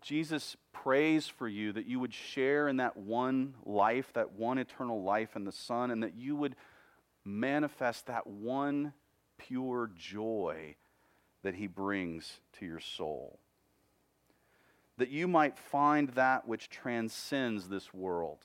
Jesus 0.00 0.56
prays 0.72 1.26
for 1.26 1.48
you 1.48 1.72
that 1.72 1.86
you 1.86 2.00
would 2.00 2.12
share 2.12 2.68
in 2.68 2.76
that 2.78 2.96
one 2.96 3.54
life, 3.64 4.12
that 4.14 4.32
one 4.32 4.58
eternal 4.58 5.02
life 5.02 5.36
in 5.36 5.44
the 5.44 5.52
Son, 5.52 5.90
and 5.90 6.02
that 6.02 6.14
you 6.14 6.36
would 6.36 6.56
manifest 7.24 8.06
that 8.06 8.26
one 8.26 8.92
pure 9.38 9.90
joy 9.96 10.76
that 11.42 11.54
He 11.54 11.66
brings 11.66 12.40
to 12.58 12.66
your 12.66 12.80
soul. 12.80 13.38
That 14.98 15.10
you 15.10 15.26
might 15.26 15.58
find 15.58 16.10
that 16.10 16.46
which 16.46 16.68
transcends 16.68 17.68
this 17.68 17.92
world 17.92 18.44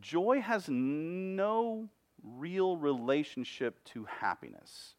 Joy 0.00 0.40
has 0.40 0.68
no 0.68 1.88
real 2.22 2.76
relationship 2.76 3.82
to 3.84 4.04
happiness. 4.04 4.94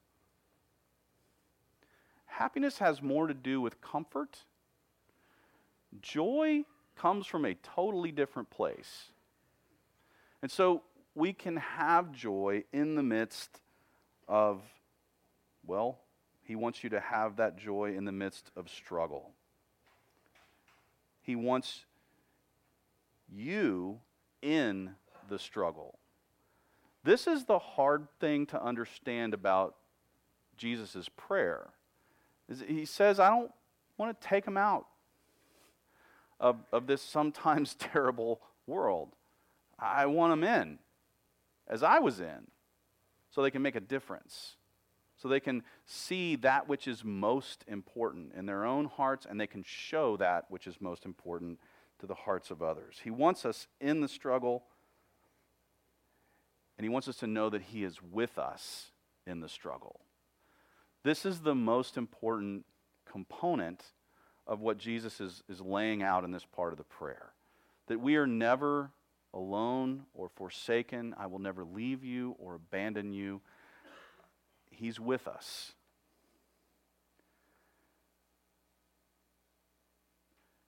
Happiness 2.38 2.78
has 2.78 3.02
more 3.02 3.28
to 3.28 3.34
do 3.34 3.60
with 3.60 3.82
comfort. 3.82 4.38
Joy 6.02 6.66
comes 6.96 7.26
from 7.26 7.46
a 7.46 7.56
totally 7.56 8.12
different 8.12 8.50
place. 8.52 9.06
And 10.44 10.52
so 10.52 10.84
we 11.16 11.34
can 11.34 11.58
have 11.58 12.12
joy 12.12 12.64
in 12.72 12.96
the 12.96 13.02
midst 13.02 13.62
of, 14.28 14.62
well, 15.66 15.98
He 16.44 16.56
wants 16.56 16.84
you 16.84 16.92
to 16.92 17.00
have 17.00 17.38
that 17.38 17.58
joy 17.58 17.96
in 17.98 18.06
the 18.06 18.12
midst 18.12 18.52
of 18.56 18.70
struggle. 18.70 19.32
He 21.24 21.36
wants 21.36 21.86
you 23.34 24.00
in 24.44 24.92
the 25.28 25.40
struggle. 25.40 25.98
This 27.04 27.26
is 27.26 27.46
the 27.46 27.60
hard 27.60 28.08
thing 28.20 28.46
to 28.48 28.64
understand 28.64 29.34
about 29.34 29.76
Jesus' 30.56 31.10
prayer. 31.18 31.70
He 32.68 32.86
says, 32.86 33.20
I 33.20 33.30
don't 33.30 33.52
want 33.98 34.20
to 34.20 34.28
take 34.28 34.46
them 34.46 34.58
out 34.58 34.86
of, 36.40 36.58
of 36.72 36.88
this 36.88 37.02
sometimes 37.02 37.74
terrible 37.80 38.42
world. 38.66 39.10
I 39.80 40.06
want 40.08 40.32
them 40.32 40.44
in, 40.44 40.80
as 41.68 41.84
I 41.84 42.00
was 42.00 42.20
in, 42.20 42.48
so 43.30 43.42
they 43.42 43.52
can 43.52 43.62
make 43.62 43.76
a 43.76 43.82
difference. 43.82 44.56
So 45.18 45.28
they 45.28 45.40
can 45.40 45.64
see 45.86 46.36
that 46.38 46.68
which 46.68 46.88
is 46.88 47.04
most 47.04 47.64
important 47.68 48.34
in 48.36 48.46
their 48.46 48.66
own 48.66 48.86
hearts, 48.86 49.26
and 49.30 49.40
they 49.40 49.48
can 49.48 49.64
show 49.64 50.16
that 50.18 50.46
which 50.50 50.68
is 50.68 50.80
most 50.80 51.06
important 51.06 51.60
to 52.00 52.06
the 52.06 52.14
hearts 52.14 52.52
of 52.52 52.62
others. 52.62 53.00
He 53.04 53.10
wants 53.10 53.46
us 53.46 53.68
in 53.82 54.02
the 54.02 54.08
struggle, 54.08 54.64
and 56.78 56.86
He 56.86 56.90
wants 56.90 57.08
us 57.08 57.18
to 57.18 57.28
know 57.28 57.50
that 57.50 57.64
He 57.64 57.84
is 57.84 58.02
with 58.02 58.38
us 58.38 58.92
in 59.26 59.40
the 59.40 59.50
struggle. 59.50 60.00
This 61.08 61.26
is 61.26 61.40
the 61.40 61.56
most 61.56 61.96
important 61.96 62.66
component 63.10 63.82
of 64.46 64.60
what 64.60 64.78
Jesus 64.78 65.22
is, 65.22 65.42
is 65.48 65.62
laying 65.62 66.04
out 66.04 66.26
in 66.26 66.32
this 66.32 66.44
part 66.44 66.74
of 66.74 66.78
the 66.78 66.84
prayer. 66.84 67.32
That 67.88 68.02
we 68.02 68.18
are 68.18 68.28
never 68.28 68.92
alone 69.34 70.04
or 70.14 70.28
forsaken. 70.28 71.16
I 71.18 71.28
will 71.28 71.40
never 71.40 71.64
leave 71.64 72.04
you 72.04 72.36
or 72.38 72.56
abandon 72.56 73.14
you. 73.14 73.40
He's 74.70 75.00
with 75.00 75.30
us. 75.30 75.72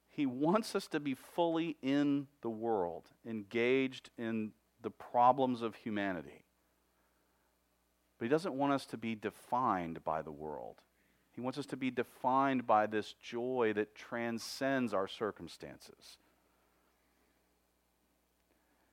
He 0.07 0.25
wants 0.25 0.73
us 0.73 0.87
to 0.87 1.01
be 1.01 1.15
fully 1.15 1.75
in 1.81 2.27
the 2.43 2.49
world, 2.49 3.07
engaged 3.27 4.09
in 4.17 4.53
the 4.81 4.89
problems 4.89 5.61
of 5.61 5.75
humanity. 5.75 6.45
But 8.19 8.25
He 8.25 8.29
doesn't 8.29 8.53
want 8.53 8.73
us 8.73 8.85
to 8.87 8.97
be 8.97 9.15
defined 9.15 10.03
by 10.03 10.21
the 10.21 10.31
world. 10.31 10.75
He 11.31 11.41
wants 11.41 11.57
us 11.57 11.65
to 11.67 11.77
be 11.77 11.89
defined 11.89 12.67
by 12.67 12.85
this 12.85 13.13
joy 13.13 13.71
that 13.75 13.95
transcends 13.95 14.93
our 14.93 15.07
circumstances. 15.07 16.17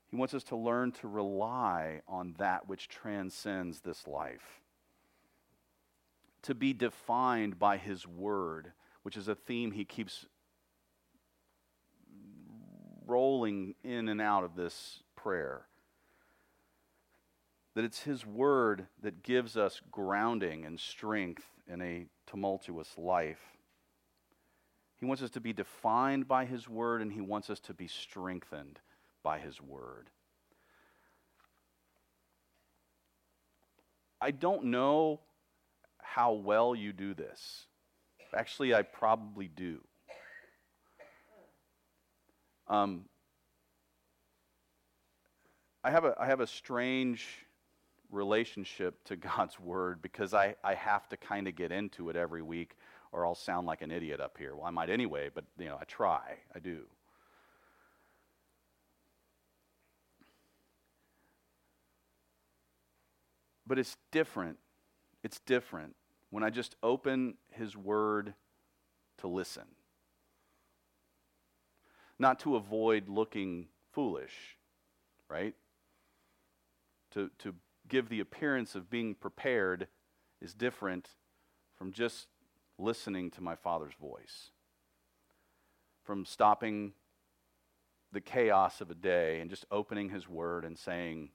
He 0.08 0.16
wants 0.16 0.32
us 0.32 0.44
to 0.44 0.56
learn 0.56 0.92
to 0.92 1.08
rely 1.08 2.02
on 2.06 2.36
that 2.38 2.68
which 2.68 2.88
transcends 2.88 3.80
this 3.80 4.06
life. 4.06 4.60
To 6.42 6.54
be 6.54 6.72
defined 6.72 7.58
by 7.58 7.78
His 7.78 8.06
Word, 8.06 8.72
which 9.02 9.16
is 9.16 9.26
a 9.26 9.34
theme 9.34 9.72
He 9.72 9.84
keeps 9.84 10.26
rolling 13.06 13.74
in 13.82 14.08
and 14.08 14.20
out 14.20 14.44
of 14.44 14.54
this 14.54 15.02
prayer. 15.16 15.66
That 17.76 17.84
it's 17.84 18.00
His 18.00 18.24
Word 18.24 18.86
that 19.02 19.22
gives 19.22 19.54
us 19.54 19.82
grounding 19.92 20.64
and 20.64 20.80
strength 20.80 21.44
in 21.68 21.82
a 21.82 22.06
tumultuous 22.26 22.96
life. 22.96 23.38
He 24.98 25.04
wants 25.04 25.22
us 25.22 25.28
to 25.32 25.42
be 25.42 25.52
defined 25.52 26.26
by 26.26 26.46
His 26.46 26.70
Word, 26.70 27.02
and 27.02 27.12
He 27.12 27.20
wants 27.20 27.50
us 27.50 27.60
to 27.60 27.74
be 27.74 27.86
strengthened 27.86 28.80
by 29.22 29.38
His 29.38 29.60
Word. 29.60 30.08
I 34.22 34.30
don't 34.30 34.64
know 34.64 35.20
how 35.98 36.32
well 36.32 36.74
you 36.74 36.94
do 36.94 37.12
this. 37.12 37.66
Actually, 38.34 38.74
I 38.74 38.80
probably 38.80 39.48
do. 39.48 39.80
Um, 42.68 43.04
I 45.84 45.90
have 45.90 46.06
a 46.06 46.16
I 46.18 46.24
have 46.24 46.40
a 46.40 46.46
strange 46.46 47.45
relationship 48.10 49.02
to 49.04 49.16
God's 49.16 49.58
word 49.58 50.02
because 50.02 50.34
I, 50.34 50.56
I 50.62 50.74
have 50.74 51.08
to 51.10 51.16
kind 51.16 51.48
of 51.48 51.56
get 51.56 51.72
into 51.72 52.10
it 52.10 52.16
every 52.16 52.42
week 52.42 52.76
or 53.12 53.24
I'll 53.24 53.34
sound 53.34 53.66
like 53.66 53.82
an 53.82 53.90
idiot 53.90 54.20
up 54.20 54.36
here. 54.38 54.54
Well, 54.54 54.66
I 54.66 54.70
might 54.70 54.90
anyway, 54.90 55.30
but 55.32 55.44
you 55.58 55.66
know, 55.66 55.78
I 55.80 55.84
try. 55.84 56.38
I 56.54 56.58
do. 56.58 56.82
But 63.66 63.78
it's 63.78 63.96
different. 64.12 64.58
It's 65.24 65.40
different 65.40 65.96
when 66.30 66.44
I 66.44 66.50
just 66.50 66.76
open 66.82 67.34
his 67.50 67.76
word 67.76 68.34
to 69.18 69.28
listen. 69.28 69.64
Not 72.18 72.40
to 72.40 72.56
avoid 72.56 73.08
looking 73.08 73.68
foolish, 73.92 74.56
right? 75.28 75.54
To, 77.12 77.30
to 77.40 77.54
give 77.88 78.08
the 78.08 78.20
appearance 78.20 78.74
of 78.74 78.90
being 78.90 79.14
prepared 79.14 79.88
is 80.40 80.54
different 80.54 81.08
from 81.76 81.92
just 81.92 82.28
listening 82.78 83.30
to 83.32 83.42
my 83.42 83.54
Father's 83.54 83.94
voice, 84.00 84.50
from 86.04 86.24
stopping 86.24 86.92
the 88.12 88.20
chaos 88.20 88.80
of 88.80 88.90
a 88.90 88.94
day 88.94 89.40
and 89.40 89.50
just 89.50 89.66
opening 89.70 90.10
His 90.10 90.28
Word 90.28 90.64
and 90.64 90.78
saying, 90.78 91.30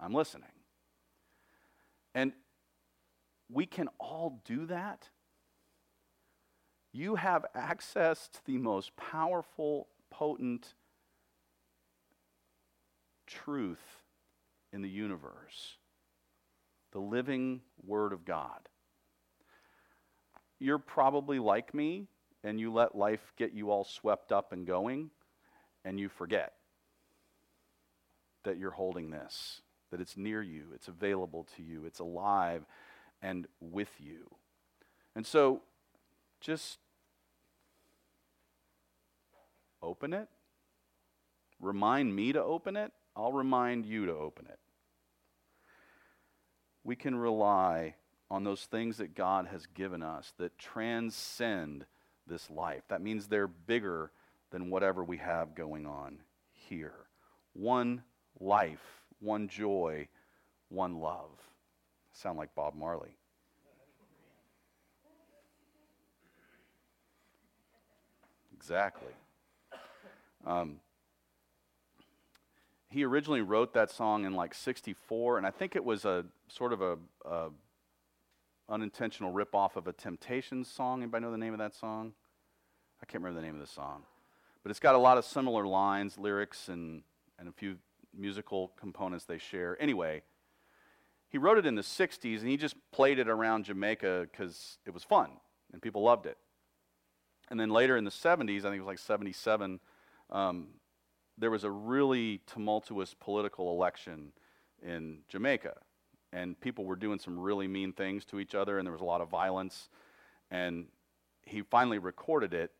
I'm 0.00 0.14
listening. 0.14 0.48
And 2.14 2.32
we 3.50 3.66
can 3.66 3.88
all 3.98 4.42
do 4.44 4.66
that. 4.66 5.08
You 6.92 7.16
have 7.16 7.44
access 7.54 8.28
to 8.28 8.40
the 8.46 8.58
most 8.58 8.96
powerful, 8.96 9.88
potent 10.10 10.74
truth 13.26 14.02
in 14.72 14.82
the 14.82 14.88
universe 14.88 15.76
the 16.92 16.98
living 16.98 17.60
Word 17.86 18.12
of 18.12 18.24
God. 18.24 18.68
You're 20.58 20.78
probably 20.78 21.38
like 21.38 21.74
me, 21.74 22.06
and 22.42 22.58
you 22.58 22.72
let 22.72 22.96
life 22.96 23.32
get 23.36 23.52
you 23.52 23.70
all 23.70 23.84
swept 23.84 24.32
up 24.32 24.52
and 24.52 24.66
going, 24.66 25.10
and 25.84 26.00
you 26.00 26.08
forget 26.08 26.54
that 28.44 28.58
you're 28.58 28.70
holding 28.70 29.10
this, 29.10 29.60
that 29.90 30.00
it's 30.00 30.16
near 30.16 30.42
you, 30.42 30.64
it's 30.74 30.88
available 30.88 31.46
to 31.56 31.62
you, 31.62 31.84
it's 31.84 32.00
alive 32.00 32.64
and 33.20 33.46
with 33.60 33.90
you. 33.98 34.28
And 35.14 35.26
so 35.26 35.62
just 36.40 36.78
open 39.82 40.12
it. 40.12 40.28
Remind 41.60 42.14
me 42.14 42.32
to 42.32 42.42
open 42.42 42.76
it. 42.76 42.92
I'll 43.18 43.32
remind 43.32 43.84
you 43.84 44.06
to 44.06 44.12
open 44.14 44.46
it. 44.46 44.60
We 46.84 46.94
can 46.94 47.16
rely 47.16 47.96
on 48.30 48.44
those 48.44 48.64
things 48.64 48.98
that 48.98 49.16
God 49.16 49.48
has 49.48 49.66
given 49.66 50.04
us 50.04 50.32
that 50.38 50.56
transcend 50.56 51.84
this 52.28 52.48
life. 52.48 52.82
That 52.88 53.02
means 53.02 53.26
they're 53.26 53.48
bigger 53.48 54.12
than 54.50 54.70
whatever 54.70 55.02
we 55.02 55.16
have 55.16 55.56
going 55.56 55.84
on 55.84 56.20
here. 56.52 56.94
One 57.54 58.02
life, 58.38 59.02
one 59.18 59.48
joy, 59.48 60.06
one 60.68 61.00
love. 61.00 61.30
Sound 62.12 62.38
like 62.38 62.54
Bob 62.54 62.76
Marley. 62.76 63.16
Exactly. 68.54 69.12
Um, 70.46 70.80
he 72.90 73.04
originally 73.04 73.42
wrote 73.42 73.74
that 73.74 73.90
song 73.90 74.24
in 74.24 74.34
like 74.34 74.54
64 74.54 75.38
and 75.38 75.46
i 75.46 75.50
think 75.50 75.76
it 75.76 75.84
was 75.84 76.04
a 76.04 76.24
sort 76.48 76.72
of 76.72 76.80
a, 76.80 76.98
a 77.24 77.50
unintentional 78.68 79.32
ripoff 79.32 79.76
of 79.76 79.86
a 79.86 79.92
temptations 79.92 80.68
song. 80.68 81.02
Anybody 81.02 81.24
know 81.24 81.30
the 81.30 81.38
name 81.38 81.54
of 81.54 81.58
that 81.58 81.74
song? 81.74 82.12
I 83.02 83.06
can't 83.06 83.22
remember 83.22 83.40
the 83.40 83.46
name 83.46 83.54
of 83.54 83.66
the 83.66 83.72
song. 83.72 84.02
But 84.62 84.70
it's 84.70 84.80
got 84.80 84.94
a 84.94 84.98
lot 84.98 85.16
of 85.18 85.24
similar 85.24 85.66
lines 85.66 86.18
lyrics 86.18 86.68
and, 86.68 87.02
and 87.38 87.48
a 87.48 87.52
few 87.52 87.76
musical 88.16 88.72
components 88.78 89.24
they 89.24 89.38
share. 89.38 89.80
Anyway 89.80 90.22
he 91.30 91.36
wrote 91.36 91.58
it 91.58 91.66
in 91.66 91.74
the 91.74 91.82
60s 91.82 92.40
and 92.40 92.48
he 92.48 92.56
just 92.56 92.74
played 92.90 93.18
it 93.18 93.28
around 93.28 93.66
jamaica 93.66 94.26
because 94.30 94.78
it 94.86 94.94
was 94.94 95.04
fun 95.04 95.30
and 95.72 95.82
people 95.82 96.02
loved 96.02 96.26
it. 96.26 96.38
And 97.50 97.60
then 97.60 97.70
later 97.70 97.96
in 97.96 98.04
the 98.04 98.10
70s 98.10 98.60
i 98.60 98.62
think 98.62 98.76
it 98.76 98.80
was 98.80 98.86
like 98.86 98.98
77 98.98 99.78
um, 100.30 100.68
there 101.38 101.50
was 101.50 101.64
a 101.64 101.70
really 101.70 102.40
tumultuous 102.46 103.14
political 103.14 103.72
election 103.72 104.32
in 104.82 105.18
Jamaica, 105.28 105.74
and 106.32 106.60
people 106.60 106.84
were 106.84 106.96
doing 106.96 107.18
some 107.18 107.38
really 107.38 107.68
mean 107.68 107.92
things 107.92 108.24
to 108.26 108.40
each 108.40 108.54
other, 108.54 108.78
and 108.78 108.86
there 108.86 108.92
was 108.92 109.00
a 109.00 109.04
lot 109.04 109.20
of 109.20 109.28
violence. 109.28 109.88
and 110.50 110.86
he 111.48 111.62
finally 111.62 111.98
recorded 111.98 112.52
it 112.52 112.70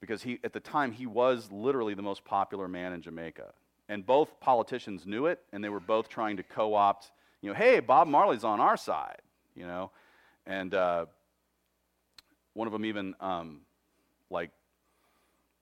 because 0.00 0.22
he 0.22 0.38
at 0.44 0.52
the 0.52 0.60
time 0.60 0.92
he 0.92 1.06
was 1.06 1.50
literally 1.50 1.94
the 1.94 2.02
most 2.02 2.24
popular 2.24 2.68
man 2.68 2.92
in 2.92 3.02
Jamaica. 3.02 3.52
And 3.88 4.06
both 4.06 4.38
politicians 4.40 5.06
knew 5.06 5.26
it 5.26 5.40
and 5.52 5.62
they 5.62 5.68
were 5.68 5.80
both 5.80 6.08
trying 6.08 6.36
to 6.36 6.42
co-opt, 6.42 7.10
you 7.42 7.50
know, 7.50 7.56
hey, 7.56 7.80
Bob 7.80 8.08
Marley's 8.08 8.44
on 8.44 8.60
our 8.60 8.76
side, 8.76 9.20
you 9.54 9.66
know. 9.66 9.90
And 10.46 10.74
uh, 10.74 11.06
one 12.54 12.68
of 12.68 12.72
them 12.72 12.84
even 12.84 13.14
um, 13.20 13.60
like 14.30 14.50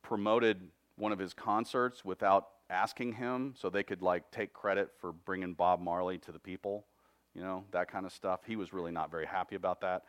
promoted 0.03 0.61
one 0.97 1.12
of 1.12 1.18
his 1.18 1.34
concerts 1.34 2.05
without 2.05 2.49
asking 2.70 3.12
him 3.12 3.55
so 3.59 3.68
they 3.68 3.82
could 3.82 4.03
like 4.03 4.30
take 4.30 4.53
credit 4.53 4.90
for 5.01 5.12
bringing 5.12 5.55
Bob 5.55 5.80
Marley 5.80 6.18
to 6.18 6.32
the 6.32 6.38
people, 6.38 6.86
you 7.34 7.43
know, 7.43 7.64
that 7.70 7.90
kind 7.90 8.07
of 8.07 8.12
stuff. 8.12 8.40
He 8.47 8.57
was 8.57 8.72
really 8.72 8.93
not 8.93 9.11
very 9.11 9.26
happy 9.26 9.57
about 9.57 9.80
that. 9.82 10.05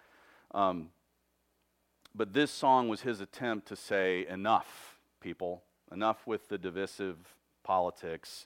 Um, 0.51 0.89
but 2.15 2.33
this 2.33 2.51
song 2.51 2.89
was 2.89 3.01
his 3.01 3.21
attempt 3.21 3.67
to 3.69 3.75
say, 3.75 4.27
enough, 4.27 4.99
people, 5.19 5.63
enough 5.91 6.27
with 6.27 6.47
the 6.47 6.57
divisive 6.57 7.17
politics, 7.63 8.45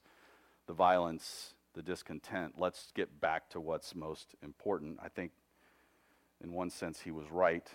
the 0.67 0.73
violence, 0.73 1.53
the 1.73 1.81
discontent. 1.81 2.55
Let's 2.57 2.91
get 2.95 3.19
back 3.19 3.49
to 3.49 3.59
what's 3.59 3.93
most 3.93 4.35
important. 4.41 4.99
I 5.03 5.09
think, 5.09 5.31
in 6.41 6.53
one 6.53 6.69
sense, 6.69 7.01
he 7.01 7.11
was 7.11 7.25
right. 7.29 7.67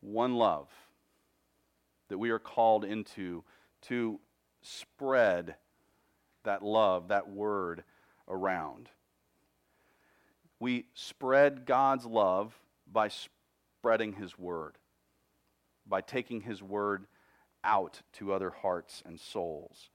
One 0.00 0.34
love 0.34 0.68
that 2.12 2.18
we 2.18 2.28
are 2.28 2.38
called 2.38 2.84
into 2.84 3.42
to 3.80 4.20
spread 4.60 5.54
that 6.44 6.62
love, 6.62 7.08
that 7.08 7.30
word 7.30 7.84
around. 8.28 8.90
We 10.60 10.84
spread 10.92 11.64
God's 11.64 12.04
love 12.04 12.54
by 12.86 13.08
spreading 13.08 14.12
His 14.12 14.38
word, 14.38 14.76
by 15.86 16.02
taking 16.02 16.42
His 16.42 16.62
word 16.62 17.06
out 17.64 18.02
to 18.18 18.34
other 18.34 18.50
hearts 18.50 19.02
and 19.06 19.18
souls, 19.18 19.88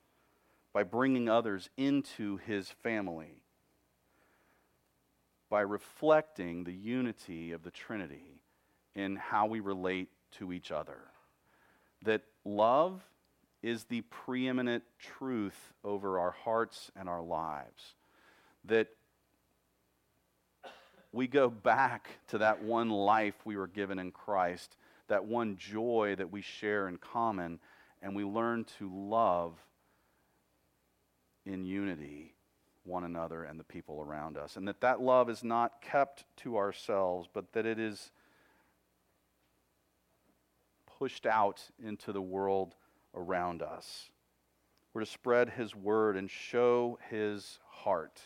by 0.74 0.82
bringing 0.82 1.30
others 1.30 1.70
into 1.78 2.38
His 2.38 2.68
family, 2.82 3.44
by 5.52 5.62
reflecting 5.62 6.64
the 6.64 6.74
unity 6.74 7.52
of 7.52 7.62
the 7.62 7.70
Trinity 7.70 8.42
in 8.96 9.18
how 9.18 9.46
we 9.46 9.60
relate 9.60 10.10
to 10.40 10.52
each 10.52 10.72
other. 10.72 10.98
That 12.04 12.22
love 12.46 13.02
is 13.64 13.86
the 13.86 14.02
preeminent 14.02 14.84
truth 15.00 15.74
over 15.84 16.20
our 16.20 16.32
hearts 16.32 16.92
and 16.96 17.10
our 17.10 17.22
lives. 17.22 17.96
That 18.66 18.88
we 21.12 21.28
go 21.28 21.50
back 21.50 22.10
to 22.28 22.40
that 22.40 22.62
one 22.62 22.90
life 22.90 23.36
we 23.46 23.58
were 23.58 23.68
given 23.68 23.98
in 23.98 24.12
Christ, 24.12 24.78
that 25.08 25.26
one 25.26 25.58
joy 25.58 26.16
that 26.18 26.32
we 26.32 26.42
share 26.42 26.88
in 26.88 26.98
common, 26.98 27.60
and 28.02 28.16
we 28.16 28.24
learn 28.24 28.66
to 28.78 28.90
love 28.94 29.54
in 31.46 31.64
unity 31.64 32.36
one 32.84 33.04
another 33.04 33.44
and 33.44 33.60
the 33.60 33.64
people 33.64 34.02
around 34.02 34.38
us. 34.38 34.56
And 34.56 34.68
that 34.68 34.82
that 34.82 35.02
love 35.02 35.30
is 35.30 35.44
not 35.44 35.82
kept 35.82 36.26
to 36.38 36.58
ourselves, 36.58 37.28
but 37.34 37.54
that 37.54 37.66
it 37.66 37.80
is 37.80 38.12
pushed 40.98 41.26
out 41.26 41.62
into 41.84 42.12
the 42.12 42.22
world 42.22 42.76
around 43.14 43.62
us. 43.62 44.10
We're 44.94 45.02
to 45.02 45.12
spread 45.12 45.50
his 45.50 45.76
word 45.76 46.18
and 46.18 46.30
show 46.30 46.98
his 47.10 47.60
heart. 47.70 48.22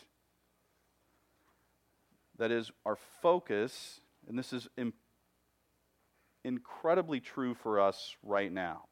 That 2.38 2.50
is, 2.50 2.70
our 2.86 2.96
focus, 3.20 4.00
and 4.26 4.38
this 4.38 4.52
is 4.52 4.68
im- 4.76 4.94
incredibly 6.44 7.20
true 7.20 7.54
for 7.54 7.80
us 7.80 8.16
right 8.22 8.50
now. 8.50 8.84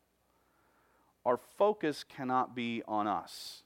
Our 1.24 1.38
focus 1.58 2.04
cannot 2.04 2.54
be 2.54 2.82
on 2.86 3.06
us 3.06 3.62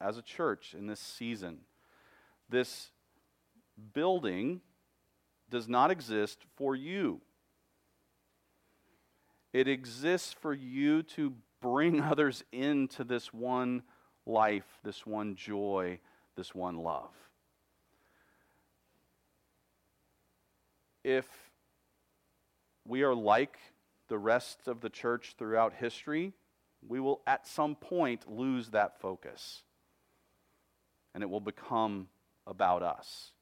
as 0.00 0.16
a 0.16 0.22
church 0.22 0.74
in 0.76 0.86
this 0.86 1.00
season. 1.00 1.58
This 2.48 2.90
building 3.92 4.60
does 5.50 5.68
not 5.68 5.90
exist 5.90 6.38
for 6.56 6.74
you. 6.74 7.20
It 9.58 9.66
exists 9.66 10.32
for 10.40 10.54
you 10.54 11.02
to 11.02 11.34
bring 11.60 12.00
others 12.12 12.44
into 12.52 13.02
this 13.02 13.34
one 13.34 13.82
life, 14.24 14.78
this 14.84 15.04
one 15.04 15.34
joy, 15.34 15.98
this 16.36 16.54
one 16.54 16.76
love. 16.76 17.10
If 21.02 21.26
we 22.86 23.02
are 23.02 23.16
like 23.16 23.58
the 24.06 24.16
rest 24.16 24.68
of 24.68 24.80
the 24.80 24.90
church 24.90 25.34
throughout 25.36 25.72
history, 25.72 26.34
we 26.86 27.00
will 27.00 27.20
at 27.26 27.44
some 27.44 27.74
point 27.74 28.30
lose 28.30 28.70
that 28.70 29.00
focus. 29.00 29.64
And 31.16 31.24
it 31.24 31.28
will 31.28 31.40
become 31.40 32.06
about 32.46 32.84
us. 32.84 33.32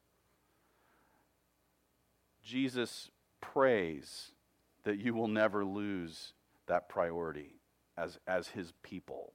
Jesus 2.43 3.11
prays 3.43 4.33
that 4.87 5.01
you 5.01 5.13
will 5.13 5.27
never 5.27 5.65
lose 5.65 6.33
that 6.69 6.89
priority 6.89 7.59
as, 7.99 8.21
as 8.29 8.47
his 8.47 8.73
people, 8.85 9.33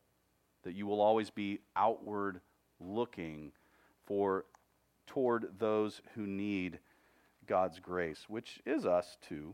that 0.64 0.76
you 0.76 0.88
will 0.88 1.02
always 1.02 1.30
be 1.30 1.60
outward 1.76 2.40
looking 2.80 3.52
for 4.06 4.46
toward 5.08 5.60
those 5.60 6.02
who 6.16 6.26
need 6.26 6.80
God's 7.48 7.80
grace, 7.80 8.28
which 8.30 8.62
is 8.66 8.86
us 8.86 9.18
too. 9.28 9.54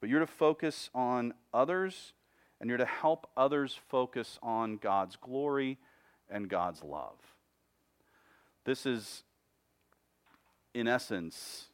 But 0.00 0.08
you're 0.10 0.18
to 0.18 0.26
focus 0.26 0.90
on 0.96 1.32
others 1.54 2.12
and 2.60 2.68
you're 2.68 2.78
to 2.78 2.86
help 2.86 3.30
others 3.36 3.78
focus 3.88 4.36
on 4.42 4.78
God's 4.78 5.14
glory 5.14 5.78
and 6.28 6.48
God's 6.48 6.82
love. 6.82 7.18
This 8.64 8.84
is, 8.84 9.22
in 10.74 10.88
essence, 10.88 11.66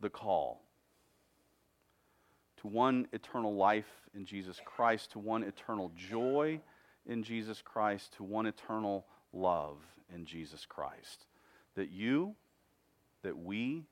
the 0.00 0.10
call 0.10 0.61
to 2.62 2.68
one 2.68 3.08
eternal 3.12 3.54
life 3.54 3.90
in 4.14 4.24
Jesus 4.24 4.60
Christ, 4.64 5.12
to 5.12 5.18
one 5.18 5.42
eternal 5.42 5.90
joy 5.96 6.60
in 7.06 7.22
Jesus 7.24 7.60
Christ, 7.60 8.14
to 8.16 8.22
one 8.24 8.46
eternal 8.46 9.04
love 9.32 9.78
in 10.14 10.24
Jesus 10.24 10.64
Christ. 10.64 11.26
That 11.74 11.90
you, 11.90 12.34
that 13.22 13.36
we 13.36 13.84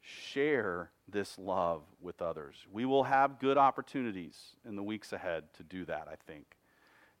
share 0.00 0.90
this 1.08 1.38
love 1.38 1.82
with 2.00 2.20
others. 2.20 2.56
We 2.72 2.84
will 2.84 3.04
have 3.04 3.38
good 3.38 3.56
opportunities 3.56 4.36
in 4.68 4.74
the 4.74 4.82
weeks 4.82 5.12
ahead 5.12 5.44
to 5.58 5.62
do 5.62 5.84
that, 5.84 6.08
I 6.10 6.16
think. 6.26 6.56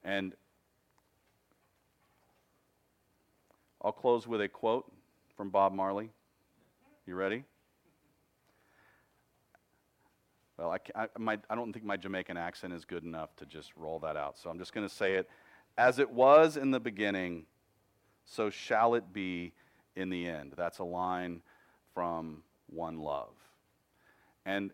And 0.02 0.32
I'll 3.82 3.92
close 3.92 4.26
with 4.26 4.40
a 4.40 4.48
quote 4.48 4.90
from 5.36 5.50
Bob 5.50 5.72
Marley. 5.72 6.10
You 7.06 7.14
ready? 7.14 7.44
Well, 10.60 10.72
I, 10.72 11.04
I, 11.04 11.08
my, 11.18 11.38
I 11.48 11.54
don't 11.54 11.72
think 11.72 11.86
my 11.86 11.96
Jamaican 11.96 12.36
accent 12.36 12.74
is 12.74 12.84
good 12.84 13.02
enough 13.02 13.34
to 13.36 13.46
just 13.46 13.74
roll 13.76 13.98
that 14.00 14.14
out. 14.14 14.36
So 14.36 14.50
I'm 14.50 14.58
just 14.58 14.74
going 14.74 14.86
to 14.86 14.94
say 14.94 15.14
it. 15.14 15.26
As 15.78 15.98
it 15.98 16.10
was 16.10 16.58
in 16.58 16.70
the 16.70 16.80
beginning, 16.80 17.46
so 18.26 18.50
shall 18.50 18.94
it 18.94 19.10
be 19.10 19.54
in 19.96 20.10
the 20.10 20.28
end. 20.28 20.52
That's 20.58 20.78
a 20.78 20.84
line 20.84 21.40
from 21.94 22.42
One 22.66 22.98
Love. 22.98 23.32
And 24.44 24.72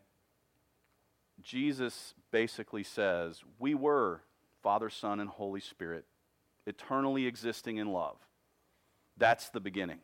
Jesus 1.40 2.14
basically 2.32 2.82
says, 2.82 3.44
We 3.60 3.76
were 3.76 4.22
Father, 4.64 4.90
Son, 4.90 5.20
and 5.20 5.30
Holy 5.30 5.60
Spirit, 5.60 6.04
eternally 6.66 7.28
existing 7.28 7.76
in 7.76 7.92
love. 7.92 8.16
That's 9.16 9.50
the 9.50 9.60
beginning. 9.60 10.00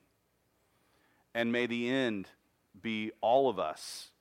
And 1.35 1.51
may 1.51 1.67
the 1.67 1.91
end 1.91 2.29
be 2.81 3.11
all 3.21 3.49
of 3.49 3.59
us 3.59 4.12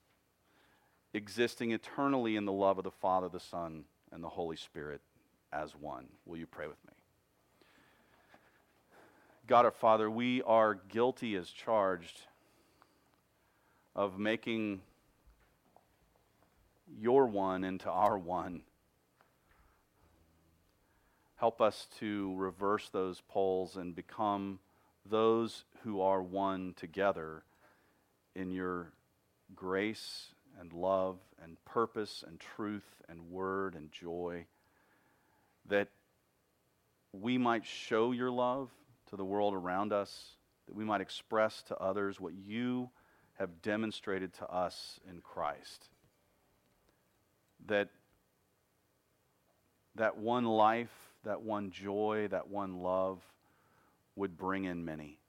existing 1.13 1.71
eternally 1.71 2.35
in 2.35 2.45
the 2.45 2.51
love 2.51 2.77
of 2.77 2.83
the 2.83 2.91
Father, 2.91 3.29
the 3.29 3.39
Son, 3.39 3.83
and 4.11 4.23
the 4.23 4.29
Holy 4.29 4.55
Spirit 4.55 5.01
as 5.51 5.75
one. 5.75 6.07
Will 6.25 6.37
you 6.37 6.47
pray 6.47 6.67
with 6.67 6.83
me? 6.87 6.93
God 9.47 9.65
our 9.65 9.71
Father, 9.71 10.09
we 10.09 10.41
are 10.43 10.75
guilty 10.75 11.35
as 11.35 11.49
charged 11.49 12.21
of 13.95 14.17
making 14.17 14.81
your 16.99 17.25
one 17.25 17.63
into 17.63 17.89
our 17.89 18.17
one. 18.17 18.61
Help 21.35 21.59
us 21.59 21.87
to 21.99 22.35
reverse 22.37 22.89
those 22.89 23.21
poles 23.27 23.75
and 23.75 23.95
become 23.95 24.59
those 25.05 25.65
who 25.83 26.01
are 26.01 26.21
one 26.21 26.73
together 26.77 27.43
in 28.35 28.51
your 28.51 28.93
grace 29.55 30.27
and 30.59 30.73
love 30.73 31.17
and 31.43 31.63
purpose 31.65 32.23
and 32.27 32.39
truth 32.39 33.01
and 33.09 33.29
word 33.29 33.75
and 33.75 33.91
joy, 33.91 34.45
that 35.67 35.89
we 37.13 37.37
might 37.37 37.65
show 37.65 38.11
your 38.11 38.31
love 38.31 38.69
to 39.09 39.15
the 39.15 39.25
world 39.25 39.53
around 39.53 39.91
us, 39.91 40.35
that 40.67 40.75
we 40.75 40.85
might 40.85 41.01
express 41.01 41.61
to 41.63 41.77
others 41.77 42.19
what 42.19 42.33
you 42.33 42.89
have 43.37 43.61
demonstrated 43.61 44.33
to 44.33 44.47
us 44.47 44.99
in 45.09 45.19
Christ. 45.21 45.89
That 47.67 47.89
that 49.95 50.17
one 50.17 50.45
life, 50.45 50.93
that 51.25 51.41
one 51.41 51.71
joy, 51.71 52.27
that 52.31 52.47
one 52.49 52.81
love 52.81 53.19
would 54.15 54.37
bring 54.37 54.65
in 54.65 54.85
many. 54.85 55.19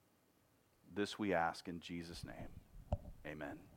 This 0.94 1.18
we 1.18 1.34
ask 1.34 1.68
in 1.68 1.80
Jesus' 1.80 2.24
name. 2.24 3.00
Amen. 3.26 3.71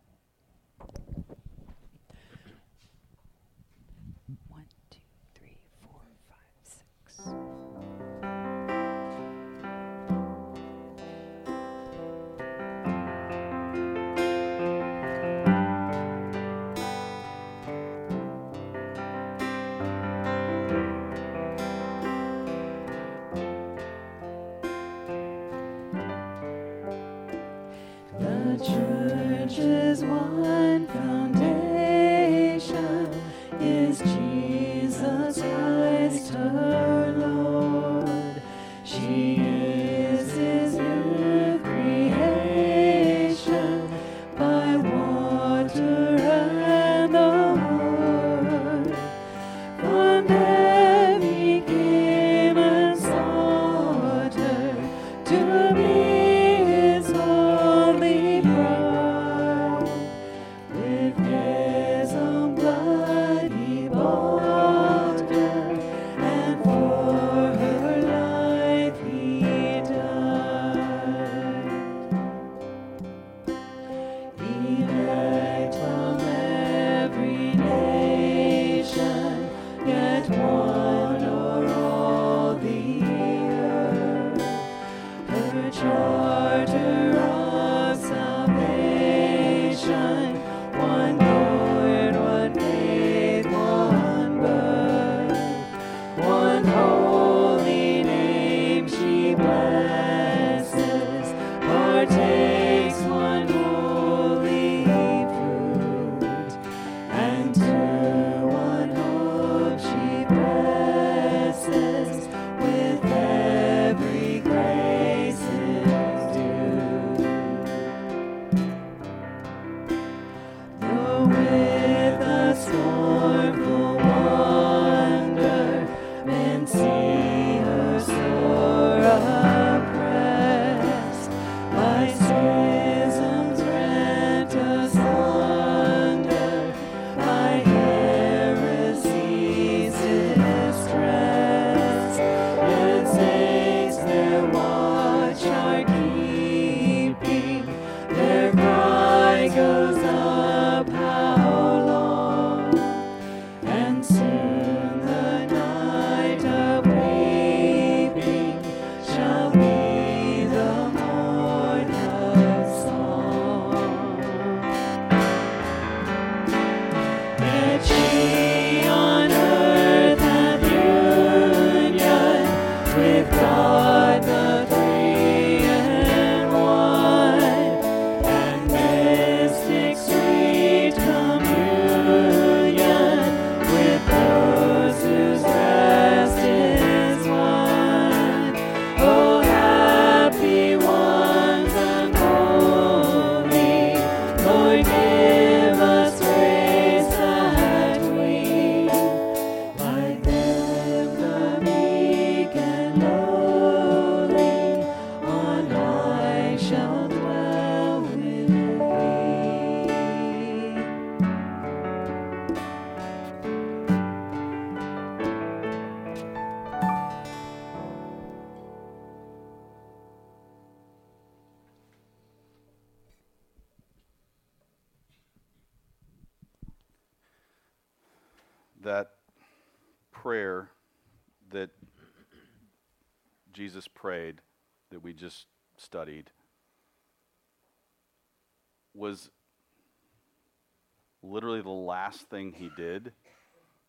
Last 242.16 242.30
thing 242.30 242.54
he 242.54 242.70
did 242.78 243.12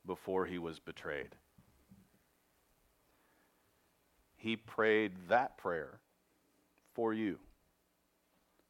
before 0.04 0.46
he 0.46 0.58
was 0.58 0.80
betrayed. 0.80 1.34
He 4.36 4.56
prayed 4.56 5.12
that 5.28 5.56
prayer 5.58 6.00
for 6.94 7.14
you, 7.14 7.38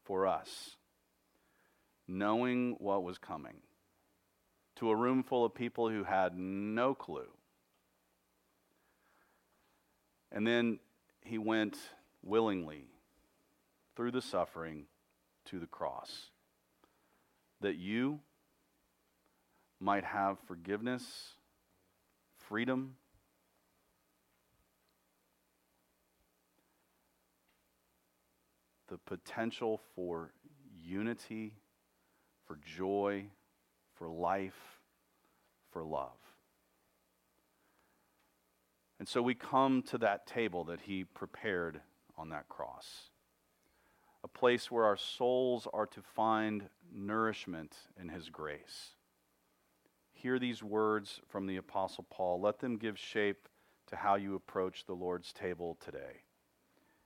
for 0.04 0.26
us, 0.26 0.76
knowing 2.06 2.76
what 2.78 3.02
was 3.02 3.18
coming 3.18 3.56
to 4.76 4.90
a 4.90 4.96
room 4.96 5.22
full 5.22 5.44
of 5.44 5.54
people 5.54 5.88
who 5.88 6.04
had 6.04 6.36
no 6.36 6.94
clue. 6.94 7.30
And 10.30 10.46
then 10.46 10.80
he 11.22 11.38
went 11.38 11.78
willingly 12.22 12.84
through 13.94 14.10
the 14.10 14.22
suffering 14.22 14.84
to 15.46 15.58
the 15.58 15.66
cross 15.66 16.26
that 17.62 17.76
you 17.76 18.20
might 19.80 20.04
have 20.04 20.38
forgiveness, 20.46 21.34
freedom, 22.48 22.94
the 28.88 28.98
potential 28.98 29.80
for 29.94 30.32
unity, 30.82 31.54
for 32.46 32.58
joy, 32.64 33.26
for 33.94 34.08
life, 34.08 34.80
for 35.72 35.84
love. 35.84 36.16
And 38.98 39.08
so 39.08 39.20
we 39.20 39.34
come 39.34 39.82
to 39.88 39.98
that 39.98 40.26
table 40.26 40.64
that 40.64 40.80
he 40.80 41.04
prepared 41.04 41.80
on 42.16 42.30
that 42.30 42.48
cross, 42.48 43.10
a 44.24 44.28
place 44.28 44.70
where 44.70 44.84
our 44.84 44.96
souls 44.96 45.68
are 45.72 45.86
to 45.86 46.00
find 46.00 46.68
nourishment 46.94 47.76
in 48.00 48.08
his 48.08 48.30
grace. 48.30 48.95
Hear 50.26 50.40
these 50.40 50.60
words 50.60 51.20
from 51.28 51.46
the 51.46 51.58
Apostle 51.58 52.04
Paul. 52.10 52.40
Let 52.40 52.58
them 52.58 52.78
give 52.78 52.98
shape 52.98 53.48
to 53.86 53.94
how 53.94 54.16
you 54.16 54.34
approach 54.34 54.84
the 54.84 54.92
Lord's 54.92 55.32
table 55.32 55.78
today. 55.78 56.24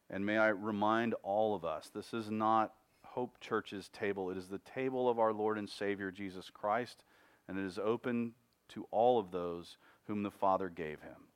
And 0.09 0.25
may 0.25 0.39
I 0.39 0.49
remind 0.49 1.13
all 1.23 1.55
of 1.55 1.63
us 1.63 1.91
this 1.93 2.15
is 2.15 2.31
not 2.31 2.73
Hope 3.05 3.39
Church's 3.39 3.91
table, 3.91 4.31
it 4.31 4.39
is 4.39 4.49
the 4.49 4.61
table 4.61 5.07
of 5.07 5.19
our 5.19 5.35
Lord 5.35 5.59
and 5.59 5.69
Savior 5.69 6.11
Jesus 6.11 6.49
Christ, 6.49 7.05
and 7.47 7.59
it 7.59 7.67
is 7.67 7.79
open 7.79 8.33
to 8.71 8.87
all 8.91 9.19
of 9.19 9.31
those 9.31 9.77
whom 10.07 10.23
the 10.23 10.31
Father 10.31 10.71
gave 10.71 11.03
him. 11.03 11.29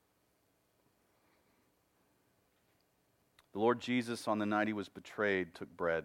The 3.52 3.58
Lord 3.58 3.82
Jesus, 3.82 4.26
on 4.26 4.38
the 4.38 4.46
night 4.46 4.68
he 4.68 4.72
was 4.72 4.88
betrayed, 4.88 5.54
took 5.54 5.68
bread. 5.76 6.04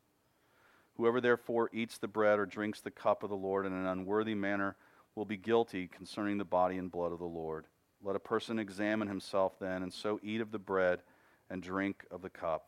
Whoever 1.01 1.19
therefore 1.19 1.71
eats 1.73 1.97
the 1.97 2.07
bread 2.07 2.37
or 2.37 2.45
drinks 2.45 2.79
the 2.79 2.91
cup 2.91 3.23
of 3.23 3.31
the 3.31 3.35
Lord 3.35 3.65
in 3.65 3.73
an 3.73 3.87
unworthy 3.87 4.35
manner 4.35 4.75
will 5.15 5.25
be 5.25 5.35
guilty 5.35 5.87
concerning 5.87 6.37
the 6.37 6.45
body 6.45 6.77
and 6.77 6.91
blood 6.91 7.11
of 7.11 7.17
the 7.17 7.25
Lord. 7.25 7.65
Let 8.03 8.15
a 8.15 8.19
person 8.19 8.59
examine 8.59 9.07
himself 9.07 9.57
then, 9.57 9.81
and 9.81 9.91
so 9.91 10.19
eat 10.21 10.41
of 10.41 10.51
the 10.51 10.59
bread 10.59 11.01
and 11.49 11.63
drink 11.63 12.05
of 12.11 12.21
the 12.21 12.29
cup. 12.29 12.67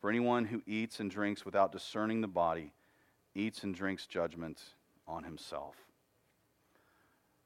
For 0.00 0.08
anyone 0.08 0.44
who 0.44 0.62
eats 0.68 1.00
and 1.00 1.10
drinks 1.10 1.44
without 1.44 1.72
discerning 1.72 2.20
the 2.20 2.28
body 2.28 2.72
eats 3.34 3.64
and 3.64 3.74
drinks 3.74 4.06
judgment 4.06 4.62
on 5.08 5.24
himself. 5.24 5.74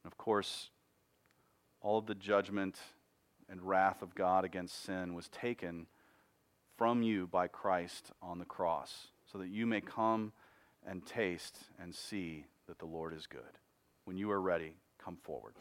And 0.05 0.13
of 0.13 0.19
course, 0.19 0.69
all 1.81 1.97
of 1.97 2.05
the 2.05 2.15
judgment 2.15 2.79
and 3.49 3.63
wrath 3.63 4.03
of 4.03 4.15
God 4.15 4.45
against 4.45 4.85
sin 4.85 5.15
was 5.15 5.31
taken 5.31 5.87
from 6.77 7.03
you 7.03 7.27
by 7.27 7.49
Christ 7.49 8.11
on 8.21 8.39
the 8.39 8.45
cross, 8.45 9.09
so 9.31 9.39
that 9.39 9.49
you 9.49 9.67
may 9.67 9.81
come 9.81 10.33
and 10.87 11.05
taste 11.05 11.59
and 11.81 11.95
see 11.95 12.45
that 12.67 12.79
the 12.79 12.87
Lord 12.87 13.15
is 13.15 13.27
good. 13.27 13.41
When 14.05 14.17
you 14.17 14.31
are 14.31 14.41
ready, 14.41 14.75
come 15.03 15.17
forward. 15.17 15.55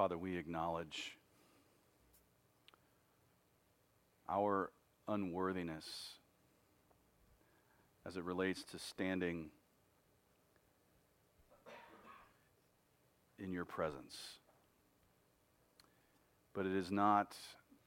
Father, 0.00 0.16
we 0.16 0.38
acknowledge 0.38 1.18
our 4.30 4.70
unworthiness 5.06 6.14
as 8.06 8.16
it 8.16 8.24
relates 8.24 8.64
to 8.64 8.78
standing 8.78 9.50
in 13.38 13.52
your 13.52 13.66
presence. 13.66 14.16
But 16.54 16.64
it 16.64 16.74
is 16.74 16.90
not 16.90 17.36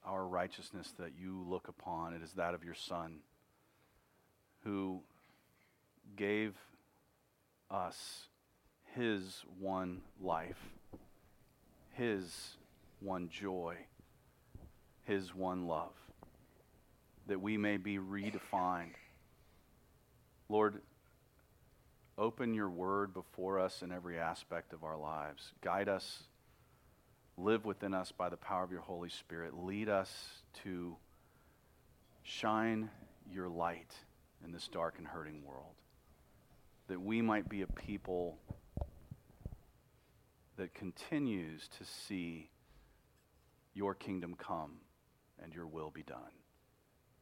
our 0.05 0.27
righteousness 0.27 0.93
that 0.99 1.13
you 1.19 1.43
look 1.49 1.67
upon, 1.67 2.13
it 2.13 2.21
is 2.21 2.33
that 2.33 2.53
of 2.53 2.63
your 2.63 2.75
Son 2.75 3.21
who 4.63 5.01
gave 6.15 6.53
us 7.71 8.27
his 8.93 9.41
one 9.59 10.01
life, 10.21 10.75
his 11.93 12.57
one 12.99 13.29
joy, 13.29 13.75
his 15.05 15.33
one 15.33 15.67
love, 15.67 15.93
that 17.27 17.41
we 17.41 17.57
may 17.57 17.77
be 17.77 17.97
redefined. 17.97 18.95
Lord, 20.49 20.81
open 22.17 22.53
your 22.53 22.69
word 22.69 23.13
before 23.13 23.59
us 23.59 23.81
in 23.81 23.91
every 23.91 24.19
aspect 24.19 24.73
of 24.73 24.83
our 24.83 24.97
lives. 24.97 25.53
Guide 25.61 25.89
us, 25.89 26.23
live 27.37 27.65
within 27.65 27.93
us 27.93 28.11
by 28.11 28.29
the 28.29 28.37
power 28.37 28.63
of 28.63 28.71
your 28.71 28.81
Holy 28.81 29.09
Spirit. 29.09 29.57
Lead 29.57 29.89
us 29.89 30.11
to 30.63 30.95
shine 32.23 32.89
your 33.31 33.49
light 33.49 33.93
in 34.43 34.51
this 34.51 34.67
dark 34.67 34.95
and 34.97 35.07
hurting 35.07 35.43
world. 35.45 35.75
That 36.87 37.01
we 37.01 37.21
might 37.21 37.47
be 37.49 37.61
a 37.61 37.67
people 37.67 38.37
that 40.57 40.73
continues 40.73 41.67
to 41.77 41.83
see 41.83 42.49
your 43.73 43.95
kingdom 43.95 44.35
come 44.37 44.73
and 45.41 45.53
your 45.53 45.67
will 45.67 45.89
be 45.89 46.03
done. 46.03 46.19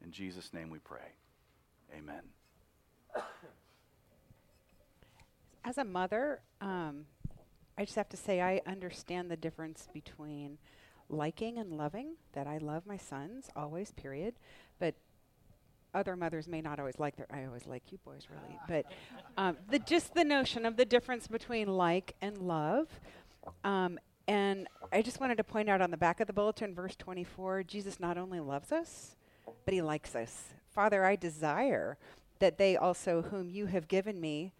In 0.03 0.11
Jesus' 0.11 0.53
name 0.53 0.69
we 0.69 0.79
pray. 0.79 1.15
Amen. 1.95 2.21
As 5.63 5.77
a 5.77 5.83
mother, 5.83 6.41
um, 6.59 7.05
I 7.77 7.85
just 7.85 7.95
have 7.95 8.09
to 8.09 8.17
say 8.17 8.41
I 8.41 8.61
understand 8.65 9.29
the 9.29 9.37
difference 9.37 9.87
between 9.93 10.57
liking 11.09 11.57
and 11.57 11.77
loving. 11.77 12.15
That 12.33 12.47
I 12.47 12.57
love 12.57 12.85
my 12.85 12.97
sons 12.97 13.49
always, 13.55 13.91
period. 13.91 14.35
But 14.79 14.95
other 15.93 16.15
mothers 16.15 16.47
may 16.47 16.61
not 16.61 16.79
always 16.79 16.97
like 16.99 17.15
their. 17.15 17.27
I 17.31 17.45
always 17.45 17.67
like 17.67 17.91
you 17.91 17.99
boys, 18.03 18.27
really. 18.29 18.57
But 18.67 18.85
um, 19.37 19.57
the 19.69 19.79
just 19.79 20.13
the 20.13 20.23
notion 20.23 20.65
of 20.65 20.77
the 20.77 20.85
difference 20.85 21.27
between 21.27 21.67
like 21.67 22.15
and 22.21 22.37
love. 22.37 22.87
Um, 23.63 23.99
and 24.27 24.68
I 24.91 25.01
just 25.01 25.19
wanted 25.19 25.38
to 25.38 25.43
point 25.43 25.69
out 25.69 25.81
on 25.81 25.91
the 25.91 25.97
back 25.97 26.19
of 26.19 26.27
the 26.27 26.34
bulletin, 26.34 26.73
verse 26.73 26.95
24, 26.95 27.63
Jesus 27.63 27.99
not 27.99 28.18
only 28.18 28.39
loves 28.39 28.72
us, 28.72 29.15
but 29.65 29.73
he 29.73 29.81
likes 29.81 30.15
us. 30.15 30.53
Father, 30.69 31.03
I 31.03 31.15
desire 31.15 31.97
that 32.39 32.57
they 32.57 32.77
also, 32.77 33.23
whom 33.23 33.49
you 33.49 33.68
have 33.68 33.88
given 33.88 34.19
me, 34.19 34.53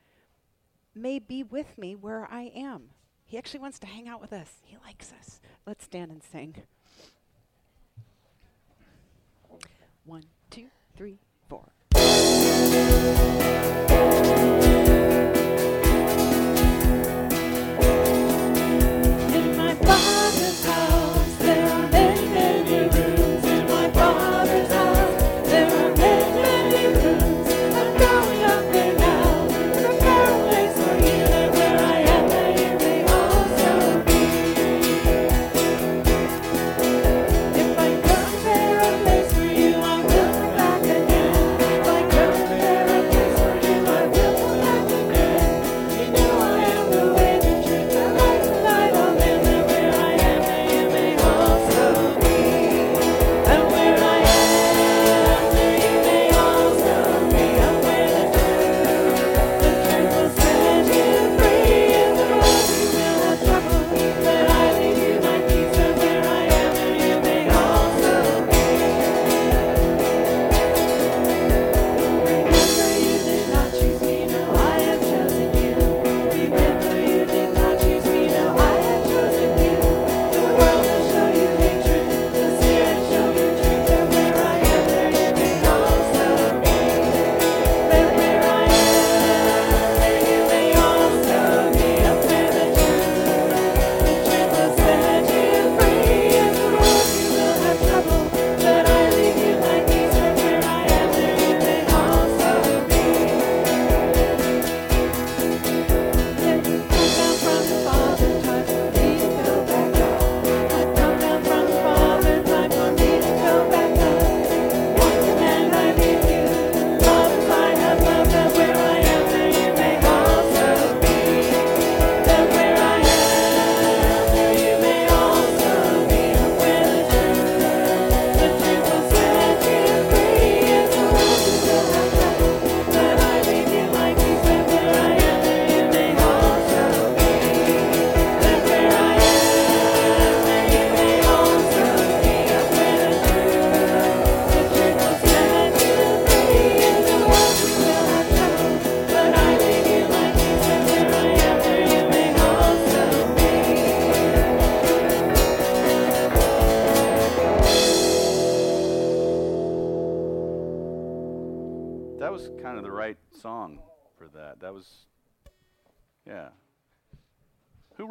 may 0.94 1.20
be 1.20 1.44
with 1.44 1.78
me 1.78 1.96
where 1.96 2.28
I 2.30 2.52
am. 2.56 2.90
He 3.26 3.38
actually 3.38 3.62
wants 3.62 3.80
to 3.80 3.88
hang 3.88 4.10
out 4.10 4.20
with 4.20 4.34
us. 4.34 4.58
He 4.64 4.78
likes 4.86 5.14
us. 5.18 5.40
Let's 5.66 5.86
stand 5.86 6.12
and 6.12 6.22
sing. 6.22 6.56
One, 10.04 10.24
two, 10.50 10.68
three, 10.98 11.20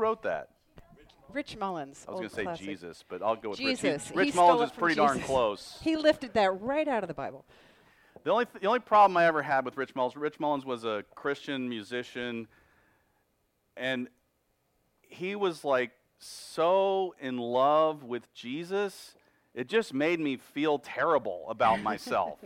wrote 0.01 0.23
that? 0.23 0.49
Rich 1.33 1.57
Mullins. 1.57 2.05
I 2.09 2.11
was 2.11 2.19
going 2.19 2.29
to 2.29 2.35
say 2.35 2.43
classic. 2.43 2.67
Jesus, 2.67 3.05
but 3.09 3.23
I'll 3.23 3.37
go 3.37 3.51
with 3.51 3.61
Rich. 3.61 3.81
Jesus. 3.81 4.09
He 4.09 4.19
Rich 4.19 4.33
stole 4.33 4.49
Mullins 4.49 4.73
is 4.73 4.77
pretty 4.77 4.97
darn 4.97 5.21
close. 5.21 5.79
He 5.83 5.97
lifted 5.97 6.35
that 6.35 6.61
right 6.61 6.89
out 6.89 7.05
of 7.05 7.09
the 7.09 7.15
Bible. 7.15 7.45
The 8.25 8.31
only 8.31 8.47
th- 8.47 8.61
the 8.61 8.67
only 8.67 8.81
problem 8.81 9.17
I 9.17 9.27
ever 9.27 9.43
had 9.43 9.65
with 9.65 9.77
Rich 9.77 9.95
Mullins, 9.95 10.17
Rich 10.17 10.41
Mullins 10.41 10.65
was 10.65 10.85
a 10.85 11.05
Christian 11.15 11.69
musician, 11.69 12.49
and 13.77 14.09
he 15.09 15.37
was 15.37 15.65
like 15.65 15.93
so 16.19 17.15
in 17.19 17.39
love 17.39 18.05
with 18.05 18.33
Jesus, 18.35 19.15
it 19.55 19.69
just 19.69 19.95
made 19.95 20.21
me 20.21 20.37
feel 20.37 20.79
terrible 20.79 21.47
about 21.49 21.81
myself. 21.81 22.39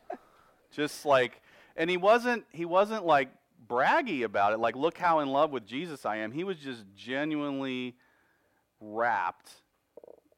just 0.72 1.04
like, 1.04 1.42
and 1.76 1.90
he 1.90 1.98
wasn't 1.98 2.44
he 2.50 2.64
wasn't 2.64 3.04
like 3.04 3.28
braggy 3.68 4.24
about 4.24 4.52
it. 4.52 4.58
Like, 4.58 4.76
look 4.76 4.98
how 4.98 5.20
in 5.20 5.28
love 5.28 5.50
with 5.50 5.66
Jesus 5.66 6.04
I 6.06 6.16
am. 6.16 6.32
He 6.32 6.44
was 6.44 6.56
just 6.56 6.84
genuinely 6.96 7.94
wrapped 8.80 9.50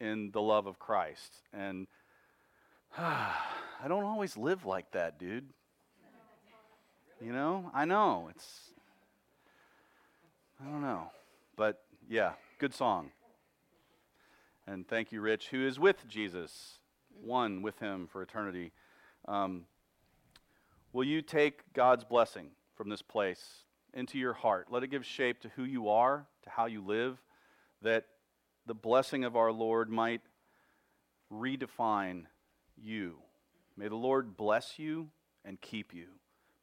in 0.00 0.30
the 0.32 0.40
love 0.40 0.66
of 0.66 0.78
Christ. 0.78 1.32
And 1.52 1.86
I 2.98 3.88
don't 3.88 4.04
always 4.04 4.36
live 4.36 4.64
like 4.64 4.90
that, 4.92 5.18
dude. 5.18 5.46
You 7.20 7.32
know, 7.32 7.70
I 7.72 7.84
know 7.84 8.28
it's, 8.30 8.72
I 10.60 10.68
don't 10.68 10.82
know, 10.82 11.10
but 11.56 11.82
yeah, 12.08 12.32
good 12.58 12.74
song. 12.74 13.10
And 14.66 14.86
thank 14.86 15.12
you, 15.12 15.20
Rich, 15.20 15.48
who 15.48 15.66
is 15.66 15.78
with 15.78 16.06
Jesus, 16.08 16.78
one 17.22 17.62
with 17.62 17.78
him 17.78 18.08
for 18.10 18.20
eternity. 18.20 18.72
Um, 19.26 19.64
will 20.92 21.04
you 21.04 21.22
take 21.22 21.72
God's 21.72 22.04
blessing 22.04 22.50
from 22.74 22.88
this 22.88 23.02
place 23.02 23.64
into 23.92 24.18
your 24.18 24.32
heart? 24.32 24.68
Let 24.70 24.82
it 24.82 24.88
give 24.88 25.04
shape 25.04 25.40
to 25.40 25.50
who 25.56 25.64
you 25.64 25.88
are, 25.88 26.26
to 26.42 26.50
how 26.50 26.66
you 26.66 26.84
live, 26.84 27.18
that 27.82 28.04
the 28.66 28.74
blessing 28.74 29.24
of 29.24 29.36
our 29.36 29.52
Lord 29.52 29.90
might 29.90 30.22
redefine 31.32 32.24
you. 32.76 33.18
May 33.76 33.88
the 33.88 33.96
Lord 33.96 34.36
bless 34.36 34.78
you 34.78 35.08
and 35.44 35.60
keep 35.60 35.92
you. 35.94 36.06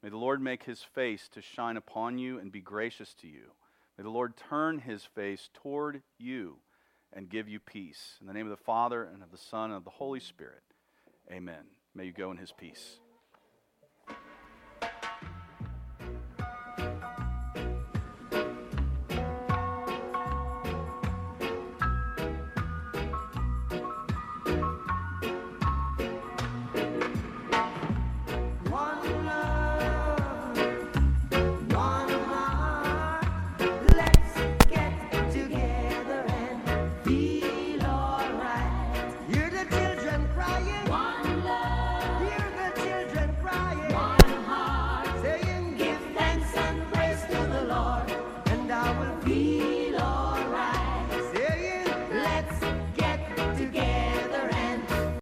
May 0.01 0.09
the 0.09 0.17
Lord 0.17 0.41
make 0.41 0.63
his 0.63 0.81
face 0.81 1.29
to 1.33 1.41
shine 1.41 1.77
upon 1.77 2.17
you 2.17 2.39
and 2.39 2.51
be 2.51 2.61
gracious 2.61 3.13
to 3.15 3.27
you. 3.27 3.51
May 3.97 4.03
the 4.03 4.09
Lord 4.09 4.35
turn 4.35 4.79
his 4.79 5.03
face 5.03 5.49
toward 5.53 6.01
you 6.17 6.57
and 7.13 7.29
give 7.29 7.47
you 7.47 7.59
peace. 7.59 8.17
In 8.19 8.27
the 8.27 8.33
name 8.33 8.47
of 8.47 8.57
the 8.57 8.63
Father, 8.63 9.03
and 9.03 9.21
of 9.21 9.31
the 9.31 9.37
Son, 9.37 9.65
and 9.65 9.77
of 9.77 9.83
the 9.83 9.89
Holy 9.89 10.19
Spirit. 10.19 10.63
Amen. 11.31 11.65
May 11.93 12.05
you 12.05 12.13
go 12.13 12.31
in 12.31 12.37
his 12.37 12.51
peace. 12.51 12.99